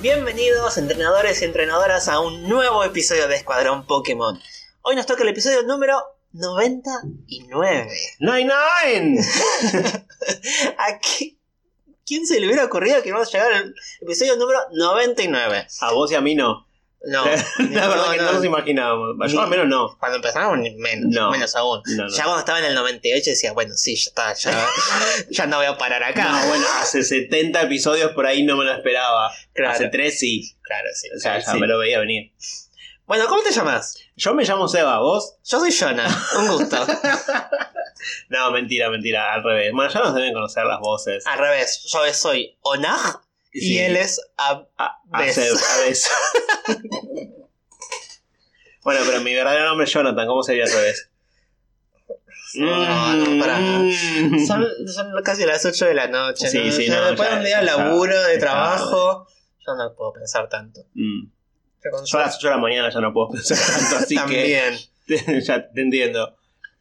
Bienvenidos 0.00 0.78
entrenadores 0.78 1.42
y 1.42 1.44
entrenadoras 1.44 2.08
a 2.08 2.20
un 2.20 2.48
nuevo 2.48 2.84
episodio 2.84 3.26
de 3.28 3.36
Escuadrón 3.36 3.84
Pokémon. 3.86 4.40
Hoy 4.82 4.94
nos 4.96 5.06
toca 5.06 5.22
el 5.24 5.30
episodio 5.30 5.62
número 5.62 6.00
99. 6.32 7.88
¡Nine, 8.20 8.52
¿A 10.78 10.98
qué- 11.00 11.36
quién 12.06 12.26
se 12.26 12.38
le 12.38 12.46
hubiera 12.46 12.64
ocurrido 12.64 13.02
que 13.02 13.10
vamos 13.12 13.28
a 13.28 13.38
llegar 13.38 13.52
al 13.54 13.74
episodio 14.00 14.36
número 14.36 14.60
99? 14.72 15.66
A 15.80 15.92
vos 15.92 16.12
y 16.12 16.14
a 16.14 16.20
mí 16.20 16.34
no. 16.34 16.67
No, 17.04 17.24
La 17.70 17.88
verdad 17.88 18.10
que 18.10 18.16
no, 18.18 18.32
nos 18.32 18.44
imaginábamos. 18.44 19.16
Yo 19.30 19.38
Ni- 19.38 19.44
al 19.44 19.48
menos 19.48 19.66
no. 19.68 19.96
Cuando 19.98 20.16
empezamos, 20.16 20.58
ni 20.58 20.74
menos, 20.76 21.10
No. 21.10 21.30
menos 21.30 21.54
aún. 21.54 21.80
No, 21.96 22.04
no. 22.04 22.08
Ya 22.10 22.24
cuando 22.24 22.40
estaba 22.40 22.58
en 22.58 22.64
el 22.66 22.74
98 22.74 23.30
decía, 23.30 23.52
bueno, 23.52 23.74
sí, 23.74 23.94
ya 23.96 24.08
está, 24.08 24.32
ya, 24.34 24.68
ya 25.30 25.46
no 25.46 25.58
voy 25.58 25.66
a 25.66 25.78
parar 25.78 26.02
acá. 26.02 26.24
No, 26.28 26.48
bueno, 26.48 26.66
hace 26.80 27.02
70 27.04 27.62
episodios 27.62 28.12
por 28.12 28.26
ahí 28.26 28.42
no 28.44 28.56
me 28.56 28.64
lo 28.64 28.72
esperaba. 28.72 29.30
Claro. 29.54 29.72
Hace 29.72 29.88
3 29.88 30.18
sí. 30.18 30.56
Claro, 30.62 30.88
sí. 30.94 31.08
O 31.16 31.20
sea, 31.20 31.32
claro, 31.34 31.46
ya 31.46 31.52
sí. 31.52 31.60
me 31.60 31.66
lo 31.68 31.78
veía 31.78 32.00
venir. 32.00 32.32
Bueno, 33.06 33.26
¿cómo 33.28 33.42
te 33.42 33.52
llamas? 33.52 33.96
Yo 34.16 34.34
me 34.34 34.44
llamo 34.44 34.68
Seba, 34.68 34.98
¿vos? 34.98 35.36
Yo 35.44 35.60
soy 35.60 35.72
Jonah, 35.72 36.08
un 36.40 36.48
gusto. 36.48 36.86
No, 38.28 38.50
mentira, 38.52 38.90
mentira, 38.90 39.34
al 39.34 39.42
revés. 39.42 39.72
Bueno, 39.72 39.90
ya 39.92 40.00
nos 40.00 40.14
deben 40.14 40.32
conocer 40.32 40.64
las 40.64 40.78
voces. 40.78 41.26
Al 41.26 41.38
revés, 41.38 41.84
yo 41.92 41.98
soy 42.12 42.56
Y 43.60 43.78
él 43.78 43.96
es 43.96 44.20
A, 44.36 44.66
a 44.76 45.00
a 45.10 45.22
Bes. 45.22 45.36
bueno, 48.82 49.00
pero 49.06 49.20
mi 49.22 49.34
verdadero 49.34 49.66
nombre 49.66 49.84
es 49.84 49.92
Jonathan, 49.92 50.26
¿cómo 50.26 50.42
sería 50.42 50.64
al 50.64 50.72
revés? 50.72 51.10
No, 52.54 53.14
no. 53.16 53.46
Mm. 53.46 54.46
Son, 54.46 54.66
son 54.86 55.12
casi 55.22 55.44
las 55.44 55.64
8 55.64 55.86
de 55.86 55.94
la 55.94 56.08
noche. 56.08 56.48
Sí, 56.48 56.58
¿no? 56.58 56.72
sí, 56.72 56.88
después 56.88 57.30
de 57.30 57.36
un 57.36 57.44
día 57.44 57.58
de 57.60 57.66
laburo, 57.66 58.22
de 58.22 58.38
trabajo, 58.38 59.26
yo 59.66 59.74
no 59.74 59.94
puedo 59.94 60.12
pensar 60.14 60.48
tanto. 60.48 60.80
Mm. 60.94 61.28
Yo 62.04 62.18
a 62.18 62.22
las 62.22 62.36
8 62.36 62.48
de 62.48 62.54
la 62.54 62.60
mañana 62.60 62.90
ya 62.90 63.00
no 63.00 63.12
puedo 63.12 63.30
pensar 63.30 63.58
tanto, 63.58 63.96
así 63.96 64.14
También. 64.14 64.74
que 65.06 65.40
ya 65.42 65.70
te 65.70 65.80
entiendo. 65.80 66.36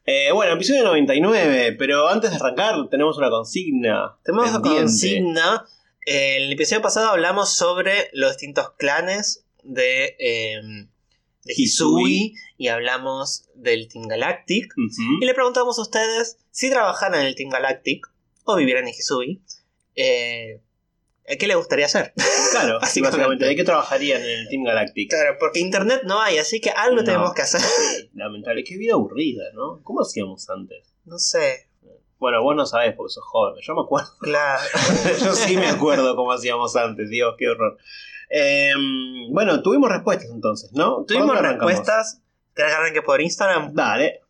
Eh, 0.06 0.31
bueno, 0.31 0.53
episodio 0.53 0.84
99, 0.84 1.75
pero 1.78 2.08
antes 2.08 2.30
de 2.30 2.38
arrancar 2.38 2.75
tenemos 2.89 3.17
una 3.17 3.30
consigna. 3.30 4.16
Tenemos 4.23 4.50
una 4.52 4.62
consigna. 4.62 5.66
En 6.09 6.44
el 6.44 6.53
episodio 6.53 6.81
pasado 6.81 7.09
hablamos 7.09 7.53
sobre 7.53 8.09
los 8.13 8.31
distintos 8.31 8.72
clanes 8.77 9.44
de, 9.63 10.16
eh, 10.19 10.61
de 11.44 11.53
Hisui 11.53 12.33
y 12.58 12.67
hablamos 12.69 13.50
del 13.55 13.89
Team 13.89 14.08
Galactic. 14.08 14.73
Y 15.22 15.25
le 15.25 15.33
preguntamos 15.33 15.78
a 15.78 15.81
ustedes 15.81 16.38
si 16.50 16.69
trabajaran 16.69 17.19
en 17.19 17.28
el 17.28 17.35
Team 17.35 17.50
Galactic 17.50 18.08
o 18.45 18.55
vivieran 18.55 18.88
en 18.88 18.94
Hisui, 18.94 19.41
eh, 19.97 20.61
¿qué 21.38 21.45
les 21.45 21.58
gustaría 21.58 21.88
hacer? 21.88 22.13
Claro, 22.52 22.80
Básicamente. 22.81 23.17
básicamente. 23.17 23.45
¿De 23.45 23.55
qué 23.58 23.63
trabajarían 23.66 24.22
en 24.23 24.30
el 24.30 24.47
Team 24.47 24.63
Galactic? 24.63 25.09
Claro, 25.09 25.35
porque 25.38 25.59
internet 25.59 26.03
no 26.05 26.22
hay, 26.22 26.38
así 26.38 26.61
que 26.61 26.69
algo 26.69 26.95
No. 27.02 27.03
tenemos 27.03 27.33
que 27.33 27.41
hacer. 27.41 27.59
Sí, 27.59 28.09
lamentable. 28.13 28.63
Qué 28.63 28.78
vida 28.78 28.94
aburrida, 28.94 29.44
¿no? 29.55 29.81
¿Cómo 29.83 30.00
hacíamos 30.03 30.50
antes? 30.50 30.88
No 31.03 31.19
sé, 31.19 31.66
Bueno, 32.19 32.41
vos 32.41 32.55
no 32.55 32.65
sabés 32.65 32.95
porque 32.95 33.13
sos 33.13 33.23
joven. 33.25 33.55
Yo 33.61 33.75
me 33.75 33.81
acuerdo. 33.81 34.09
claro. 34.19 34.63
Yo 35.19 35.33
sí 35.33 35.57
me 35.57 35.67
acuerdo 35.67 36.15
cómo 36.15 36.31
hacíamos 36.31 36.75
antes. 36.75 37.09
Dios, 37.09 37.35
qué 37.37 37.49
horror. 37.49 37.77
Eh, 38.29 38.73
bueno, 39.31 39.61
tuvimos 39.61 39.89
respuestas 39.89 40.29
entonces, 40.31 40.71
¿no? 40.73 40.97
¿Por 40.97 41.05
Tuvimos 41.05 41.39
respuestas. 41.39 42.21
¿Querés 42.55 42.71
que 42.71 42.77
arranque 42.77 43.01
por 43.01 43.21
Instagram? 43.21 43.73
Dale. 43.73 44.21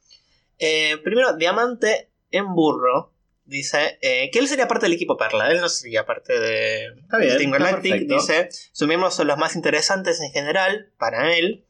Eh, 0.59 0.97
primero, 1.03 1.33
Diamante 1.33 2.11
en 2.31 2.53
Burro 2.53 3.13
dice 3.45 3.97
eh, 4.01 4.29
que 4.31 4.39
él 4.39 4.47
sería 4.47 4.67
parte 4.67 4.85
del 4.85 4.93
equipo 4.93 5.17
Perla. 5.17 5.49
Él 5.49 5.61
no 5.61 5.69
sería 5.69 6.05
parte 6.05 6.37
de 6.39 6.87
Está 6.87 7.17
bien, 7.17 7.37
Team 7.37 7.51
Galactic. 7.51 8.07
Dice: 8.07 8.49
Sus 8.71 8.87
miembros 8.87 9.15
son 9.15 9.27
los 9.27 9.37
más 9.37 9.55
interesantes 9.55 10.19
en 10.21 10.31
general 10.31 10.91
para 10.97 11.35
él. 11.35 11.65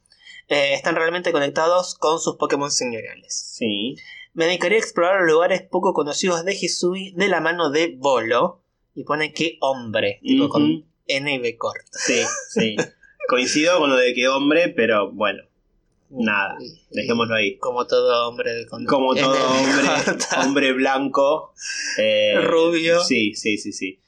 Eh, 0.50 0.73
están 0.73 0.95
realmente 0.95 1.31
conectados 1.31 1.95
con 1.95 2.19
sus 2.19 2.38
Pokémon 2.38 2.72
señoriales. 2.72 3.33
Sí. 3.53 3.97
Me 4.38 4.46
dedicaría 4.46 4.78
a 4.78 4.81
explorar 4.81 5.22
los 5.22 5.31
lugares 5.31 5.64
poco 5.64 5.94
conocidos 5.94 6.46
de 6.46 6.53
Hisui 6.53 7.12
de 7.16 7.28
la 7.28 7.42
mano 7.42 7.72
de 7.72 7.96
Bolo. 7.98 8.62
Y 8.94 9.03
pone 9.03 9.34
que 9.34 9.58
hombre, 9.62 10.20
tipo 10.22 10.48
con 10.48 10.86
N 11.08 11.34
y 11.34 11.38
B 11.40 11.58
corta. 11.58 11.90
Sí, 11.92 12.22
sí. 12.50 12.75
Coincido 13.28 13.80
con 13.80 13.90
lo 13.90 13.96
de 13.96 14.14
que 14.14 14.28
hombre, 14.28 14.70
pero 14.70 15.12
bueno, 15.12 15.42
nada. 16.09 16.56
Dejémoslo 16.92 17.34
ahí. 17.34 17.58
Como 17.58 17.88
todo 17.88 18.30
hombre 18.30 18.53
de 18.53 18.68
con 18.68 18.86
Como 18.86 19.16
todo 19.16 19.34
hombre, 19.34 19.88
hombre 20.38 20.72
blanco. 20.74 21.54
eh, 21.98 22.36
Rubio. 22.42 23.04
Sí, 23.04 23.34
sí, 23.34 23.58
sí, 23.58 23.74
sí. 23.74 24.00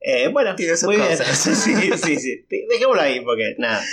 Eh, 0.00 0.28
bueno, 0.28 0.54
Tiene 0.54 0.76
sus 0.76 0.86
muy 0.86 0.96
bien. 0.96 1.08
cosas. 1.08 1.28
Sí, 1.64 1.74
sí, 1.96 2.16
sí. 2.20 2.46
Dejémoslo 2.68 3.02
ahí 3.02 3.20
porque 3.20 3.56
nada. 3.58 3.84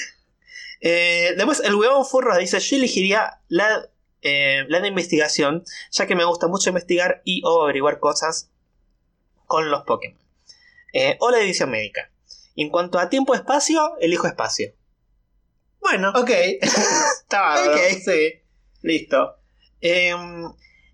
Eh, 0.81 1.33
después, 1.35 1.61
el 1.61 1.73
huevón 1.73 2.05
furro 2.05 2.37
dice: 2.37 2.59
Yo 2.59 2.75
elegiría 2.77 3.39
la, 3.49 3.87
eh, 4.21 4.65
la 4.67 4.79
de 4.79 4.87
investigación, 4.87 5.63
ya 5.91 6.07
que 6.07 6.15
me 6.15 6.25
gusta 6.25 6.47
mucho 6.47 6.69
investigar 6.69 7.21
y 7.23 7.41
o 7.45 7.63
averiguar 7.63 7.99
cosas 7.99 8.51
con 9.45 9.69
los 9.69 9.83
Pokémon. 9.83 10.19
Eh, 10.93 11.17
o 11.19 11.31
la 11.31 11.37
división 11.37 11.69
médica. 11.69 12.11
Y 12.55 12.63
en 12.63 12.69
cuanto 12.69 12.99
a 12.99 13.09
tiempo-espacio, 13.09 13.97
elijo 13.99 14.27
espacio. 14.27 14.73
Bueno, 15.79 16.11
Ok. 16.15 16.29
Está. 17.21 17.63
Ok. 17.65 17.77
Sí. 18.03 18.41
Listo. 18.81 19.37
Eh, 19.81 20.15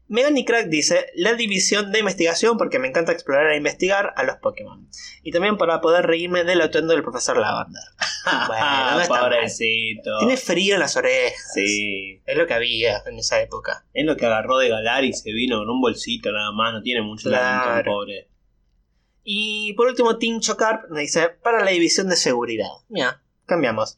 Megan 0.07 0.37
y 0.37 0.45
Crack 0.45 0.67
dice 0.67 1.07
la 1.15 1.33
división 1.33 1.91
de 1.91 1.99
investigación 1.99 2.57
porque 2.57 2.77
me 2.77 2.87
encanta 2.87 3.11
explorar 3.11 3.51
e 3.51 3.57
investigar 3.57 4.13
a 4.15 4.23
los 4.23 4.37
Pokémon. 4.37 4.87
Y 5.23 5.31
también 5.31 5.57
para 5.57 5.81
poder 5.81 6.05
reírme 6.05 6.43
del 6.43 6.61
atuendo 6.61 6.93
del 6.93 7.03
profesor 7.03 7.37
Lavender. 7.37 7.81
Bueno, 8.47 8.91
no 8.91 8.99
está 9.01 9.13
mal. 9.13 9.23
Pobrecito. 9.31 10.17
Tiene 10.19 10.37
frío 10.37 10.75
en 10.75 10.79
las 10.79 10.95
orejas. 10.97 11.51
Sí. 11.53 12.21
Es 12.25 12.37
lo 12.37 12.47
que 12.47 12.53
había 12.53 13.01
en 13.05 13.17
esa 13.19 13.41
época. 13.41 13.85
Es 13.93 14.05
lo 14.05 14.15
que 14.17 14.25
agarró 14.25 14.57
de 14.57 14.69
Galar 14.69 15.03
y 15.03 15.13
se 15.13 15.31
vino 15.31 15.57
con 15.59 15.69
un 15.69 15.81
bolsito 15.81 16.31
nada 16.31 16.51
más. 16.51 16.73
No 16.73 16.81
tiene 16.81 17.01
mucho 17.01 17.29
Claro. 17.29 17.65
talento, 17.69 17.91
pobre. 17.91 18.29
Y 19.23 19.73
por 19.73 19.87
último, 19.87 20.17
Team 20.17 20.39
Chocarp 20.41 20.89
me 20.89 21.01
dice 21.01 21.29
para 21.29 21.63
la 21.63 21.71
división 21.71 22.09
de 22.09 22.15
seguridad. 22.17 22.67
Mira, 22.89 23.21
cambiamos. 23.45 23.97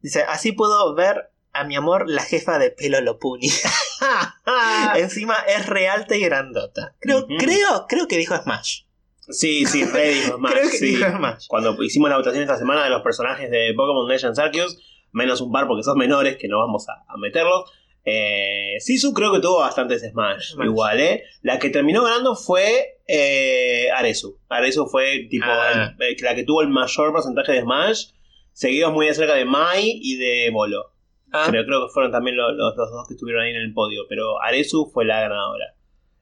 Dice, 0.00 0.22
así 0.22 0.52
puedo 0.52 0.94
ver 0.94 1.30
a 1.52 1.64
mi 1.64 1.76
amor 1.76 2.08
la 2.08 2.22
jefa 2.22 2.58
de 2.58 2.70
pelo 2.70 3.00
Lopuni. 3.00 3.50
Encima 4.96 5.34
es 5.48 5.66
re 5.66 5.88
alta 5.88 6.16
y 6.16 6.20
grandota. 6.20 6.94
Creo, 7.00 7.26
creo, 7.38 7.86
creo 7.88 8.08
que 8.08 8.16
dijo 8.16 8.36
Smash. 8.36 8.82
Sí, 9.30 9.64
sí, 9.66 9.84
re 9.84 10.08
dijo 10.14 10.36
Smash, 10.36 10.52
creo 10.52 10.70
que 10.70 10.76
sí. 10.78 10.86
dijo 10.96 11.08
Smash. 11.10 11.46
Cuando 11.48 11.82
hicimos 11.82 12.10
la 12.10 12.16
votación 12.16 12.42
esta 12.42 12.56
semana 12.58 12.84
de 12.84 12.90
los 12.90 13.02
personajes 13.02 13.50
de 13.50 13.72
Pokémon 13.76 14.08
Legends 14.08 14.38
Arceus, 14.38 14.78
menos 15.12 15.40
un 15.40 15.52
par 15.52 15.66
porque 15.66 15.82
son 15.82 15.98
menores, 15.98 16.36
que 16.36 16.48
no 16.48 16.58
vamos 16.58 16.88
a, 16.88 17.04
a 17.12 17.16
meterlos. 17.16 17.70
Eh, 18.04 18.76
Sisu 18.80 19.12
creo 19.12 19.32
que 19.32 19.40
tuvo 19.40 19.58
bastantes 19.60 20.02
Smash, 20.02 20.52
Smash. 20.52 20.66
igual, 20.66 21.00
¿eh? 21.00 21.24
La 21.42 21.58
que 21.58 21.68
terminó 21.68 22.04
ganando 22.04 22.36
fue 22.36 23.00
eh, 23.06 23.90
Aresu. 23.94 24.38
Aresu 24.48 24.86
fue 24.86 25.26
tipo 25.30 25.44
Ah. 25.46 25.94
el- 25.98 26.06
el- 26.06 26.16
la 26.22 26.34
que 26.34 26.44
tuvo 26.44 26.62
el 26.62 26.68
mayor 26.68 27.12
porcentaje 27.12 27.52
de 27.52 27.60
Smash, 27.62 28.06
seguidos 28.52 28.92
muy 28.92 29.06
de 29.06 29.14
cerca 29.14 29.34
de 29.34 29.44
Mai 29.44 29.90
y 30.02 30.16
de 30.16 30.50
Bolo. 30.52 30.92
Ah, 31.32 31.46
Creo, 31.50 31.66
creo 31.66 31.86
que 31.86 31.92
fueron 31.92 32.10
también 32.10 32.36
lo- 32.38 32.52
los, 32.52 32.74
los 32.76 32.90
dos 32.90 33.06
que 33.06 33.12
estuvieron 33.14 33.42
ahí 33.44 33.50
en 33.50 33.56
el 33.56 33.74
podio, 33.74 34.04
pero 34.08 34.40
Aresu 34.42 34.90
fue 34.92 35.04
la 35.04 35.20
ganadora. 35.20 35.74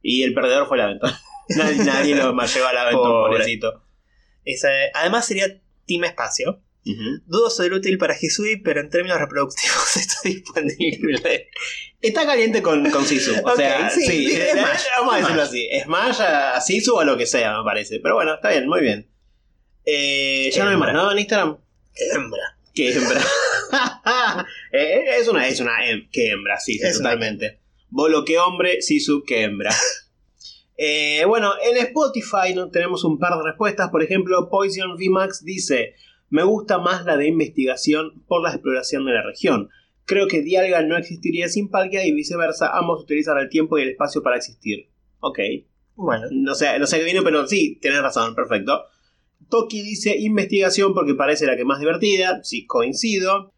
Y 0.03 0.23
el 0.25 0.35
perdedor 0.35 0.67
fue 0.67 0.79
el 0.79 0.83
Aventon. 0.85 1.11
Nadie, 1.49 1.77
nadie 1.85 2.15
lo 2.15 2.33
más 2.35 2.55
llevó 2.55 2.67
al 2.67 2.79
Aventon, 2.79 3.03
Pobre. 3.03 3.39
pobrecito. 3.39 3.83
además 4.95 5.27
sería 5.27 5.61
Team 5.87 6.05
Espacio. 6.05 6.63
Ujú. 6.87 7.21
Dudo 7.27 7.51
ser 7.51 7.73
útil 7.73 7.99
para 7.99 8.17
Hisui, 8.19 8.59
pero 8.59 8.81
en 8.81 8.91
términos 8.91 9.19
reproductivos 9.19 9.97
está 9.97 10.17
disponible. 10.23 11.49
Está 12.01 12.25
caliente 12.25 12.63
con, 12.63 12.89
con 12.91 13.05
Sisu. 13.05 13.35
O 13.45 13.57
sea, 13.57 13.91
sí, 13.91 14.07
sí, 14.07 14.37
es 14.37 14.53
Smash, 14.53 14.83
vamos 15.01 15.15
a 15.15 15.19
decirlo 15.19 15.43
así. 15.43 15.69
Smash 15.83 16.21
a, 16.21 16.61
Sisu 16.61 16.95
o 16.95 17.01
a 17.01 17.05
lo 17.05 17.17
que 17.17 17.27
sea, 17.27 17.59
me 17.59 17.65
parece. 17.65 17.99
Pero 18.01 18.15
bueno, 18.15 18.35
está 18.35 18.51
bien, 18.51 18.69
muy 18.69 18.81
bien. 18.81 19.09
Eh, 19.85 20.51
ya 20.53 20.65
no 20.65 20.71
hay 20.71 20.77
más. 20.77 20.93
¿no? 20.93 21.11
En 21.11 21.19
Instagram. 21.19 21.59
Hembra. 21.95 22.59
Qué 22.75 22.93
hembra. 22.93 23.21
Eh, 24.71 25.19
es 25.19 25.27
una, 25.27 25.49
es 25.49 25.59
una 25.59 25.73
qué 26.13 26.31
hembra, 26.31 26.61
sí, 26.61 26.75
sí, 26.75 26.87
Es 26.87 27.01
una 27.01 27.11
totalmente. 27.11 27.59
Bolo, 27.89 28.25
qué 28.25 28.39
hombre, 28.39 28.81
Sisu, 28.81 29.25
qué 29.27 29.43
hembra. 29.43 29.75
Eh, 30.77 31.25
bueno, 31.27 31.53
en 31.63 31.77
Spotify 31.79 32.55
¿no? 32.55 32.71
tenemos 32.71 33.05
un 33.05 33.19
par 33.19 33.37
de 33.39 33.45
respuestas. 33.45 33.91
Por 33.91 34.03
ejemplo, 34.03 34.49
Poison 34.51 34.97
VMAX 34.97 35.45
dice: 35.45 35.95
Me 36.29 36.43
gusta 36.43 36.79
más 36.79 37.05
la 37.05 37.17
de 37.17 37.29
investigación 37.29 38.23
por 38.27 38.43
la 38.43 38.51
exploración 38.51 39.05
de 39.07 39.13
la 39.13 39.23
región. 39.23 39.71
Creo 40.05 40.29
que 40.29 40.43
Dialga 40.43 40.83
no 40.83 40.97
existiría 40.97 41.49
sin 41.49 41.69
Palkia 41.69 42.07
y 42.07 42.13
viceversa. 42.13 42.71
Ambos 42.77 43.03
utilizan 43.03 43.39
el 43.39 43.49
tiempo 43.49 43.79
y 43.79 43.83
el 43.83 43.91
espacio 43.91 44.23
para 44.23 44.37
existir. 44.37 44.89
Ok. 45.21 45.39
Bueno, 45.97 46.27
No 46.31 46.55
sé, 46.55 46.79
no 46.79 46.87
sé 46.87 46.99
qué 46.99 47.05
viene, 47.05 47.23
pero 47.23 47.47
sí, 47.49 47.79
tenés 47.81 48.03
razón, 48.03 48.35
perfecto. 48.35 48.85
Toki 49.49 49.83
dice 49.83 50.17
investigación 50.19 50.93
porque 50.93 51.15
parece 51.15 51.47
la 51.47 51.57
que 51.57 51.65
más 51.65 51.81
divertida. 51.81 52.43
Sí, 52.43 52.67
coincido. 52.67 53.53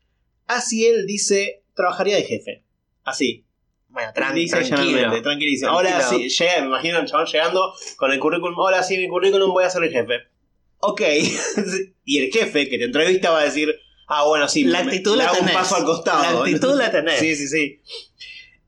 Así 0.47 0.87
él 0.87 1.07
dice 1.07 1.65
trabajaría 1.75 2.17
de 2.17 2.23
jefe. 2.23 2.65
Así. 3.05 3.45
Bueno, 3.89 4.13
tran- 4.15 4.35
Dice 4.35 4.63
tranquilo. 4.63 5.23
tranquilísimo. 5.23 5.71
Ahora 5.71 6.01
sí, 6.03 6.29
llega, 6.29 6.61
me 6.61 6.67
imagino 6.67 6.99
al 6.99 7.07
chabón 7.07 7.27
llegando 7.27 7.73
con 7.97 8.13
el 8.13 8.19
currículum. 8.19 8.59
Hola, 8.59 8.83
sí, 8.83 8.97
mi 8.99 9.09
currículum 9.09 9.51
voy 9.53 9.65
a 9.65 9.71
ser 9.71 9.83
el 9.85 9.91
jefe. 9.91 10.15
ok. 10.79 11.01
y 12.05 12.19
el 12.19 12.31
jefe 12.33 12.69
que 12.69 12.79
te 12.79 12.85
entrevista 12.85 13.31
va 13.31 13.41
a 13.41 13.45
decir, 13.45 13.75
ah, 14.07 14.25
bueno, 14.25 14.47
sí, 14.49 14.65
La 14.65 14.81
actitud 14.81 15.17
la 15.17 15.25
hago 15.25 15.35
un 15.35 15.47
tenés. 15.47 15.55
paso 15.55 15.77
al 15.77 15.85
costado. 15.85 16.23
La 16.23 16.41
actitud 16.41 16.77
la 16.79 16.91
tenés. 16.91 17.19
Sí, 17.19 17.35
sí, 17.37 17.49
sí. 17.49 17.81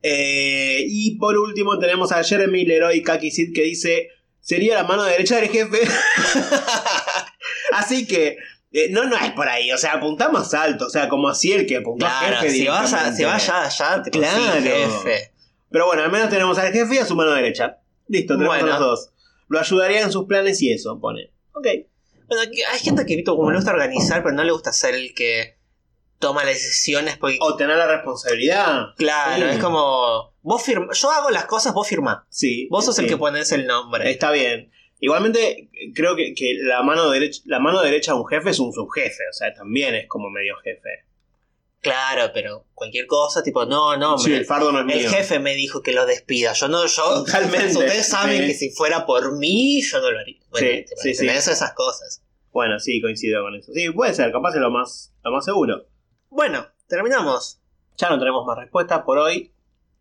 Eh, 0.03 0.85
y 0.89 1.17
por 1.19 1.37
último 1.37 1.79
tenemos 1.79 2.11
a 2.13 2.25
Jeremy 2.25 2.65
Leroy 2.65 3.03
Kakisit 3.03 3.55
que 3.55 3.63
dice, 3.63 4.09
sería 4.41 4.75
la 4.75 4.85
mano 4.85 5.05
derecha 5.05 5.37
del 5.41 5.51
jefe. 5.51 5.81
así 7.73 8.07
que... 8.07 8.37
eh, 8.73 8.89
no, 8.91 9.05
no 9.05 9.17
es 9.17 9.33
por 9.33 9.49
ahí, 9.49 9.71
o 9.73 9.79
sea, 9.79 9.95
apuntá 9.95 10.29
más 10.29 10.55
alto, 10.55 10.87
o 10.87 10.91
sea, 10.91 11.09
como 11.09 11.29
así 11.29 11.53
el 11.53 11.67
que 11.67 11.79
apuntó 11.79 12.07
Claro, 12.07 12.37
jefe. 12.37 12.51
si 12.51 12.67
vas, 12.69 12.93
a, 12.93 13.13
si 13.13 13.25
vas 13.25 13.47
ya, 13.47 13.69
ya, 13.69 14.03
tipo, 14.03 14.19
Claro. 14.19 14.61
jefe. 14.63 15.33
Pero 15.71 15.87
bueno, 15.87 16.03
al 16.03 16.11
menos 16.13 16.29
tenemos 16.31 16.59
al 16.59 16.73
jefe 16.73 16.95
y 16.95 16.99
a 16.99 17.07
su 17.07 17.15
mano 17.17 17.33
derecha. 17.33 17.79
Listo, 18.09 18.35
tenemos 18.35 18.57
Bueno. 18.59 18.75
a 18.75 18.79
los 18.79 18.87
dos. 18.89 19.11
Lo 19.49 19.59
ayudaría 19.61 20.01
en 20.03 20.13
sus 20.13 20.27
planes 20.27 20.61
y 20.63 20.73
eso, 20.73 20.99
pone. 21.01 21.33
Ok. 21.53 21.67
Bueno, 22.29 22.43
hay 22.73 22.79
gente 22.79 23.05
que 23.07 23.25
como 23.25 23.51
le 23.51 23.57
gusta 23.57 23.73
organizar, 23.73 24.23
pero 24.23 24.35
no 24.35 24.45
le 24.45 24.53
gusta 24.53 24.73
ser 24.73 24.95
el 24.95 25.15
que 25.15 25.59
toma 26.21 26.45
las 26.45 26.55
decisiones 26.55 27.17
porque 27.17 27.39
O 27.41 27.57
tener 27.57 27.77
la 27.77 27.87
responsabilidad. 27.87 28.89
claro, 28.97 29.47
Sí. 29.49 29.57
es 29.57 29.59
como 29.59 30.33
vos 30.43 30.63
firma, 30.63 30.89
yo 30.93 31.11
hago 31.11 31.31
las 31.31 31.47
cosas, 31.47 31.73
vos 31.75 31.89
firmá. 31.89 32.27
Sí. 32.31 32.69
Vos 32.71 32.85
sos 32.85 32.99
el 33.01 33.07
que 33.09 33.17
pones 33.17 33.51
el 33.53 33.67
nombre. 33.67 34.11
Está 34.11 34.31
bien. 34.31 34.71
Igualmente, 35.01 35.71
creo 35.95 36.15
que, 36.15 36.35
que 36.35 36.59
la, 36.61 36.83
mano 36.83 37.11
derecha, 37.11 37.41
la 37.47 37.59
mano 37.59 37.81
derecha 37.83 38.13
de 38.13 38.19
un 38.19 38.27
jefe 38.27 38.51
es 38.51 38.59
un 38.61 38.73
subjefe. 38.73 39.23
O 39.31 39.33
sea, 39.33 39.53
también 39.55 39.95
es 39.95 40.07
como 40.09 40.29
medio 40.31 40.57
jefe. 40.63 41.05
Claro, 41.81 42.31
pero 42.35 42.67
cualquier 42.75 43.07
cosa, 43.07 43.43
tipo, 43.43 43.65
no, 43.65 43.97
no, 43.97 44.19
Sí, 44.19 44.31
me- 44.31 44.37
el 44.37 44.45
fardo 44.45 44.71
no 44.71 44.81
es 44.81 44.85
mío. 44.85 44.97
el 44.97 45.09
jefe 45.09 45.39
me 45.39 45.55
dijo 45.55 45.83
que 45.83 45.93
lo 45.93 46.05
despida. 46.05 46.53
Yo 46.53 46.69
no, 46.69 46.85
yo. 46.87 47.25
Totalmente. 47.25 47.69
Ustedes 47.79 48.07
saben 48.07 48.43
Sí. 48.43 48.47
que 48.49 48.55
si 48.55 48.71
fuera 48.71 49.07
por 49.07 49.39
mí, 49.39 49.81
yo 49.83 50.01
no 50.01 50.11
lo 50.11 50.19
haría. 50.19 50.41
Bueno, 50.51 50.67
Sí, 50.69 50.85
tipo, 50.85 51.01
sí, 51.01 51.29
esas 51.29 51.73
cosas. 51.73 52.23
Bueno, 52.53 52.79
sí, 52.79 53.01
coincido 53.01 53.43
con 53.43 53.55
eso. 53.55 53.73
Sí, 53.73 53.89
puede 53.91 54.13
ser. 54.13 54.31
Capaz 54.33 54.51
es 54.55 54.61
lo 54.61 54.71
más, 54.71 55.15
lo 55.25 55.31
más 55.33 55.45
seguro. 55.47 55.87
Bueno, 56.29 56.67
terminamos. 56.87 57.59
Ya 57.97 58.11
no 58.11 58.19
tenemos 58.19 58.45
más 58.47 58.59
respuestas 58.59 59.01
por 59.03 59.17
hoy. 59.17 59.51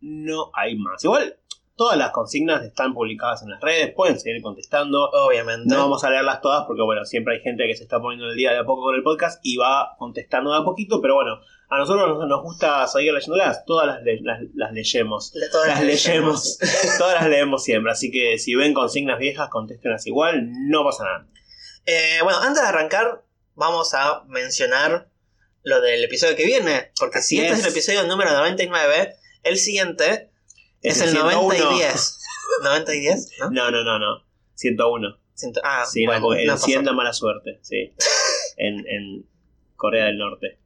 No 0.02 0.50
hay 0.54 0.76
más. 0.76 1.02
Igual, 1.04 1.38
todas 1.80 1.96
las 1.96 2.10
consignas 2.10 2.62
están 2.62 2.92
publicadas 2.92 3.42
en 3.42 3.48
las 3.48 3.60
redes. 3.62 3.94
Pueden 3.94 4.20
seguir 4.20 4.42
contestando. 4.42 5.08
Obviamente. 5.08 5.64
No 5.74 5.78
vamos 5.78 6.04
a 6.04 6.10
leerlas 6.10 6.42
todas 6.42 6.66
porque, 6.66 6.82
bueno, 6.82 7.06
siempre 7.06 7.36
hay 7.36 7.40
gente 7.40 7.66
que 7.66 7.74
se 7.74 7.84
está 7.84 7.98
poniendo 8.00 8.26
el 8.28 8.36
día 8.36 8.50
de 8.52 8.58
a 8.58 8.64
poco 8.64 8.82
con 8.82 8.94
el 8.94 9.02
podcast 9.02 9.40
y 9.42 9.56
va 9.56 9.96
contestando 9.98 10.52
de 10.52 10.58
a 10.58 10.62
poquito, 10.62 11.00
pero 11.00 11.14
bueno, 11.14 11.40
a 11.70 11.78
nosotros 11.78 12.06
nos, 12.18 12.28
nos 12.28 12.42
gusta 12.42 12.86
seguir 12.86 13.14
leyéndolas, 13.14 13.64
todas 13.64 13.86
las, 13.86 14.02
le- 14.02 14.20
las, 14.20 14.40
las 14.54 14.72
leyemos. 14.72 15.32
Le- 15.34 15.48
todas 15.48 15.68
Las 15.68 16.04
leemos, 16.06 16.58
todas 16.98 17.14
las 17.14 17.30
leemos 17.30 17.64
siempre, 17.64 17.90
así 17.92 18.10
que 18.10 18.38
si 18.38 18.54
ven 18.54 18.74
consignas 18.74 19.18
viejas, 19.18 19.48
contéstenlas 19.48 20.06
igual, 20.06 20.48
no 20.68 20.84
pasa 20.84 21.04
nada. 21.04 21.26
Eh, 21.86 22.18
bueno, 22.22 22.40
antes 22.42 22.62
de 22.62 22.68
arrancar, 22.68 23.24
vamos 23.54 23.94
a 23.94 24.22
mencionar 24.26 25.08
lo 25.62 25.80
del 25.80 26.04
episodio 26.04 26.36
que 26.36 26.44
viene. 26.44 26.90
Porque 26.98 27.22
si 27.22 27.38
Así 27.38 27.46
este 27.46 27.52
es 27.54 27.58
es. 27.60 27.64
el 27.66 27.72
episodio 27.72 28.02
número 28.04 28.32
99, 28.32 29.14
el 29.44 29.56
siguiente 29.56 30.29
es, 30.82 31.00
el 31.00 31.14
90 31.14 31.40
101. 31.56 31.72
y 31.76 31.78
10. 31.78 32.18
90 32.62 32.94
y 32.96 33.00
10, 33.00 33.28
¿no? 33.40 33.50
No, 33.50 33.70
no, 33.70 33.84
no, 33.84 33.98
no. 33.98 34.24
101. 34.54 35.18
Ciento- 35.34 35.60
ah, 35.64 35.84
Sí, 35.90 36.04
bueno, 36.06 36.20
no, 36.28 36.34
no 36.34 36.52
pasó. 36.52 36.66
100 36.66 36.84
da 36.84 36.92
mala 36.92 37.12
suerte, 37.12 37.58
sí. 37.62 37.94
En, 38.56 38.86
en 38.86 39.26
Corea 39.76 40.04
del 40.06 40.18
Norte. 40.18 40.58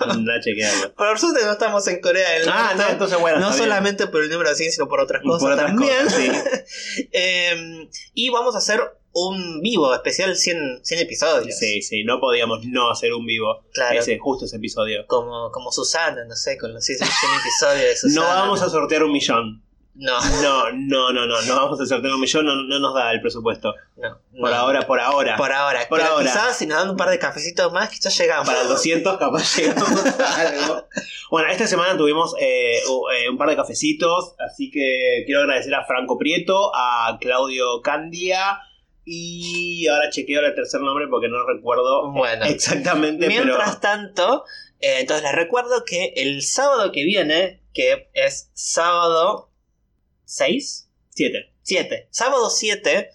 Anda, 0.00 0.40
chequearlo. 0.40 0.94
Por 0.94 1.18
suerte 1.18 1.44
no 1.44 1.52
estamos 1.52 1.86
en 1.88 2.00
Corea 2.00 2.30
del 2.32 2.46
Norte. 2.46 2.60
Ah, 2.62 2.74
no, 2.76 2.88
entonces 2.88 3.18
bueno. 3.18 3.40
no 3.40 3.48
bien. 3.48 3.58
solamente 3.58 4.06
por 4.06 4.22
el 4.22 4.30
número 4.30 4.54
100, 4.54 4.72
sino 4.72 4.88
por 4.88 5.00
otras 5.00 5.22
cosas 5.22 5.40
Por 5.40 5.52
otras 5.52 5.66
también. 5.68 6.04
cosas, 6.04 6.20
Eh, 7.12 7.88
y 8.14 8.28
vamos 8.30 8.54
a 8.54 8.58
hacer 8.58 8.80
un 9.12 9.60
vivo 9.60 9.92
especial 9.94 10.36
100, 10.36 10.80
100 10.84 11.00
episodios. 11.00 11.58
Sí, 11.58 11.82
sí, 11.82 12.04
no 12.04 12.20
podíamos 12.20 12.64
no 12.66 12.90
hacer 12.90 13.12
un 13.12 13.26
vivo. 13.26 13.64
Claro. 13.72 13.98
Ese, 13.98 14.18
justo 14.18 14.44
ese 14.44 14.56
episodio. 14.56 15.04
Como, 15.06 15.50
como 15.50 15.72
Susana, 15.72 16.24
no 16.24 16.36
sé, 16.36 16.56
con 16.58 16.72
los 16.72 16.84
100 16.84 16.98
episodios 17.02 18.02
de 18.02 18.08
No 18.14 18.22
Susana. 18.22 18.40
vamos 18.40 18.62
a 18.62 18.68
sortear 18.68 19.02
un 19.04 19.12
millón. 19.12 19.62
No, 19.94 20.18
No, 20.40 20.70
no, 20.72 21.12
no, 21.12 21.26
no. 21.26 21.42
No 21.42 21.56
vamos 21.56 21.80
a 21.80 21.86
sortear 21.86 22.14
un 22.14 22.20
millón, 22.20 22.46
no, 22.46 22.54
no 22.54 22.78
nos 22.78 22.94
da 22.94 23.10
el 23.12 23.20
presupuesto. 23.20 23.74
no. 23.96 24.18
Por 24.40 24.50
no. 24.50 24.56
ahora, 24.56 24.86
por 24.86 25.00
ahora. 25.00 25.36
Por 25.36 25.52
ahora. 25.52 25.86
Por 25.88 25.98
Pero 25.98 26.12
ahora. 26.12 26.24
Quizás 26.32 26.56
si 26.56 26.66
nos 26.66 26.78
dan 26.78 26.90
un 26.90 26.96
par 26.96 27.10
de 27.10 27.18
cafecitos 27.18 27.70
más, 27.72 27.90
quizás 27.90 28.16
llegamos. 28.16 28.46
Para 28.46 28.62
el 28.62 28.68
200 28.68 29.18
capaz 29.18 29.56
llegamos 29.58 30.06
a 30.20 30.40
algo. 30.40 30.86
Bueno, 31.30 31.50
esta 31.50 31.66
semana 31.66 31.96
tuvimos 31.96 32.34
eh, 32.40 32.78
eh, 32.78 33.28
un 33.28 33.36
par 33.36 33.48
de 33.50 33.56
cafecitos, 33.56 34.34
así 34.38 34.70
que 34.70 35.24
quiero 35.26 35.40
agradecer 35.42 35.74
a 35.74 35.84
Franco 35.84 36.16
Prieto, 36.16 36.70
a 36.74 37.18
Claudio 37.20 37.82
Candia 37.82 38.60
y 39.04 39.86
ahora 39.88 40.10
chequeo 40.10 40.40
el 40.44 40.54
tercer 40.54 40.80
nombre 40.80 41.06
porque 41.08 41.28
no 41.28 41.46
recuerdo 41.46 42.10
Bueno. 42.12 42.44
exactamente, 42.46 43.26
Mientras 43.28 43.56
pero 43.70 43.80
tanto, 43.80 44.44
eh, 44.80 45.00
entonces 45.00 45.24
les 45.24 45.34
recuerdo 45.34 45.84
que 45.84 46.12
el 46.16 46.42
sábado 46.42 46.92
que 46.92 47.04
viene, 47.04 47.62
que 47.72 48.10
es 48.14 48.50
sábado 48.54 49.50
6, 50.24 50.88
7. 51.10 51.52
7, 51.62 52.08
sábado 52.10 52.50
7 52.50 53.10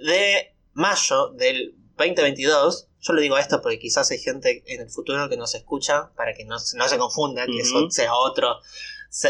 de 0.00 0.54
mayo 0.72 1.28
del 1.28 1.74
2022. 1.96 2.88
Yo 3.00 3.12
le 3.12 3.22
digo 3.22 3.36
esto 3.38 3.60
porque 3.60 3.78
quizás 3.78 4.10
hay 4.10 4.18
gente 4.18 4.62
en 4.66 4.80
el 4.80 4.90
futuro 4.90 5.28
que 5.28 5.36
nos 5.36 5.54
escucha 5.54 6.10
para 6.16 6.34
que 6.34 6.44
no, 6.44 6.58
se- 6.58 6.76
no 6.76 6.88
se 6.88 6.96
confunda, 6.98 7.44
que 7.46 7.52
Ujú. 7.52 7.60
eso 7.60 7.90
sea 7.90 8.14
otro 8.14 8.56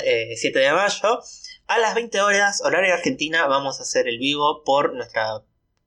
eh, 0.05 0.35
7 0.37 0.59
de 0.59 0.73
mayo. 0.73 1.21
A 1.67 1.79
las 1.79 1.95
20 1.95 2.21
horas, 2.21 2.63
horario 2.65 2.95
Argentina, 2.95 3.47
vamos 3.47 3.79
a 3.81 3.83
hacer 3.83 4.07
el 4.09 4.19
vivo 4.19 4.63
por 4.65 4.95
nuestro 4.95 5.45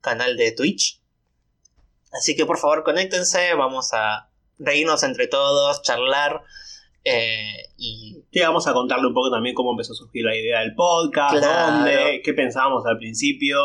canal 0.10 0.38
de 0.38 0.52
Twitch. 0.52 1.02
Así 2.12 2.36
que 2.36 2.46
por 2.46 2.58
favor 2.58 2.84
conéctense, 2.84 3.54
vamos 3.54 3.90
a 3.94 4.30
reírnos 4.58 5.04
entre 5.04 5.28
todos, 5.28 5.82
charlar 5.84 6.42
eh, 7.04 7.70
y 7.78 8.24
Sí, 8.32 8.40
vamos 8.42 8.68
a 8.68 8.74
contarle 8.74 9.08
un 9.08 9.14
poco 9.14 9.32
también 9.32 9.56
cómo 9.56 9.72
empezó 9.72 9.94
a 9.94 9.96
surgir 9.96 10.24
la 10.26 10.36
idea 10.36 10.60
del 10.62 10.76
podcast, 10.76 11.36
Claro. 11.38 11.72
dónde, 11.78 12.22
qué 12.24 12.34
pensábamos 12.34 12.86
al 12.86 12.98
principio, 12.98 13.58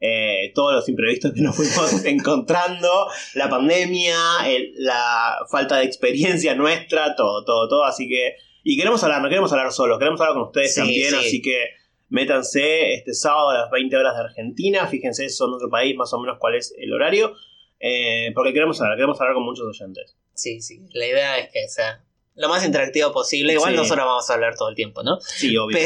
eh, 0.00 0.52
todos 0.54 0.72
los 0.74 0.88
imprevistos 0.88 1.32
que 1.32 1.40
nos 1.40 1.56
fuimos 1.56 2.04
encontrando, 2.04 3.08
la 3.34 3.48
pandemia, 3.48 4.16
el- 4.46 4.72
la 4.78 5.36
falta 5.50 5.76
de 5.78 5.84
experiencia 5.84 6.54
nuestra, 6.54 7.14
todo, 7.16 7.44
todo, 7.44 7.68
todo. 7.68 7.84
Así 7.84 8.08
que, 8.08 8.34
y 8.62 8.76
queremos 8.76 9.02
hablar, 9.04 9.22
no 9.22 9.28
queremos 9.28 9.50
hablar 9.52 9.72
solos, 9.72 9.98
queremos 9.98 10.20
hablar 10.20 10.34
con 10.34 10.42
ustedes 10.44 10.74
Sí, 10.74 10.80
también, 10.80 11.10
sí. 11.10 11.16
así 11.16 11.42
que 11.42 11.64
métanse 12.08 12.94
este 12.94 13.14
sábado 13.14 13.50
a 13.50 13.54
las 13.62 13.70
20 13.70 13.96
horas 13.96 14.14
de 14.16 14.20
Argentina, 14.24 14.86
fíjense, 14.86 15.28
son 15.28 15.52
otro 15.54 15.68
país, 15.70 15.96
más 15.96 16.12
o 16.12 16.20
menos 16.20 16.38
cuál 16.38 16.54
es 16.54 16.74
el 16.78 16.92
horario, 16.92 17.34
eh, 17.80 18.30
porque 18.34 18.52
queremos 18.52 18.80
hablar, 18.80 18.96
queremos 18.96 19.20
hablar 19.20 19.34
con 19.34 19.44
muchos 19.44 19.66
oyentes. 19.66 20.16
sí, 20.34 20.60
sí, 20.60 20.80
la 20.92 21.06
idea 21.06 21.38
es 21.38 21.50
que 21.52 21.68
sea 21.68 22.02
lo 22.34 22.50
más 22.50 22.64
interactivo 22.66 23.12
posible. 23.12 23.54
Igual 23.54 23.70
Sí. 23.72 23.76
nosotros 23.78 24.04
vamos 24.06 24.28
a 24.28 24.34
hablar 24.34 24.54
todo 24.56 24.68
el 24.68 24.74
tiempo, 24.74 25.02
¿no? 25.02 25.18
Sí, 25.22 25.56
obvio. 25.56 25.78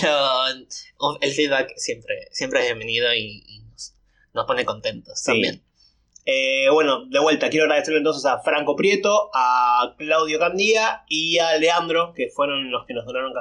Pero 0.00 1.16
el 1.20 1.32
feedback 1.32 1.72
siempre, 1.76 2.26
siempre 2.32 2.60
es 2.60 2.66
bienvenido 2.66 3.14
y, 3.14 3.44
y 3.46 3.60
nos, 3.60 3.94
nos 4.32 4.44
pone 4.44 4.64
contentos 4.64 5.20
Sí. 5.20 5.26
también. 5.30 5.62
Eh, 6.26 6.68
bueno, 6.72 7.04
de 7.06 7.18
vuelta, 7.20 7.50
quiero 7.50 7.66
agradecerle 7.66 7.98
entonces 7.98 8.24
a 8.24 8.40
Franco 8.40 8.76
Prieto, 8.76 9.30
a 9.34 9.94
Claudio 9.98 10.38
Candía 10.38 11.04
y 11.08 11.38
a 11.38 11.58
Leandro, 11.58 12.14
que 12.14 12.30
fueron 12.30 12.70
los 12.70 12.86
que 12.86 12.94
nos 12.94 13.04
donaron 13.04 13.32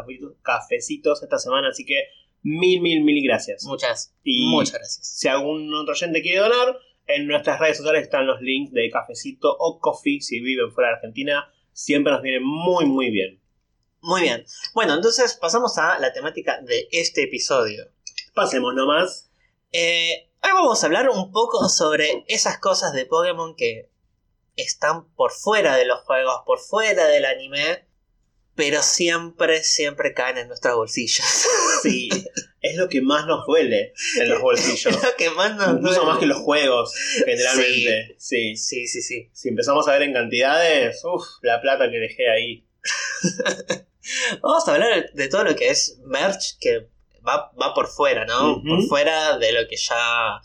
cafecitos, 0.41 1.23
esta 1.23 1.39
semana, 1.39 1.69
así 1.69 1.85
que 1.85 2.07
mil, 2.41 2.81
mil, 2.81 3.03
mil 3.03 3.23
gracias. 3.23 3.63
Muchas, 3.63 4.13
Y- 4.23 4.47
muchas 4.49 4.73
gracias. 4.73 5.07
Si 5.17 5.27
algún 5.29 5.73
otro 5.73 5.93
oyente 5.93 6.21
quiere 6.21 6.39
donar, 6.39 6.77
en 7.07 7.27
nuestras 7.27 7.59
redes 7.59 7.77
sociales 7.77 8.03
están 8.03 8.27
los 8.27 8.41
links 8.41 8.71
de 8.73 8.89
Cafecito 8.89 9.55
o 9.57 9.79
Coffee, 9.79 10.21
si 10.21 10.41
viven 10.41 10.71
fuera 10.71 10.89
de 10.89 10.95
Argentina, 10.95 11.49
siempre 11.71 12.11
nos 12.11 12.21
viene 12.21 12.39
muy, 12.41 12.85
muy 12.85 13.11
bien. 13.11 13.41
Muy 14.01 14.21
bien. 14.23 14.43
Bueno, 14.73 14.93
entonces 14.95 15.37
pasamos 15.39 15.77
a 15.77 15.97
la 15.99 16.11
temática 16.11 16.59
de 16.61 16.89
este 16.91 17.23
episodio. 17.23 17.85
Pasemos 18.33 18.73
nomás. 18.75 19.29
Eh, 19.71 20.29
hoy 20.43 20.51
vamos 20.53 20.83
a 20.83 20.85
hablar 20.87 21.09
un 21.09 21.31
poco 21.31 21.67
sobre 21.69 22.25
esas 22.27 22.59
cosas 22.59 22.93
de 22.93 23.05
Pokémon 23.05 23.55
que 23.55 23.89
están 24.55 25.11
por 25.15 25.31
fuera 25.31 25.75
de 25.75 25.85
los 25.85 26.01
juegos, 26.01 26.41
por 26.45 26.59
fuera 26.59 27.07
del 27.07 27.25
anime, 27.25 27.87
pero 28.55 28.83
siempre, 28.83 29.63
siempre 29.63 30.13
caen 30.13 30.37
en 30.37 30.47
nuestros 30.47 30.75
bolsillos. 30.75 31.25
Sí, 31.83 32.07
es 32.61 32.77
lo 32.77 32.87
que 32.87 33.01
más 33.01 33.25
nos 33.25 33.45
duele 33.45 33.91
en 34.21 34.29
los 34.29 34.39
bolsillos. 34.41 34.95
Es 34.95 35.03
lo 35.03 35.15
que 35.17 35.29
más 35.31 35.53
nos 35.57 35.73
Incluso 35.73 35.95
duele. 35.95 36.11
más 36.11 36.19
que 36.19 36.25
los 36.27 36.37
juegos, 36.37 36.93
generalmente. 37.25 38.15
sí. 38.17 38.55
Sí, 38.55 38.87
sí, 38.87 39.01
sí. 39.01 39.29
Si 39.33 39.49
empezamos 39.49 39.85
a 39.89 39.91
ver 39.91 40.03
en 40.03 40.13
cantidades, 40.13 41.01
uff, 41.03 41.25
la 41.41 41.59
plata 41.59 41.91
que 41.91 41.97
dejé 41.97 42.29
ahí. 42.29 42.65
Vamos 44.41 44.65
a 44.65 44.73
hablar 44.75 45.11
de 45.13 45.27
todo 45.27 45.43
lo 45.43 45.57
que 45.57 45.71
es 45.71 45.99
merch 46.05 46.57
que 46.61 46.87
va, 47.27 47.51
va 47.61 47.73
por 47.73 47.87
fuera, 47.87 48.25
¿no? 48.25 48.57
Ujú. 48.57 48.67
Por 48.67 48.83
fuera 48.83 49.37
de 49.37 49.51
lo 49.53 49.67
que 49.67 49.75
ya 49.77 50.41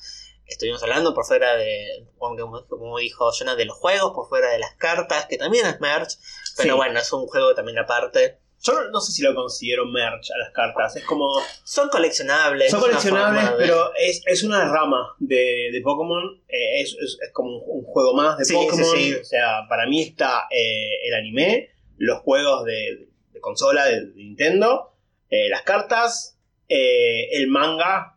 estuvimos 0.47 0.82
hablando, 0.82 1.14
por 1.14 1.26
fuera 1.26 1.56
de, 1.56 2.06
como, 2.16 2.66
como 2.66 2.99
dijo 2.99 3.30
Jonah, 3.32 3.54
de 3.56 3.66
los 3.66 3.76
juegos, 3.76 4.12
por 4.14 4.28
fuera 4.28 4.50
de 4.50 4.58
las 4.58 4.75
cartas, 4.76 5.26
que 5.26 5.37
también 5.37 5.66
es 5.66 5.80
merch, 5.80 6.14
pero 6.56 6.75
Sí. 6.75 6.76
bueno, 6.76 6.99
es 6.99 7.12
un 7.12 7.26
juego 7.26 7.54
también 7.54 7.78
aparte. 7.78 8.38
Yo 8.61 8.73
no, 8.73 8.90
no 8.90 9.00
sé 9.00 9.12
si 9.12 9.23
lo 9.23 9.37
considero 9.37 9.85
merch 9.87 10.30
a 10.32 10.38
las 10.38 10.50
cartas. 10.52 10.97
Es 10.97 11.04
como. 11.04 11.28
Son 11.62 11.88
coleccionables. 11.90 12.70
Son 12.73 12.80
coleccionables, 12.80 13.50
de- 13.52 13.56
pero 13.56 13.92
es, 13.97 14.20
es 14.26 14.42
una 14.42 14.64
rama 14.73 15.14
de, 15.20 15.68
de 15.73 15.80
Pokémon. 15.80 16.42
eh, 16.49 16.80
es, 16.80 16.97
es- 17.00 17.18
es 17.23 17.30
como 17.32 17.58
un, 17.58 17.85
juego 17.85 18.14
más 18.14 18.37
de 18.38 18.44
Sí, 18.44 18.54
Pokémon. 18.54 18.85
sí, 18.97 19.12
sí. 19.12 19.14
O 19.14 19.25
sea, 19.25 19.61
para 19.68 19.87
mí 19.87 20.02
está 20.02 20.49
eh, 20.50 21.06
el 21.06 21.14
anime, 21.14 21.70
los 21.99 22.18
juegos 22.23 22.64
de, 22.64 23.08
de 23.32 23.40
consola 23.40 23.85
de, 23.85 24.06
de 24.06 24.14
Nintendo, 24.14 24.92
eh, 25.30 25.49
las 25.50 25.62
cartas, 25.62 26.38
eh, 26.68 27.28
el 27.32 27.48
manga. 27.48 28.14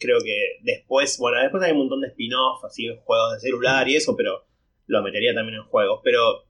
Creo 0.00 0.18
que 0.22 0.58
después, 0.62 1.18
bueno, 1.18 1.40
después 1.40 1.62
hay 1.62 1.72
un 1.72 1.78
montón 1.78 2.00
de 2.02 2.08
spin-off, 2.08 2.64
así, 2.64 2.88
juegos 3.04 3.34
de 3.34 3.40
celular 3.40 3.88
y 3.88 3.96
eso, 3.96 4.14
pero 4.16 4.44
lo 4.86 5.02
metería 5.02 5.34
también 5.34 5.58
en 5.58 5.64
juegos. 5.64 6.00
Pero 6.04 6.44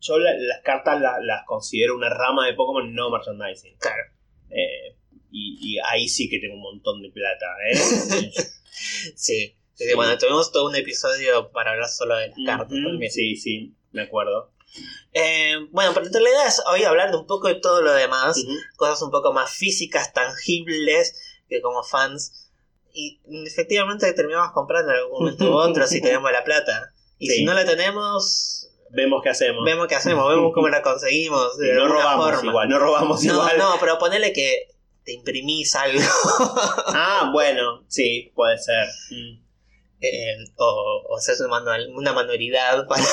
yo 0.00 0.18
la- 0.18 0.36
las 0.36 0.62
cartas 0.62 1.00
la- 1.00 1.20
las 1.20 1.44
considero 1.46 1.94
una 1.96 2.08
rama 2.08 2.46
de 2.46 2.54
Pokémon, 2.54 2.92
no 2.94 3.10
merchandising. 3.10 3.76
Claro. 3.78 4.02
Eh, 4.50 4.96
y, 5.30 5.58
y 5.74 5.78
ahí 5.78 6.08
sí 6.08 6.28
que 6.28 6.40
tengo 6.40 6.54
un 6.54 6.62
montón 6.62 7.02
de 7.02 7.10
plata, 7.10 7.46
¿eh? 7.70 7.74
Sí. 9.16 9.54
Sí. 9.74 9.94
Bueno, 9.94 10.18
tuvimos 10.18 10.50
todo 10.50 10.68
un 10.68 10.74
episodio 10.76 11.50
para 11.52 11.72
hablar 11.72 11.88
solo 11.88 12.16
de 12.16 12.28
las 12.28 12.36
cartas 12.44 12.68
también. 12.68 13.12
Sí, 13.12 13.36
sí, 13.36 13.74
me 13.92 14.02
acuerdo. 14.02 14.50
Eh, 15.14 15.54
bueno, 15.72 15.92
pero 15.94 16.06
en 16.06 16.12
realidad 16.12 16.46
es 16.46 16.62
hoy 16.66 16.84
hablar 16.84 17.10
de 17.10 17.16
un 17.16 17.26
poco 17.26 17.48
de 17.48 17.56
todo 17.56 17.82
lo 17.82 17.92
demás. 17.92 18.40
Cosas 18.76 19.00
un 19.02 19.10
poco 19.10 19.32
más 19.32 19.50
físicas, 19.50 20.12
tangibles, 20.12 21.14
que 21.48 21.60
como 21.60 21.82
fans. 21.82 22.50
Y 22.92 23.20
efectivamente 23.46 24.12
terminamos 24.12 24.52
comprando 24.52 24.92
en 24.92 24.98
algún 24.98 25.18
momento 25.20 25.50
u 25.50 25.54
otro 25.54 25.86
si 25.86 26.00
tenemos 26.02 26.30
la 26.32 26.44
plata. 26.44 26.92
Y 27.18 27.28
Sí. 27.28 27.36
si 27.38 27.44
no 27.44 27.54
la 27.54 27.64
tenemos, 27.64 28.70
Vemos 28.90 29.20
qué 29.22 29.28
hacemos. 29.30 29.64
vemos 29.64 29.86
qué 29.88 29.94
hacemos, 29.96 30.28
vemos 30.28 30.52
cómo 30.54 30.68
la 30.68 30.82
conseguimos. 30.82 31.56
De 31.58 31.74
no 31.74 31.88
robamos 31.88 32.30
forma. 32.34 32.50
igual, 32.50 32.68
no 32.68 32.78
robamos 32.78 33.22
No, 33.24 33.32
igual. 33.34 33.58
no, 33.58 33.76
pero 33.80 33.98
ponele 33.98 34.32
que 34.32 34.68
te 35.04 35.12
imprimís 35.14 35.74
algo. 35.74 36.00
Ah, 36.86 37.30
bueno, 37.32 37.84
sí, 37.88 38.30
puede 38.34 38.58
ser. 38.58 38.86
Mm. 39.10 39.40
eh, 40.00 40.36
o, 40.56 41.04
o 41.08 41.16
haces 41.16 41.40
una, 41.40 41.48
manual- 41.50 41.88
una 41.94 42.12
manualidad 42.12 42.86
para. 42.86 43.04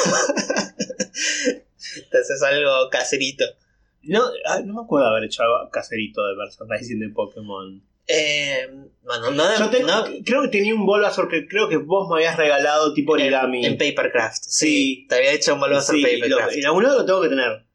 Te 2.02 2.18
haces 2.18 2.42
algo 2.44 2.90
caserito. 2.90 3.46
No, 4.04 4.24
ah, 4.46 4.60
no 4.64 4.74
me 4.74 4.82
acuerdo 4.84 5.08
haber 5.08 5.24
hecho 5.26 5.44
algo 5.44 5.70
caserito 5.72 6.26
de 6.28 6.36
merchandising 6.36 7.00
de 7.00 7.10
Pokémon. 7.10 7.82
Eh, 8.08 8.68
bueno, 9.04 9.32
no, 9.32 9.48
de- 9.48 9.58
Yo 9.58 9.70
te- 9.72 9.82
no 9.82 10.06
creo 10.24 10.44
que 10.44 10.50
tenía 10.50 10.76
un 10.76 10.86
Bulbasaur 10.86 11.28
que 11.28 11.48
creo 11.48 11.68
que 11.70 11.78
vos 11.78 12.08
me 12.10 12.18
habías 12.18 12.38
regalado 12.38 12.94
tipo 12.94 13.14
origami. 13.14 13.66
en, 13.66 13.72
en 13.74 13.78
Papercraft. 13.80 14.44
Sí, 14.44 14.68
Sí. 14.68 15.08
te 15.10 15.16
había 15.16 15.32
hecho 15.32 15.56
un 15.56 15.60
Bulbasaur 15.62 15.96
Sí, 15.98 16.04
Papercraft. 16.04 16.52
lo- 16.54 16.60
en 16.60 16.66
algún 16.68 16.84
lado 16.84 17.00
lo 17.00 17.06
tengo 17.06 17.22
que 17.22 17.30
tener. 17.30 17.66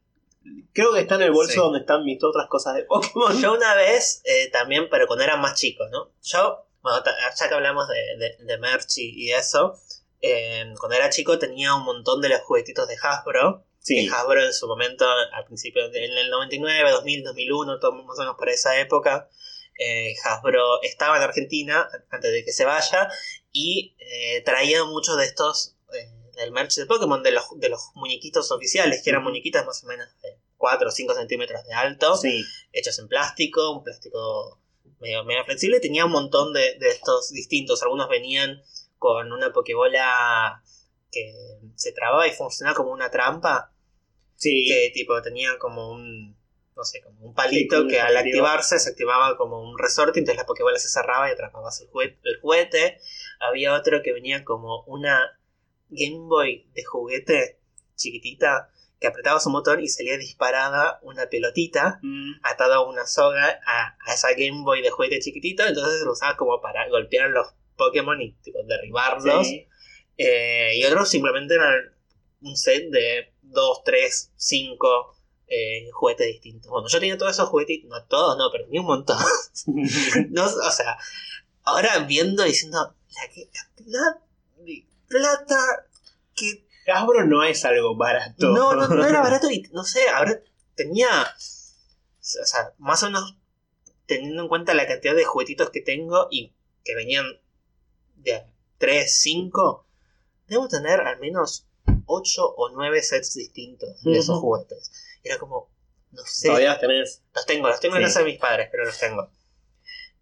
Creo 0.73 0.93
que 0.93 1.01
está 1.01 1.15
en 1.15 1.23
el 1.23 1.31
bolso 1.31 1.51
Sí. 1.51 1.59
donde 1.59 1.79
están 1.79 2.05
mis 2.05 2.23
otras 2.23 2.47
cosas 2.47 2.75
de 2.75 2.83
Pokémon. 2.85 3.41
Yo 3.41 3.53
una 3.53 3.75
vez 3.75 4.21
eh, 4.23 4.49
también, 4.51 4.87
pero 4.89 5.05
cuando 5.07 5.25
era 5.25 5.35
más 5.35 5.59
chico, 5.59 5.83
¿no? 5.91 6.13
Yo, 6.23 6.65
bueno, 6.81 7.03
ya 7.37 7.47
que 7.49 7.53
hablamos 7.53 7.89
de, 7.89 8.17
de, 8.39 8.45
de 8.45 8.57
merch 8.57 8.99
y, 8.99 9.25
y 9.25 9.31
eso, 9.33 9.75
eh, 10.21 10.63
cuando 10.79 10.95
era 10.95 11.09
chico 11.09 11.37
tenía 11.39 11.75
un 11.75 11.83
montón 11.83 12.21
de 12.21 12.29
los 12.29 12.39
juguetitos 12.39 12.87
de 12.87 12.95
Hasbro. 13.03 13.65
Sí. 13.81 14.07
Que 14.07 14.13
Hasbro 14.13 14.43
en 14.45 14.53
su 14.53 14.67
momento, 14.67 15.05
al 15.09 15.45
principio, 15.45 15.85
en 15.85 16.17
el 16.17 16.29
99, 16.29 16.91
2000, 16.91 17.23
2001, 17.23 17.79
todo 17.79 17.91
más 18.03 18.17
o 18.17 18.21
menos 18.21 18.35
por 18.37 18.49
esa 18.49 18.79
época, 18.79 19.27
eh, 19.79 20.13
Hasbro 20.23 20.81
estaba 20.83 21.17
en 21.17 21.23
Argentina 21.23 21.89
antes 22.09 22.31
de 22.31 22.45
que 22.45 22.51
se 22.51 22.65
vaya 22.65 23.09
y 23.51 23.95
eh, 23.99 24.41
traía 24.45 24.83
muchos 24.83 25.17
de 25.17 25.25
estos 25.25 25.75
eh, 25.93 26.09
del 26.35 26.51
merch 26.51 26.75
de 26.75 26.85
Pokémon, 26.85 27.23
de 27.23 27.31
los, 27.31 27.45
de 27.57 27.69
los 27.69 27.89
muñequitos 27.95 28.51
oficiales, 28.51 29.01
que 29.03 29.09
eran 29.09 29.23
muñequitas 29.23 29.65
más 29.65 29.83
o 29.83 29.87
menos 29.87 30.07
de 30.21 30.39
4 30.57 30.87
o 30.87 30.91
5 30.91 31.13
centímetros 31.15 31.65
de 31.65 31.73
alto 31.73 32.15
Sí. 32.17 32.43
hechos 32.71 32.99
en 32.99 33.07
plástico, 33.07 33.71
un 33.71 33.83
plástico 33.83 34.59
medio, 34.99 35.23
medio 35.25 35.43
flexible. 35.43 35.79
Tenía 35.79 36.05
un 36.05 36.11
montón 36.11 36.53
de, 36.53 36.77
de 36.77 36.89
estos 36.89 37.31
distintos. 37.31 37.81
Algunos 37.81 38.07
venían 38.09 38.61
con 38.99 39.31
una 39.33 39.51
pokebola 39.51 40.61
que 41.11 41.33
se 41.75 41.91
trababa 41.91 42.27
y 42.27 42.31
funcionaba 42.31 42.75
como 42.75 42.91
una 42.91 43.11
trampa. 43.11 43.73
Sí. 44.35 44.65
Que 44.67 44.91
tipo 44.93 45.21
tenía 45.21 45.57
como 45.59 45.91
un, 45.91 46.35
no 46.75 46.83
sé, 46.83 47.01
como 47.01 47.25
un 47.25 47.33
palito 47.33 47.81
Sí, 47.81 47.87
que 47.89 48.01
al 48.01 48.17
activarse 48.17 48.79
se 48.79 48.89
activaba 48.89 49.37
como 49.37 49.61
un 49.61 49.77
resorte, 49.77 50.19
entonces 50.19 50.37
la 50.41 50.45
pokebola 50.47 50.79
se 50.79 50.89
cerraba 50.89 51.29
y 51.29 51.33
atrapabas 51.33 51.79
el 51.81 51.87
juguete. 51.89 52.17
El 52.23 52.39
juguete. 52.39 52.97
Había 53.39 53.73
otro 53.75 54.01
que 54.01 54.13
venía 54.13 54.43
como 54.43 54.83
una 54.87 55.37
Game 55.89 56.27
Boy 56.27 56.69
de 56.73 56.83
juguete 56.83 57.59
chiquitita 57.95 58.69
que 58.99 59.07
apretabas 59.07 59.45
un 59.47 59.53
botón 59.53 59.81
y 59.81 59.87
salía 59.89 60.15
disparada 60.17 60.99
una 61.01 61.27
pelotita 61.27 61.99
Mm. 62.03 62.33
atado 62.43 62.73
a 62.75 62.87
una 62.87 63.05
soga 63.07 63.59
a, 63.65 63.97
a 64.05 64.13
esa 64.13 64.29
Game 64.31 64.61
Boy 64.63 64.81
de 64.83 64.91
juguete 64.91 65.19
chiquitito, 65.19 65.65
entonces 65.65 66.01
lo 66.03 66.11
usaba 66.13 66.37
como 66.37 66.61
para 66.61 66.87
golpear 66.87 67.29
los 67.31 67.47
Pokémon 67.75 68.21
y 68.21 68.33
tipo, 68.43 68.59
derribarlos. 68.67 69.47
Sí. 69.47 69.67
Eh, 70.23 70.77
y 70.77 70.85
otros 70.85 71.09
simplemente 71.09 71.55
eran 71.55 71.73
un 72.41 72.55
set 72.55 72.89
de 72.89 73.33
2, 73.41 73.83
3, 73.83 74.31
5 74.35 75.15
eh, 75.47 75.89
juguetes 75.91 76.27
distintos. 76.27 76.71
Bueno, 76.71 76.87
yo 76.87 76.99
tenía 76.99 77.17
todos 77.17 77.33
esos 77.33 77.49
juguetitos, 77.49 77.89
no 77.89 78.03
todos, 78.05 78.37
no, 78.37 78.49
pero 78.51 78.65
tenía 78.65 78.81
un 78.81 78.87
montón. 78.87 79.17
No, 80.29 80.45
o 80.45 80.71
sea, 80.71 80.97
ahora 81.63 81.99
viendo 81.99 82.43
diciendo 82.43 82.95
la 83.09 83.21
cantidad 83.27 84.15
de 84.57 84.85
plata 85.07 85.85
que 86.33 86.65
Hasbro 86.87 87.25
no 87.27 87.43
es 87.43 87.63
algo 87.65 87.95
barato. 87.95 88.49
no, 88.49 88.73
no, 88.73 88.87
no 88.87 89.05
era 89.05 89.21
barato 89.23 89.51
y 89.51 89.61
no 89.71 89.83
sé, 89.83 90.07
ahora 90.09 90.41
tenía. 90.75 91.09
O 91.21 92.45
sea, 92.45 92.73
más 92.77 93.03
o 93.03 93.07
menos 93.07 93.35
teniendo 94.05 94.43
en 94.43 94.49
cuenta 94.49 94.73
la 94.73 94.87
cantidad 94.87 95.15
de 95.15 95.25
juguetitos 95.25 95.69
que 95.69 95.81
tengo 95.81 96.27
y 96.31 96.53
que 96.83 96.95
venían 96.95 97.25
de 98.15 98.43
3, 98.77 99.19
5, 99.21 99.85
debo 100.51 100.67
tener 100.67 100.99
al 100.99 101.17
menos 101.19 101.65
8 102.05 102.45
o 102.45 102.69
9 102.69 103.01
sets 103.01 103.33
distintos 103.35 104.03
de 104.03 104.17
esos 104.17 104.39
juguetes. 104.39 104.91
Era 105.23 105.37
como, 105.39 105.71
no 106.11 106.21
sé. 106.25 106.47
Todavía 106.49 106.71
las 106.71 106.81
tenés. 106.81 107.23
Los 107.33 107.45
tengo, 107.45 107.67
los 107.69 107.79
tengo 107.79 107.95
en 107.95 108.01
Sí. 108.01 108.07
casa 108.07 108.19
de 108.19 108.25
mis 108.25 108.37
padres, 108.39 108.67
pero 108.69 108.83
los 108.85 108.99
tengo. 108.99 109.31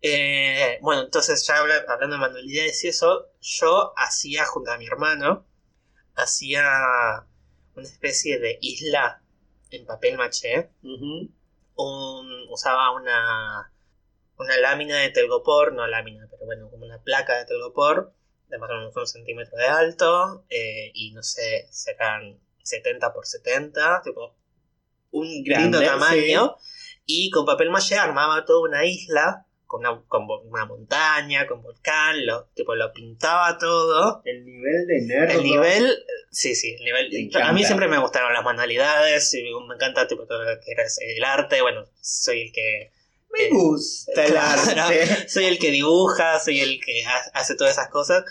Eh, 0.02 0.78
bueno, 0.82 1.02
entonces 1.02 1.46
ya 1.46 1.58
habla- 1.58 1.84
hablando 1.88 2.16
de 2.16 2.22
manualidades 2.22 2.84
y 2.84 2.90
eso, 2.90 3.32
yo 3.42 3.92
hacía 3.98 4.46
junto 4.46 4.72
a 4.72 4.78
mi 4.78 4.86
hermano, 4.86 5.46
hacía 6.16 7.26
una 7.76 7.84
especie 7.88 8.40
de 8.40 8.60
isla 8.62 9.24
en 9.72 9.86
papel 9.88 10.16
maché. 10.18 10.70
Un- 10.84 11.36
usaba 12.50 12.92
una, 12.92 13.74
una 14.38 14.58
lámina 14.58 14.98
de 14.98 15.10
telgopor, 15.10 15.74
no 15.74 15.88
lámina, 15.88 16.28
pero 16.30 16.46
bueno, 16.46 16.70
como 16.70 16.86
una 16.86 17.02
placa 17.02 17.36
de 17.38 17.46
telgopor, 17.46 18.14
de 18.50 18.58
más 18.58 18.70
o 18.70 18.74
menos 18.74 18.96
un 18.96 19.08
centímetro 19.08 19.58
de 19.58 19.66
alto, 19.66 20.46
eh, 20.50 20.92
y 20.94 21.12
no 21.12 21.24
sé, 21.24 21.68
serán 21.72 22.40
70 22.64 23.14
por 23.14 23.26
70, 23.26 24.02
tipo 24.04 24.36
un 25.12 25.44
Grande, 25.44 25.64
lindo 25.64 25.82
tamaño, 25.82 26.56
y 27.06 27.30
con 27.32 27.46
papel 27.46 27.70
maché 27.70 27.96
armaba 27.96 28.46
toda 28.46 28.68
una 28.68 28.86
isla, 28.86 29.46
con 29.66 29.82
una, 29.82 30.02
con 30.08 30.28
una 30.46 30.66
montaña, 30.66 31.46
con 31.48 31.62
volcán, 31.62 32.26
lo, 32.26 32.46
tipo 32.56 32.74
lo 32.76 32.92
pintaba 32.92 33.58
todo. 33.58 34.22
El 34.26 34.44
nivel 34.44 34.88
de 34.88 35.02
nerd. 35.06 35.32
El 35.32 35.44
nivel, 35.44 35.96
sí, 36.32 36.56
sí, 36.56 36.74
el 36.74 36.86
nivel. 36.86 37.32
A 37.44 37.54
mí 37.54 37.64
siempre 37.64 37.88
me 37.88 38.00
gustaron 38.00 38.34
las 38.34 38.44
manualidades, 38.44 39.32
y 39.36 39.44
me 39.68 39.76
encanta 39.76 40.08
tipo, 40.08 40.26
todo 40.26 40.44
lo 40.44 40.60
que 40.60 40.72
era 40.72 40.84
el 40.84 41.24
arte. 41.24 41.62
Bueno, 41.62 41.86
soy 42.02 42.42
el 42.42 42.52
que. 42.52 42.92
Me 43.32 43.44
eh, 43.46 43.50
gusta 43.52 44.26
el 44.26 44.32
claro. 44.32 44.62
arte. 44.72 45.30
soy 45.30 45.46
el 45.46 45.60
que 45.60 45.72
dibuja, 45.72 46.40
soy 46.40 46.60
el 46.62 46.80
que 46.80 47.06
ha- 47.06 47.40
hace 47.40 47.56
todas 47.56 47.74
esas 47.74 47.90
cosas. 47.90 48.24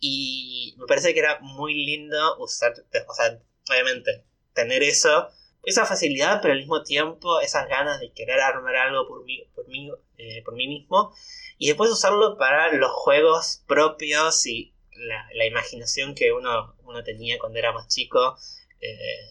Y 0.00 0.74
me 0.78 0.86
parece 0.86 1.12
que 1.14 1.20
era 1.20 1.38
muy 1.40 1.74
lindo 1.74 2.36
usar, 2.38 2.72
o 3.08 3.14
sea, 3.14 3.38
obviamente, 3.70 4.24
tener 4.52 4.82
eso, 4.82 5.28
esa 5.64 5.86
facilidad, 5.86 6.40
pero 6.42 6.52
al 6.54 6.60
mismo 6.60 6.82
tiempo 6.82 7.40
esas 7.40 7.68
ganas 7.68 8.00
de 8.00 8.12
querer 8.12 8.40
armar 8.40 8.74
algo 8.76 9.06
por 9.06 9.24
mí, 9.24 9.48
por 9.54 9.68
mí, 9.68 9.90
eh, 10.18 10.42
por 10.44 10.54
mí 10.54 10.66
mismo. 10.66 11.14
Y 11.58 11.68
después 11.68 11.90
usarlo 11.90 12.36
para 12.36 12.72
los 12.72 12.90
juegos 12.92 13.62
propios 13.68 14.44
y 14.46 14.74
la, 14.92 15.26
la 15.34 15.46
imaginación 15.46 16.14
que 16.14 16.32
uno, 16.32 16.74
uno 16.84 17.02
tenía 17.04 17.38
cuando 17.38 17.58
era 17.58 17.72
más 17.72 17.88
chico. 17.88 18.36
eh, 18.80 19.30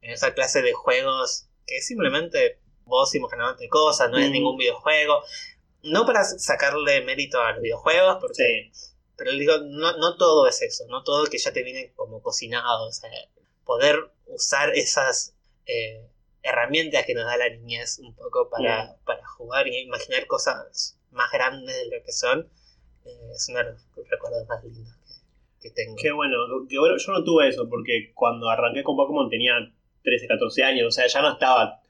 en 0.00 0.10
esa 0.10 0.34
clase 0.34 0.62
de 0.62 0.72
juegos 0.72 1.46
que 1.66 1.80
simplemente 1.80 2.58
vos 2.86 3.14
imaginándote 3.14 3.68
cosas, 3.68 4.10
no 4.10 4.18
es 4.18 4.28
Mm. 4.28 4.32
ningún 4.32 4.56
videojuego. 4.56 5.22
No 5.82 6.06
para 6.06 6.24
sacarle 6.24 7.02
mérito 7.02 7.40
a 7.40 7.52
los 7.52 7.62
videojuegos, 7.62 8.16
porque, 8.20 8.70
pero 9.16 9.32
digo, 9.32 9.54
no, 9.64 9.96
no 9.98 10.16
todo 10.16 10.46
es 10.46 10.62
eso, 10.62 10.84
no 10.88 11.02
todo 11.02 11.26
que 11.26 11.38
ya 11.38 11.52
te 11.52 11.62
viene 11.62 11.92
como 11.94 12.22
cocinado. 12.22 12.86
O 12.86 12.92
sea, 12.92 13.10
poder 13.64 14.10
usar 14.26 14.70
esas 14.74 15.34
eh, 15.66 16.06
herramientas 16.42 17.06
que 17.06 17.14
nos 17.14 17.24
da 17.24 17.36
la 17.38 17.48
niñez 17.48 17.98
un 18.00 18.14
poco 18.14 18.48
para, 18.50 18.84
Mm. 18.84 19.04
para 19.04 19.26
jugar 19.26 19.66
y 19.66 19.78
imaginar 19.80 20.26
cosas 20.26 20.98
más 21.10 21.30
grandes 21.32 21.74
de 21.74 21.96
lo 21.96 22.04
que 22.04 22.12
son, 22.12 22.50
eh, 23.06 23.30
es 23.34 23.48
uno 23.48 23.58
de 23.58 23.64
los 23.64 24.08
recuerdos 24.10 24.46
más 24.48 24.62
lindos 24.64 24.92
que, 25.60 25.68
que 25.68 25.70
tengo. 25.74 25.96
Qué 25.96 26.12
bueno, 26.12 26.36
qué 26.68 26.78
bueno. 26.78 26.96
Yo 26.98 27.12
no 27.12 27.24
tuve 27.24 27.48
eso 27.48 27.68
porque 27.68 28.12
cuando 28.14 28.48
arranqué 28.50 28.82
con 28.82 28.96
Pokémon 28.96 29.28
tenía 29.30 29.54
13, 30.02 30.26
14 30.28 30.64
años. 30.64 30.86
O 30.88 30.90
sea, 30.90 31.06
ya 31.06 31.22
no 31.22 31.32
estaba 31.32 31.80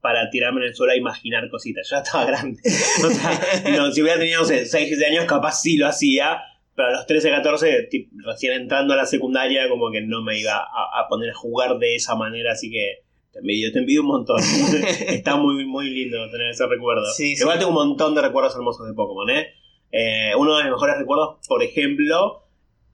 para 0.00 0.30
tirarme 0.30 0.60
en 0.62 0.68
el 0.68 0.74
suelo 0.74 0.92
a 0.92 0.96
imaginar 0.96 1.48
cositas. 1.50 1.88
Yo 1.88 1.96
ya 1.96 2.02
estaba 2.02 2.24
grande. 2.24 2.60
O 3.06 3.10
sea, 3.10 3.40
no, 3.76 3.90
si 3.92 4.02
hubiera 4.02 4.18
tenido, 4.18 4.40
no 4.40 4.46
sé, 4.46 4.66
6, 4.66 4.88
7 4.88 5.06
años, 5.06 5.24
capaz 5.26 5.60
sí 5.62 5.76
lo 5.76 5.86
hacía. 5.86 6.40
Pero 6.74 6.88
a 6.88 6.92
los 6.92 7.06
13, 7.06 7.30
14, 7.30 7.88
tip- 7.90 8.10
recién 8.24 8.52
entrando 8.54 8.94
a 8.94 8.96
la 8.96 9.04
secundaria, 9.06 9.68
como 9.68 9.90
que 9.90 10.00
no 10.00 10.22
me 10.22 10.38
iba 10.38 10.56
a, 10.56 11.00
a 11.00 11.08
poner 11.08 11.30
a 11.30 11.34
jugar 11.34 11.78
de 11.78 11.96
esa 11.96 12.14
manera. 12.14 12.52
Así 12.52 12.70
que 12.70 13.00
te 13.32 13.40
envidio, 13.40 13.70
te 13.72 13.80
envidio 13.80 14.00
un 14.02 14.06
montón. 14.08 14.38
Está 15.08 15.36
muy, 15.36 15.66
muy 15.66 15.90
lindo 15.90 16.30
tener 16.30 16.48
ese 16.50 16.66
recuerdo. 16.66 17.04
Sí, 17.12 17.36
sí. 17.36 17.42
Igual 17.42 17.58
tengo 17.58 17.70
un 17.70 17.74
montón 17.88 18.14
de 18.14 18.22
recuerdos 18.22 18.54
hermosos 18.54 18.86
de 18.86 18.94
Pokémon, 18.94 19.28
¿eh? 19.30 19.48
Eh, 19.92 20.32
uno 20.38 20.56
de 20.56 20.62
mis 20.64 20.72
mejores 20.72 20.96
recuerdos, 20.98 21.38
por 21.48 21.62
ejemplo, 21.64 22.44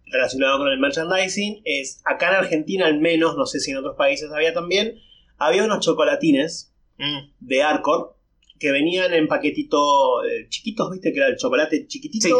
relacionado 0.07 0.59
con 0.59 0.69
el 0.69 0.79
merchandising, 0.79 1.61
es 1.65 2.01
acá 2.07 2.31
en 2.31 2.37
Argentina 2.37 2.87
al 2.87 2.99
menos, 3.01 3.37
no 3.37 3.45
sé 3.47 3.61
si 3.61 3.71
en 3.71 3.77
otros 3.77 3.97
países 3.97 4.31
había 4.33 4.55
también, 4.55 4.99
había 5.37 5.65
unos 5.65 5.81
chocolatines 5.85 6.73
Mm. 6.99 7.31
de 7.41 7.63
Arcor 7.63 8.17
que 8.59 8.73
venían 8.73 9.13
en 9.13 9.29
paquetito 9.29 10.25
eh, 10.25 10.49
chiquitos, 10.49 10.91
viste 10.91 11.13
que 11.13 11.19
era 11.19 11.29
el 11.29 11.37
chocolate 11.37 11.87
chiquitito, 11.87 12.27
Sí. 12.29 12.35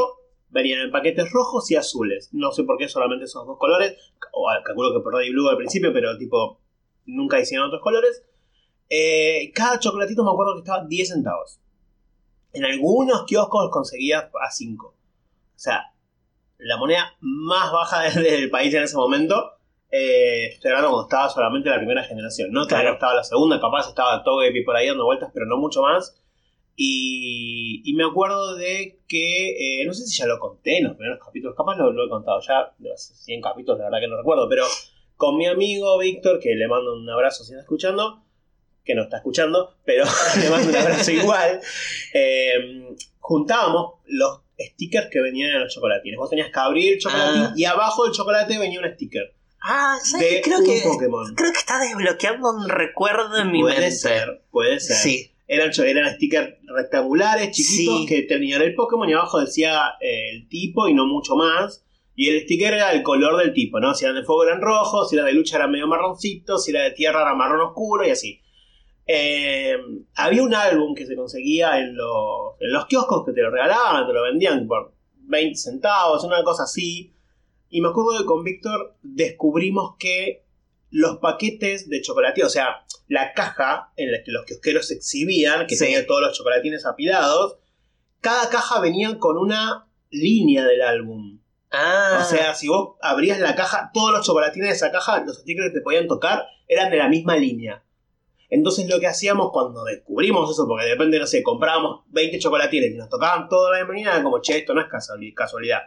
venían 0.49 0.81
en 0.81 0.91
paquetes 0.91 1.31
rojos 1.31 1.71
y 1.71 1.77
azules. 1.77 2.31
No 2.33 2.53
sé 2.53 2.63
por 2.65 2.79
qué 2.79 2.89
solamente 2.89 3.27
esos 3.27 3.47
dos 3.47 3.59
colores, 3.59 3.95
o 4.33 4.49
ah, 4.49 4.63
calculo 4.65 4.95
que 4.95 5.03
por 5.03 5.15
Red 5.15 5.27
y 5.27 5.31
Blue 5.33 5.49
al 5.49 5.59
principio, 5.59 5.93
pero 5.93 6.17
tipo 6.17 6.61
nunca 7.05 7.39
hicieron 7.39 7.67
otros 7.69 7.83
colores. 7.83 8.25
Eh, 8.89 9.53
cada 9.55 9.79
chocolatito 9.79 10.25
me 10.25 10.31
acuerdo 10.31 10.55
que 10.55 10.61
estaba 10.61 10.87
10 10.87 11.09
centavos. 11.09 11.61
En 12.53 12.65
algunos 12.65 13.25
kioscos 13.27 13.65
los 13.65 13.71
conseguías 13.73 14.25
a 14.25 14.51
5. 14.51 14.87
O 14.87 14.95
sea, 15.59 15.93
la 16.59 16.79
moneda 16.79 17.15
más 17.21 17.71
baja 17.73 18.09
del 18.21 18.49
país 18.49 18.73
en 18.73 18.85
ese 18.85 18.97
momento. 18.97 19.53
Eh, 19.91 20.47
estoy 20.47 20.71
hablando 20.71 20.91
cuando 20.91 21.07
estaba 21.09 21.29
solamente 21.29 21.71
la 21.71 21.79
primera 21.79 22.03
generación, 22.05 22.51
¿no? 22.53 22.67
Claro. 22.67 22.95
estaba 22.95 23.15
la 23.15 23.25
segunda, 23.25 23.61
capaz 23.61 23.89
estaba 23.89 24.23
Togepi 24.25 24.65
por 24.65 24.77
ahí 24.77 24.89
dando 24.89 25.05
vueltas, 25.05 25.31
pero 25.33 25.47
no 25.47 25.57
mucho 25.59 25.83
más. 25.83 26.21
Y, 26.79 27.81
y 27.85 27.95
me 27.95 28.05
acuerdo 28.05 28.55
de 28.57 29.01
que, 29.09 29.81
eh, 29.81 29.87
no 29.87 29.95
sé 29.95 30.05
si 30.07 30.19
ya 30.19 30.27
lo 30.27 30.39
conté 30.39 30.79
en 30.79 30.85
los 30.85 30.97
primeros 30.97 31.19
capítulos, 31.25 31.57
capaz 31.57 31.77
lo, 31.77 31.91
lo 31.93 32.05
he 32.05 32.09
contado 32.11 32.39
ya, 32.47 32.75
de 32.79 32.91
los 32.91 33.01
100 33.03 33.41
capítulos, 33.41 33.79
la 33.79 33.87
verdad 33.87 34.01
que 34.01 34.09
no 34.09 34.17
recuerdo, 34.19 34.47
pero 34.49 34.65
con 35.17 35.39
mi 35.39 35.47
amigo 35.47 35.99
Víctor, 35.99 36.39
que 36.39 36.55
le 36.55 36.69
mando 36.69 36.95
un 36.95 37.09
abrazo 37.09 37.45
si 37.45 37.53
está 37.53 37.63
escuchando, 37.63 38.23
que 38.85 38.95
no 38.95 39.05
está 39.05 39.17
escuchando, 39.19 39.77
pero 39.87 40.05
le 40.41 40.51
mando 40.51 40.69
un 40.69 40.77
abrazo 40.77 41.11
igual, 41.13 41.61
eh, 42.13 42.95
juntábamos 43.21 43.95
los 44.07 44.41
stickers 44.59 45.09
que 45.11 45.21
venían 45.23 45.51
en 45.53 45.61
los 45.63 45.73
chocolatines. 45.75 46.19
Vos 46.19 46.29
tenías 46.29 46.51
que 46.51 46.59
abrir 46.61 46.93
el 46.95 46.99
chocolatín 46.99 47.43
Ah. 47.43 47.53
y 47.57 47.65
abajo 47.65 48.05
del 48.05 48.13
chocolate 48.13 48.59
venía 48.59 48.81
un 48.81 48.93
sticker 48.93 49.35
Ah, 49.69 49.99
¿sabes 50.03 50.31
de? 50.31 50.41
Creo 50.43 50.59
un 50.59 50.65
que, 50.65 50.81
Pokémon. 50.85 51.35
creo 51.35 51.53
que 51.53 51.59
está 51.59 51.79
desbloqueando 51.81 52.51
un 52.51 52.69
recuerdo 52.69 53.37
en 53.39 53.51
mi 53.51 53.61
puede 53.63 53.81
mente. 53.81 53.91
ser, 53.97 54.45
puede 54.51 54.79
ser. 54.81 54.97
Sí. 54.97 55.33
Eran, 55.49 55.71
eran 55.85 56.15
stickers 56.15 56.55
rectangulares, 56.75 57.51
chiquitos, 57.51 58.01
Sí. 58.01 58.07
que 58.07 58.23
tenían 58.23 58.63
el 58.63 58.75
Pokémon 58.75 59.09
y 59.09 59.13
abajo 59.13 59.41
decía 59.41 59.81
eh, 60.01 60.31
el 60.33 60.49
tipo 60.49 60.89
y 60.89 60.95
no 60.95 61.07
mucho 61.07 61.37
más. 61.37 61.85
Y 62.15 62.31
el 62.31 62.43
sticker 62.45 62.73
era 62.75 62.93
el 62.93 63.03
color 63.03 63.37
del 63.37 63.53
tipo, 63.53 63.79
¿no? 63.79 63.95
Si 63.95 64.05
eran 64.05 64.17
de 64.17 64.25
fuego 64.25 64.45
eran 64.45 64.61
rojos, 64.63 65.11
si 65.11 65.17
era 65.17 65.25
de 65.27 65.33
lucha 65.35 65.57
era 65.57 65.67
medio 65.69 65.87
marroncito, 65.87 66.57
si 66.59 66.71
era 66.71 66.83
de 66.83 66.93
tierra 66.93 67.23
era 67.23 67.35
marrón 67.35 67.61
oscuro 67.61 68.07
y 68.07 68.11
así. 68.11 68.41
Eh, 69.07 69.77
había 70.17 70.43
un 70.43 70.55
álbum 70.55 70.95
que 70.95 71.07
se 71.07 71.15
conseguía 71.15 71.79
en 71.79 71.95
los, 71.95 72.55
en 72.61 72.73
los 72.73 72.87
kioscos 72.87 73.25
que 73.25 73.33
te 73.33 73.43
lo 73.43 73.51
regalaban, 73.51 74.07
te 74.07 74.13
lo 74.13 74.23
vendían 74.23 74.67
por 74.67 74.95
20 75.29 75.57
centavos, 75.57 76.25
una 76.25 76.43
cosa 76.43 76.65
así. 76.65 77.13
Y 77.71 77.81
me 77.81 77.89
acuerdo 77.89 78.19
que 78.19 78.27
con 78.27 78.45
Víctor 78.45 78.97
descubrimos 79.03 79.97
que 79.99 80.45
los 80.91 81.19
paquetes 81.19 81.89
de 81.89 82.01
chocolate, 82.01 82.45
o 82.45 82.49
sea, 82.49 82.85
la 83.09 83.33
caja 83.35 83.93
en 83.97 84.13
la 84.13 84.23
que 84.25 84.31
los 84.33 84.45
kiosqueros 84.45 84.91
exhibían, 84.93 85.67
que 85.67 85.77
Sí. 85.77 85.85
tenía 85.85 86.07
todos 86.07 86.21
los 86.21 86.37
chocolatines 86.37 86.87
apilados, 86.87 87.59
cada 88.21 88.49
caja 88.49 88.81
venía 88.81 89.19
con 89.19 89.37
una 89.37 89.89
línea 90.11 90.65
del 90.65 90.83
álbum. 90.83 91.41
Ah, 91.73 92.21
O 92.23 92.25
sea, 92.25 92.55
si 92.55 92.69
vos 92.69 92.97
abrías 93.03 93.39
la 93.41 93.55
caja, 93.57 93.91
todos 93.93 94.13
los 94.13 94.25
chocolatines 94.25 94.69
de 94.69 94.75
esa 94.75 94.93
caja, 94.93 95.23
los 95.25 95.39
stickers 95.39 95.69
que 95.73 95.79
te 95.79 95.83
podían 95.83 96.07
tocar, 96.07 96.47
eran 96.69 96.91
de 96.91 96.97
la 96.99 97.09
misma 97.09 97.37
línea. 97.37 97.83
Entonces 98.49 98.89
lo 98.89 99.01
que 99.01 99.09
hacíamos 99.09 99.51
cuando 99.53 99.83
descubrimos 99.85 100.49
eso, 100.51 100.67
porque 100.69 100.85
de 100.87 100.93
repente, 100.93 101.19
no 101.19 101.27
sé, 101.27 101.43
comprábamos 101.43 102.05
20 102.09 102.39
chocolatines 102.39 102.93
y 102.93 102.97
nos 102.97 103.09
tocaban 103.09 103.49
toda 103.49 103.77
la 103.77 103.85
mañana, 103.85 104.23
como, 104.23 104.41
che, 104.41 104.59
esto 104.59 104.73
no 104.73 104.81
es 104.81 104.87
casuali- 104.87 105.35
casualidad. 105.35 105.81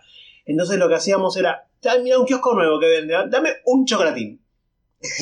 Entonces 0.49 0.77
lo 0.77 0.89
que 0.89 0.95
hacíamos 0.95 1.37
era, 1.37 1.67
"Ah, 1.85 1.97
mira 2.01 2.19
un 2.19 2.25
kiosco 2.25 2.53
nuevo 2.55 2.79
que 2.79 2.87
vende, 2.87 3.15
dame 3.29 3.49
un 3.65 3.85
chocolatín. 3.85 4.41